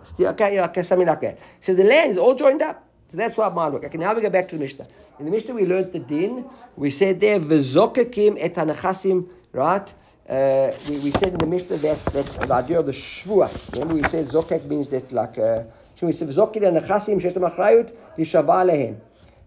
Still, 0.02 0.28
okay, 0.30 0.60
okay, 0.60 0.82
something 0.82 1.06
like 1.06 1.20
that. 1.20 1.38
Says 1.60 1.76
the 1.76 1.84
land 1.84 2.10
is 2.10 2.18
all 2.18 2.34
joined 2.34 2.62
up. 2.62 2.88
So 3.08 3.18
that's 3.18 3.36
what 3.36 3.54
Maluk. 3.54 3.84
Okay, 3.84 3.98
now 3.98 4.14
we 4.14 4.22
go 4.22 4.30
back 4.30 4.48
to 4.48 4.56
the 4.56 4.62
Mishnah. 4.62 4.86
In 5.18 5.26
the 5.26 5.30
Mishnah, 5.30 5.54
we 5.54 5.66
learned 5.66 5.92
the 5.92 5.98
din. 5.98 6.46
We 6.76 6.90
said 6.90 7.20
there, 7.20 7.38
v'zokakim 7.38 8.36
et 8.40 8.54
anachasim, 8.54 9.28
right? 9.52 9.92
Uh, 10.28 10.72
we, 10.86 10.98
we 10.98 11.12
said 11.12 11.34
in 11.34 11.40
the 11.40 11.46
Mishnah 11.46 11.76
that, 11.78 12.12
that 12.12 12.48
the 12.48 12.54
idea 12.54 12.80
of 12.80 12.86
the 12.86 12.92
shvua. 12.92 13.54
Remember, 13.70 13.94
we 13.94 14.04
said 14.04 14.28
zokek 14.28 14.64
means 14.64 14.88
that 14.88 15.12
like, 15.12 15.36
uh, 15.38 15.64
we 16.00 16.12
said 16.12 16.28
v'zokakim 16.28 16.62
anachasim 16.62 17.20
shesh 17.20 17.34
achrayut 17.34 17.92
yishava 18.16 18.66
lehem. 18.66 18.96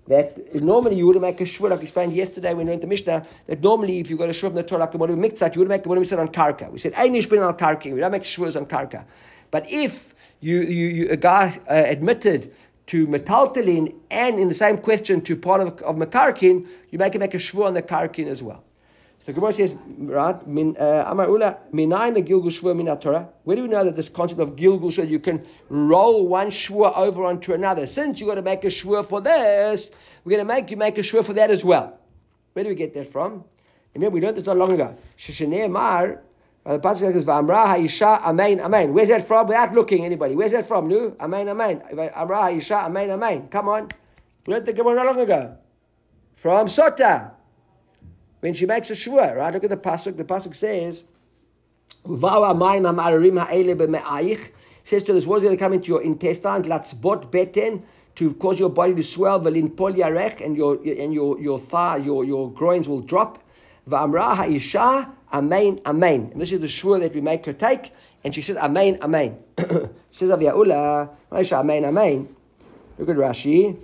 That 0.07 0.61
normally 0.61 0.97
you 0.97 1.07
would 1.07 1.19
make 1.19 1.41
a 1.41 1.45
shvur, 1.45 1.71
like 1.71 1.81
explained 1.81 2.13
yesterday 2.13 2.53
when 2.53 2.67
we 2.67 2.71
learned 2.71 2.83
the 2.83 2.87
Mishnah, 2.87 3.25
that 3.47 3.61
normally 3.61 3.99
if 3.99 4.11
you 4.11 4.17
got 4.17 4.29
a 4.29 4.33
shvur 4.33 4.41
from 4.41 4.55
the 4.55 4.63
Torah, 4.63 4.81
like 4.81 4.91
the 4.91 4.99
one 4.99 5.09
mikzat, 5.09 5.55
you 5.55 5.59
would 5.59 5.69
make 5.69 5.83
one 5.87 5.97
we 5.97 6.05
said 6.05 6.19
on 6.19 6.27
karka. 6.27 6.69
We 6.69 6.77
said, 6.77 6.93
Einish 6.93 7.27
bin 7.27 7.39
al 7.39 7.55
karka. 7.55 7.91
We 7.91 7.99
don't 7.99 8.11
make 8.11 8.21
shvurs 8.21 8.55
on 8.55 8.67
karka. 8.67 9.05
But 9.49 9.71
if 9.71 10.14
you, 10.45 10.61
you, 10.61 10.87
you 10.87 11.09
a 11.09 11.17
guy 11.17 11.59
uh, 11.67 11.73
admitted 11.87 12.53
to 12.85 13.07
metaltalin 13.07 13.95
and 14.11 14.39
in 14.39 14.47
the 14.47 14.53
same 14.53 14.77
question 14.77 15.19
to 15.21 15.35
part 15.35 15.59
of, 15.59 15.81
of 15.81 15.95
makarkin, 15.95 16.69
you 16.91 16.99
make 16.99 17.15
him 17.15 17.21
make 17.21 17.33
a 17.33 17.37
shvu 17.37 17.65
on 17.65 17.73
the 17.73 17.81
karkin 17.81 18.27
as 18.27 18.43
well. 18.43 18.63
So 19.19 19.31
the 19.31 19.33
Gemara 19.33 19.53
says, 19.53 19.75
right, 19.97 20.45
min 20.45 20.77
uh, 20.77 21.05
amar 21.07 21.27
Ulla 21.27 21.57
gilgul 21.73 22.51
shvu 22.51 22.75
min 22.75 22.95
Torah. 22.99 23.27
Where 23.43 23.55
do 23.55 23.63
we 23.63 23.69
know 23.69 23.83
that 23.83 23.95
this 23.95 24.07
concept 24.07 24.39
of 24.39 24.55
gilgul 24.55 24.91
shvu 24.91 25.09
you 25.09 25.17
can 25.19 25.43
roll 25.69 26.27
one 26.27 26.51
shvu 26.51 26.95
over 26.95 27.23
onto 27.23 27.53
another? 27.53 27.87
Since 27.87 28.21
you 28.21 28.27
got 28.27 28.35
to 28.35 28.43
make 28.43 28.63
a 28.65 28.67
shvu 28.67 29.03
for 29.03 29.21
this, 29.21 29.89
we're 30.23 30.37
going 30.37 30.47
to 30.47 30.53
make 30.53 30.69
you 30.69 30.77
make 30.77 30.99
a 30.99 31.01
shvu 31.01 31.25
for 31.25 31.33
that 31.33 31.49
as 31.49 31.65
well. 31.65 31.97
Where 32.53 32.63
do 32.63 32.69
we 32.69 32.75
get 32.75 32.93
that 32.93 33.11
from? 33.11 33.43
Remember, 33.95 34.13
we 34.13 34.21
learned 34.21 34.37
this 34.37 34.45
not 34.45 34.57
long 34.57 34.73
ago. 34.73 34.95
Sheshanei 35.17 35.71
mar 35.71 36.21
Uh, 36.65 36.77
the 36.77 36.79
pasuk 36.79 37.13
says, 37.13 37.25
"V'amra 37.25 37.67
ha'isha 37.67 38.23
amen 38.23 38.59
amen." 38.59 38.91
Where's 38.93 39.09
that 39.09 39.27
from? 39.27 39.47
Without 39.47 39.73
looking 39.73 40.03
anybody. 40.03 40.35
Where's 40.35 40.51
that 40.51 40.67
from? 40.67 40.87
No, 40.87 41.15
amen 41.21 41.47
amen. 41.49 41.83
Amra 42.15 42.41
ha'isha 42.41 42.85
amen 42.85 43.11
amen. 43.11 43.47
Come 43.49 43.69
on, 43.69 43.89
we 44.47 44.53
learned 44.53 44.65
the 44.65 44.73
Gemara 44.73 44.95
not 44.95 45.05
long 45.05 45.19
ago 45.19 45.57
from 46.33 46.67
Sota 46.67 47.31
when 48.39 48.53
she 48.55 48.65
makes 48.65 48.89
a 48.89 48.95
shvur. 48.95 49.35
Right? 49.35 49.53
Look 49.53 49.63
at 49.63 49.69
the 49.69 49.77
pasuk. 49.77 50.17
The 50.17 50.23
pasuk 50.23 50.55
says, 50.55 51.03
"Uvawa 52.05 52.55
amayim 52.55 52.91
ha'mararim 52.91 53.45
ha'ele 53.45 53.75
b'me'ayich." 53.75 54.49
Says 54.83 55.01
to 55.03 55.13
this, 55.13 55.25
what's 55.25 55.43
going 55.43 55.55
to 55.55 55.59
come 55.59 55.73
into 55.73 55.87
your 55.87 56.03
intestine? 56.03 56.61
Latzbot 56.61 57.31
beten 57.31 57.83
to 58.13 58.33
cause 58.35 58.59
your 58.59 58.69
body 58.69 58.93
to 58.93 59.03
swell. 59.03 59.39
V'lin 59.39 59.75
pol 59.75 59.93
yarech 59.93 60.45
and 60.45 60.55
your 60.55 60.75
and 60.75 61.11
your 61.11 61.39
your 61.39 61.57
thigh, 61.57 61.97
your 61.97 62.23
your 62.23 62.51
groins 62.51 62.87
will 62.87 62.99
drop. 62.99 63.39
V'amra 63.89 64.35
ha'isha 64.35 65.09
Amen, 65.33 65.81
Amen. 65.85 66.29
And 66.31 66.41
this 66.41 66.51
is 66.51 66.59
the 66.59 66.67
shur 66.67 66.99
that 66.99 67.13
we 67.13 67.21
make 67.21 67.45
her 67.45 67.53
take. 67.53 67.91
And 68.23 68.33
she 68.33 68.41
says, 68.41 68.57
Amen, 68.57 68.97
Amen. 69.01 69.37
she 69.57 69.65
says, 70.11 70.29
Aviyaula, 70.29 71.09
Amen, 71.31 71.85
Amen. 71.85 72.35
Look 72.97 73.09
at 73.09 73.15
Rashi. 73.15 73.77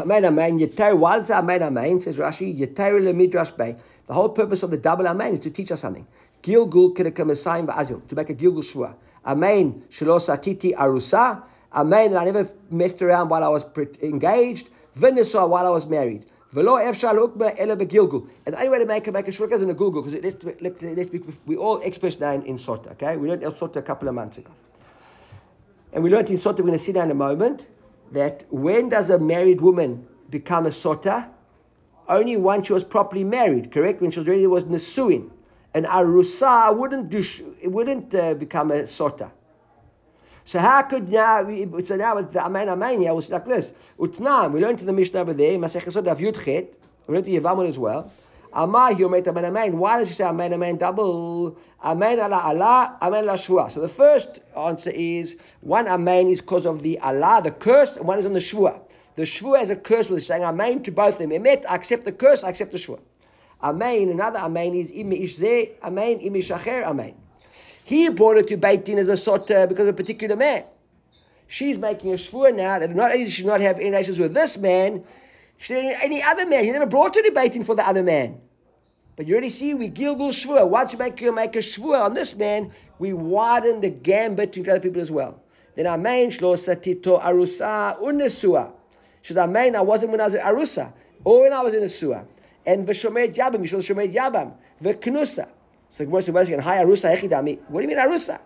Amen, 0.00 0.24
Amen. 0.24 0.58
Yeter, 0.58 0.96
why 0.96 1.18
does 1.18 1.30
Amen, 1.30 1.62
Amen? 1.62 2.00
Says 2.00 2.16
Rashi, 2.16 2.58
Yeter 2.58 3.02
le 3.02 3.12
midrash 3.12 3.50
bay. 3.52 3.76
The 4.06 4.14
whole 4.14 4.28
purpose 4.28 4.62
of 4.62 4.70
the 4.70 4.78
double 4.78 5.06
Amen 5.06 5.34
is 5.34 5.40
to 5.40 5.50
teach 5.50 5.70
us 5.70 5.80
something. 5.80 6.06
Gilgul 6.42 6.94
kedekamasayim 6.94 7.66
va'azil. 7.66 8.06
To 8.08 8.14
make 8.14 8.30
a 8.30 8.34
Gilgul 8.34 8.64
shua. 8.64 8.94
Amen, 9.26 9.84
shalos 9.90 10.28
atiti 10.28 10.74
arusa. 10.74 11.42
Amen, 11.72 12.12
that 12.12 12.22
I 12.22 12.24
never 12.24 12.50
messed 12.70 13.02
around 13.02 13.28
while 13.28 13.42
I 13.42 13.48
was 13.48 13.64
engaged. 14.02 14.68
Vinisa 14.96 15.48
while 15.48 15.66
I 15.66 15.70
was 15.70 15.86
married. 15.86 16.26
Velo 16.54 16.78
efshal 16.78 17.18
ukba 17.18 17.52
ele 17.58 17.74
begilgul. 17.76 18.28
And 18.46 18.54
the 18.54 18.58
only 18.58 18.68
way 18.68 18.78
to 18.78 18.86
make, 18.86 19.12
make 19.12 19.26
a 19.26 19.32
shurka 19.32 19.54
is 19.54 19.62
in 19.62 19.70
a 19.70 19.74
gilgul, 19.74 20.04
because 20.04 20.22
let's, 20.22 20.62
let's, 20.62 20.82
let's 20.82 21.10
be, 21.10 21.20
we 21.46 21.56
all 21.56 21.80
express 21.80 22.20
now 22.20 22.30
in, 22.30 22.58
Sota, 22.58 22.92
okay? 22.92 23.16
We 23.16 23.28
learned 23.28 23.42
El 23.42 23.52
Sota 23.52 23.76
a 23.76 23.82
couple 23.82 24.08
of 24.08 24.14
months 24.14 24.38
ago. 24.38 24.52
And 25.92 26.04
we 26.04 26.10
learned 26.10 26.30
in 26.30 26.36
Sota, 26.36 26.58
we're 26.58 26.66
going 26.66 26.72
to 26.74 26.78
see 26.78 26.92
now 26.92 27.02
in 27.02 27.10
a 27.10 27.14
moment, 27.14 27.66
that 28.12 28.44
when 28.50 28.88
does 28.88 29.10
a 29.10 29.18
married 29.18 29.60
woman 29.60 30.06
become 30.30 30.66
a 30.66 30.70
Sota? 30.70 31.28
Only 32.08 32.36
once 32.36 32.68
she 32.68 32.72
was 32.72 32.84
properly 32.84 33.24
married, 33.24 33.72
correct? 33.72 34.00
When 34.00 34.12
she 34.12 34.20
was 34.20 34.28
already 34.28 34.46
was 34.46 34.64
Nisuin. 34.64 35.30
an 35.74 35.84
arusa 35.84 36.76
wouldn't 36.76 37.10
do, 37.10 37.22
wouldn't 37.64 38.14
uh, 38.14 38.34
become 38.34 38.70
a 38.70 38.82
sota. 38.82 39.30
So 40.44 40.58
how 40.58 40.82
could 40.82 41.10
now? 41.10 41.42
We, 41.42 41.66
So 41.84 41.96
now 41.96 42.16
with 42.16 42.32
the 42.32 42.44
amen 42.44 42.68
amen, 42.68 43.02
yeah, 43.02 43.12
was 43.12 43.30
like 43.30 43.46
this. 43.46 43.72
Utnam, 43.98 44.52
we 44.52 44.60
learned 44.60 44.78
to 44.80 44.84
the 44.84 44.92
Mishnah 44.92 45.20
over 45.20 45.34
there. 45.34 45.58
Masechet 45.58 45.92
Sota 45.92 46.12
of 46.12 46.18
Yudchet. 46.18 46.68
We 47.06 47.14
learned 47.14 47.26
to 47.26 47.32
Yevamot 47.32 47.68
as 47.68 47.78
well. 47.78 48.12
Amah, 48.54 48.92
you 48.96 49.08
made 49.08 49.26
amen 49.26 49.46
amen. 49.46 49.78
Why 49.78 49.98
does 49.98 50.08
he 50.08 50.14
say 50.14 50.24
amen 50.24 50.52
amen 50.52 50.76
double? 50.76 51.58
Amen 51.82 52.20
ala 52.20 52.38
Allah, 52.38 52.96
amen 53.02 53.26
la 53.26 53.34
shvua. 53.34 53.68
So 53.68 53.80
the 53.80 53.88
first 53.88 54.40
answer 54.56 54.92
is 54.94 55.36
one 55.60 55.88
amen 55.88 56.28
is 56.28 56.40
because 56.40 56.64
of 56.64 56.82
the 56.82 56.98
Allah, 57.00 57.40
the 57.42 57.50
curse, 57.50 57.96
and 57.96 58.06
one 58.06 58.20
is 58.20 58.26
on 58.26 58.32
the 58.32 58.38
shvua. 58.38 58.80
The 59.16 59.22
shvua 59.22 59.62
is 59.62 59.70
a 59.70 59.76
curse, 59.76 60.08
with 60.08 60.22
saying 60.22 60.44
amen 60.44 60.84
to 60.84 60.92
both 60.92 61.14
of 61.14 61.18
them. 61.18 61.30
Emet, 61.30 61.64
I 61.68 61.74
accept 61.74 62.04
the 62.04 62.12
curse, 62.12 62.44
I 62.44 62.50
accept 62.50 62.70
the 62.70 62.78
shvua. 62.78 63.00
Amen, 63.60 64.10
another 64.10 64.38
amen 64.38 64.74
is 64.74 64.92
im 64.92 65.10
ishze, 65.10 65.70
amen, 65.82 66.20
im 66.20 66.34
ishacher, 66.34 66.84
amen. 66.84 67.14
He 67.84 68.08
brought 68.08 68.38
it 68.38 68.48
to 68.48 68.56
Beit 68.56 68.86
Din 68.86 68.98
as 68.98 69.08
a 69.08 69.12
sota 69.12 69.68
because 69.68 69.86
of 69.86 69.94
a 69.94 69.96
particular 69.96 70.34
man. 70.36 70.64
She's 71.46 71.78
making 71.78 72.12
a 72.12 72.16
shvur 72.16 72.54
now 72.54 72.78
that 72.78 72.94
not 72.94 73.12
only 73.12 73.24
does 73.24 73.34
she 73.34 73.44
not 73.44 73.60
have 73.60 73.76
any 73.76 73.90
relations 73.90 74.18
with 74.18 74.32
this 74.32 74.56
man, 74.56 75.04
she 75.58 75.74
didn't 75.74 76.02
any 76.02 76.22
other 76.22 76.46
man. 76.46 76.64
He 76.64 76.70
never 76.72 76.86
brought 76.86 77.14
her 77.14 77.22
to 77.22 77.30
Beit 77.30 77.52
Din 77.52 77.62
for 77.62 77.76
the 77.76 77.86
other 77.86 78.02
man. 78.02 78.40
But 79.16 79.28
you 79.28 79.34
already 79.34 79.50
see, 79.50 79.74
we 79.74 79.90
gilgul 79.90 80.30
shvur. 80.30 80.66
Once 80.66 80.94
you 80.94 80.98
make, 80.98 81.20
you 81.20 81.30
make 81.32 81.54
a 81.56 81.58
shvur 81.58 82.02
on 82.02 82.14
this 82.14 82.34
man, 82.34 82.72
we 82.98 83.12
widen 83.12 83.82
the 83.82 83.90
gambit 83.90 84.54
to 84.54 84.62
other 84.62 84.80
people 84.80 85.02
as 85.02 85.10
well. 85.10 85.40
Then 85.76 85.86
our 85.86 85.98
main 85.98 86.30
shlo 86.30 86.54
satito 86.54 87.20
arusa 87.20 88.00
unesua. 88.00 88.72
Should 89.20 89.36
our 89.36 89.46
main 89.46 89.76
I 89.76 89.82
wasn't 89.82 90.12
when 90.12 90.22
I 90.22 90.24
was 90.24 90.34
in 90.34 90.40
arusa, 90.40 90.92
or 91.22 91.42
when 91.42 91.52
I 91.52 91.60
was 91.62 91.74
in 91.74 91.82
a 91.82 91.88
sua. 91.88 92.24
And 92.66 92.88
v'shomer 92.88 93.32
yabam, 93.34 93.60
you 93.60 93.66
should 93.66 93.80
shomer 93.80 94.10
yabam, 94.10 94.54
v'knusa. 94.82 95.48
So 95.94 96.04
Gemara 96.04 96.22
says, 96.22 96.48
again, 96.48 96.58
hi 96.58 96.82
arusa 96.82 97.16
echidami. 97.16 97.60
What 97.68 97.80
do 97.80 97.88
you 97.88 97.94
mean 97.94 98.04
arusa? 98.04 98.40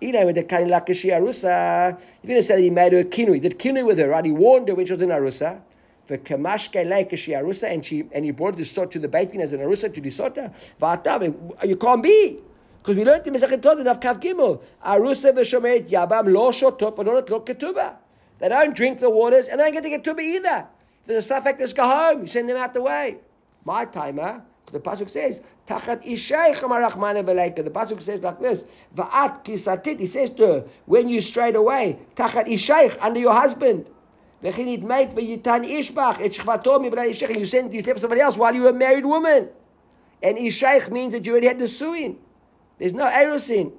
You 0.00 0.12
know, 0.12 0.24
with 0.24 0.36
the 0.36 0.42
kain 0.42 0.68
lakashi 0.68 1.12
arusa, 1.12 2.00
you 2.22 2.28
didn't 2.28 2.44
say 2.44 2.62
he 2.62 2.70
made 2.70 2.94
her 2.94 3.04
kinu. 3.04 3.34
He 3.34 3.40
did 3.40 3.58
kinu 3.58 3.84
with 3.84 3.98
her, 3.98 4.08
right? 4.08 4.24
He 4.24 4.32
warned 4.32 4.68
her 4.68 4.74
when 4.74 4.86
she 4.86 4.94
was 4.94 5.02
in 5.02 5.10
arusa. 5.10 5.60
The 6.06 6.16
kamashke 6.16 6.86
lakashi 6.86 7.38
arusa, 7.38 7.70
and 7.70 7.84
she 7.84 8.08
and 8.10 8.24
he 8.24 8.30
brought 8.30 8.56
the 8.56 8.64
sort 8.64 8.90
to 8.92 8.98
the 8.98 9.06
Beit 9.06 9.32
Din 9.32 9.42
as 9.42 9.52
an 9.52 9.60
arusa 9.60 9.92
to 9.92 10.00
the 10.00 10.08
sota. 10.08 10.50
Va'atav, 10.80 11.68
you 11.68 11.76
can't 11.76 12.02
be. 12.02 12.40
Because 12.80 12.96
we 12.96 13.04
learned 13.04 13.26
in 13.26 13.34
Masechet 13.34 13.60
Sota 13.60 13.86
of 13.86 14.00
Kaf 14.00 14.18
Gimel, 14.18 14.62
Arusa 14.82 15.34
v'shomeret 15.34 15.90
yabam 15.90 16.32
lo 16.32 16.52
shotot 16.52 16.96
v'nonot 16.96 17.28
lo 17.28 17.40
ketubah. 17.40 17.96
They 18.38 18.48
don't 18.48 18.74
drink 18.74 19.00
the 19.00 19.10
waters 19.10 19.48
and 19.48 19.60
they 19.60 19.70
don't 19.70 19.82
get 19.82 19.82
the 19.82 20.10
ketubah 20.10 20.20
either. 20.22 20.66
If 21.02 21.06
there's 21.06 21.24
a 21.26 21.28
suffix, 21.28 21.58
just 21.58 21.76
go 21.76 21.82
home. 21.82 22.22
You 22.22 22.26
send 22.28 22.48
them 22.48 22.56
out 22.56 22.72
the 22.72 22.80
way. 22.80 23.18
My 23.66 23.84
timer. 23.84 24.42
The 24.72 24.80
pasuk 24.80 25.08
says, 25.08 25.40
"Tachat 25.68 26.04
ishaych 26.04 27.56
The 27.56 27.70
pasuk 27.70 28.00
says 28.00 28.22
like 28.22 28.40
this: 28.40 28.64
"Va'at 28.96 29.44
kisatit." 29.44 30.00
He 30.00 30.06
says 30.06 30.30
to 30.30 30.46
her, 30.46 30.64
"When 30.86 31.08
you 31.08 31.20
strayed 31.20 31.54
away, 31.54 31.98
tachat 32.16 32.46
ishaych 32.46 32.98
under 33.00 33.20
your 33.20 33.32
husband." 33.32 33.86
V'chinit 34.42 34.82
mate 34.82 35.10
v'yitan 35.10 35.64
ishbach 35.64 36.20
et 36.20 36.32
shchvato 36.32 36.80
mibnei 36.80 37.10
ishach. 37.10 37.38
You 37.38 37.46
sent 37.46 37.72
you 37.72 37.82
slept 37.82 38.00
somebody 38.00 38.20
else 38.20 38.36
while 38.36 38.54
you 38.54 38.62
were 38.62 38.70
a 38.70 38.72
married 38.72 39.06
woman, 39.06 39.48
and 40.22 40.36
ishaych 40.36 40.90
means 40.90 41.12
that 41.12 41.24
you 41.24 41.32
already 41.32 41.46
had 41.46 41.60
the 41.60 41.68
suin. 41.68 42.16
There's 42.78 42.92
no 42.92 43.06
erusin. 43.06 43.72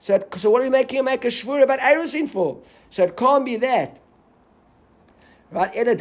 So, 0.00 0.22
so 0.36 0.50
what 0.50 0.60
are 0.60 0.66
you 0.66 0.70
making 0.70 1.02
make 1.04 1.24
a 1.24 1.28
shvur 1.28 1.62
about 1.62 1.80
erusin 1.80 2.28
for? 2.28 2.58
So 2.90 3.04
it 3.04 3.16
can't 3.16 3.44
be 3.44 3.56
that. 3.56 3.98
Right? 5.50 5.74
Maybe 5.74 5.94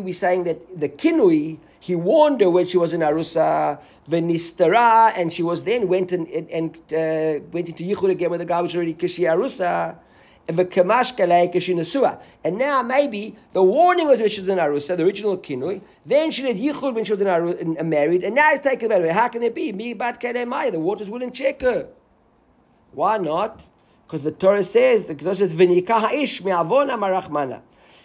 we're 0.00 0.12
saying 0.12 0.44
that 0.44 0.80
the 0.80 0.88
kinui 0.88 1.58
he 1.80 1.94
warned 1.94 2.40
her 2.40 2.50
when 2.50 2.66
she 2.66 2.76
was 2.76 2.92
in 2.92 3.00
Arusa, 3.00 3.80
Venistara, 4.10 5.12
and 5.16 5.32
she 5.32 5.42
was 5.42 5.62
then 5.62 5.88
went 5.88 6.12
and, 6.12 6.26
and, 6.28 6.76
uh, 6.92 7.44
went 7.52 7.68
into 7.68 7.84
Yichud 7.84 8.10
again 8.10 8.30
with 8.30 8.40
the 8.40 8.46
guy 8.46 8.60
was 8.60 8.74
already 8.74 8.94
Kishi 8.94 9.24
Arusa. 9.24 9.96
And 12.44 12.58
now 12.58 12.82
maybe 12.82 13.36
the 13.52 13.62
warning 13.62 14.08
was 14.08 14.18
when 14.18 14.30
she 14.30 14.40
was 14.40 14.48
in 14.48 14.56
Arusa, 14.56 14.96
the 14.96 15.04
original 15.04 15.36
Kinui. 15.36 15.82
Then 16.06 16.30
she 16.30 16.40
did 16.42 16.56
Yichud 16.56 16.94
when 16.94 17.04
she 17.04 17.12
was 17.12 17.20
in 17.20 17.26
Arusa, 17.26 17.78
and 17.78 17.90
married, 17.90 18.24
and 18.24 18.34
now 18.34 18.50
it's 18.52 18.60
taken 18.60 18.90
away. 18.90 19.10
How 19.10 19.28
can 19.28 19.42
it 19.42 19.54
be? 19.54 19.72
Me 19.72 19.92
bat 19.92 20.18
The 20.20 20.80
waters 20.80 21.10
wouldn't 21.10 21.34
check 21.34 21.60
her. 21.60 21.88
Why 22.92 23.18
not? 23.18 23.60
Because 24.06 24.22
the 24.22 24.32
Torah 24.32 24.64
says, 24.64 25.04
the 25.04 25.14
Torah 25.14 25.34
says, 25.34 25.54
V'nikah 25.54 26.00
ha'ish 26.00 26.42
me'avona 26.42 26.98
marachmana. 26.98 27.60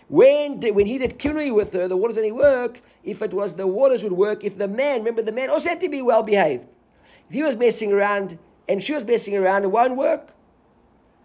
When, 0.08 0.61
when 0.61 0.87
he 0.87 0.98
did 0.98 1.18
kinui 1.18 1.54
with 1.54 1.72
her, 1.74 1.87
the 1.87 1.96
waters 1.96 2.16
only 2.16 2.32
work 2.32 2.80
if 3.04 3.20
it 3.20 3.32
was 3.34 3.54
the 3.54 3.66
waters 3.66 4.02
would 4.02 4.12
work 4.12 4.42
if 4.42 4.56
the 4.56 4.68
man, 4.68 5.00
remember 5.00 5.22
the 5.22 5.32
man 5.32 5.50
also 5.50 5.68
had 5.68 5.80
to 5.80 5.88
be 5.88 6.00
well 6.00 6.22
behaved. 6.22 6.66
If 7.28 7.34
he 7.34 7.42
was 7.42 7.56
messing 7.56 7.92
around 7.92 8.38
and 8.68 8.82
she 8.82 8.94
was 8.94 9.04
messing 9.04 9.37
around, 9.37 9.64
it 9.64 9.70
won't 9.70 9.96
work. 9.96 10.34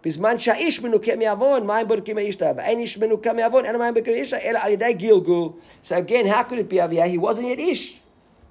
בזמן 0.04 0.38
שהאיש 0.38 0.82
מנוקה 0.82 1.16
מעוון, 1.16 1.66
מים 1.66 1.88
בודקים 1.88 2.18
האישתא, 2.18 2.52
ואין 2.56 2.78
איש 2.78 2.98
מנוקה 2.98 3.32
מעוון, 3.32 3.64
אין 3.64 3.74
המים 3.74 3.94
בודקים 3.94 4.14
האישתא, 4.14 4.36
אלא 4.44 4.58
על 4.62 4.72
ידי 4.72 4.92
גילגול. 4.92 5.48
So 5.82 5.96
again, 5.96 6.26
how 6.26 6.42
could 6.42 6.58
it 6.58 6.68
be 6.68 6.76
Aviyah? 6.76 7.08
He 7.08 7.18
wasn't 7.18 7.48
yet 7.48 7.58
ish. 7.58 8.00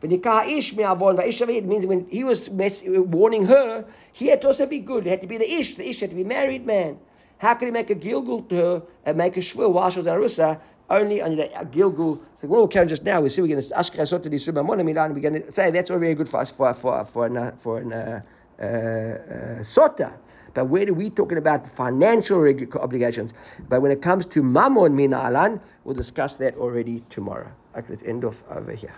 וניקה 0.03 0.31
האיש 0.31 0.73
מעוון, 0.73 1.15
והאיש 1.15 1.41
it 1.41 1.65
means 1.65 1.85
when 1.85 2.05
he 2.09 2.23
was 2.23 2.49
mess, 2.49 2.83
warning 2.87 3.45
her, 3.45 3.85
he 4.11 4.27
had 4.27 4.41
to 4.41 4.47
also 4.47 4.65
be 4.65 4.79
good. 4.79 5.05
It 5.05 5.09
had 5.11 5.21
to 5.21 5.27
be 5.27 5.37
the 5.37 5.51
ish. 5.59 5.75
The 5.75 5.87
ish 5.87 5.99
had 5.99 6.09
to 6.09 6.15
be 6.15 6.23
married 6.23 6.65
man. 6.65 6.97
How 7.38 7.54
can 7.54 7.68
he 7.68 7.72
make 7.72 7.90
a 7.90 7.94
gilgul 7.94 8.48
to 8.48 8.54
her 8.56 8.82
and 9.06 9.16
make 9.16 9.36
a 9.36 9.40
shvur 9.40 9.70
while 9.70 9.90
she 9.90 10.00
was 10.00 10.06
in 10.06 10.14
arusa? 10.14 10.60
Only 10.90 11.20
on 11.20 11.36
the 11.36 11.44
gilgul. 11.70 12.20
So 12.36 12.48
what 12.48 12.58
we'll 12.58 12.68
carry 12.68 12.86
just 12.86 13.04
now, 13.04 13.20
we 13.20 13.28
see 13.28 13.42
we're 13.42 13.48
going 13.48 13.62
to 13.62 13.78
ask 13.78 13.92
ashkei 13.92 14.22
to 14.22 14.52
the 14.52 14.62
milan. 14.62 15.14
We're 15.14 15.20
going 15.20 15.42
to 15.42 15.52
say 15.52 15.70
that's 15.70 15.90
already 15.90 16.14
good 16.14 16.28
for 16.28 16.40
us 16.40 16.50
for 16.50 16.72
for 16.74 17.04
for 17.04 17.26
an 17.26 17.56
for 17.58 17.78
an 17.78 17.92
uh, 17.92 18.20
uh, 18.58 18.64
uh, 18.64 18.66
sota. 19.60 20.16
But 20.54 20.64
where 20.64 20.88
are 20.88 20.94
we 20.94 21.10
talking 21.10 21.38
about 21.38 21.66
financial 21.66 22.38
obligations? 22.80 23.34
But 23.68 23.82
when 23.82 23.92
it 23.92 24.02
comes 24.02 24.26
to 24.26 24.42
mammon 24.42 24.96
mina 24.96 25.18
alan, 25.18 25.60
we'll 25.84 25.94
discuss 25.94 26.34
that 26.36 26.56
already 26.56 27.04
tomorrow. 27.10 27.52
Okay, 27.76 27.86
let's 27.90 28.02
end 28.02 28.24
off 28.24 28.42
over 28.50 28.72
here. 28.72 28.94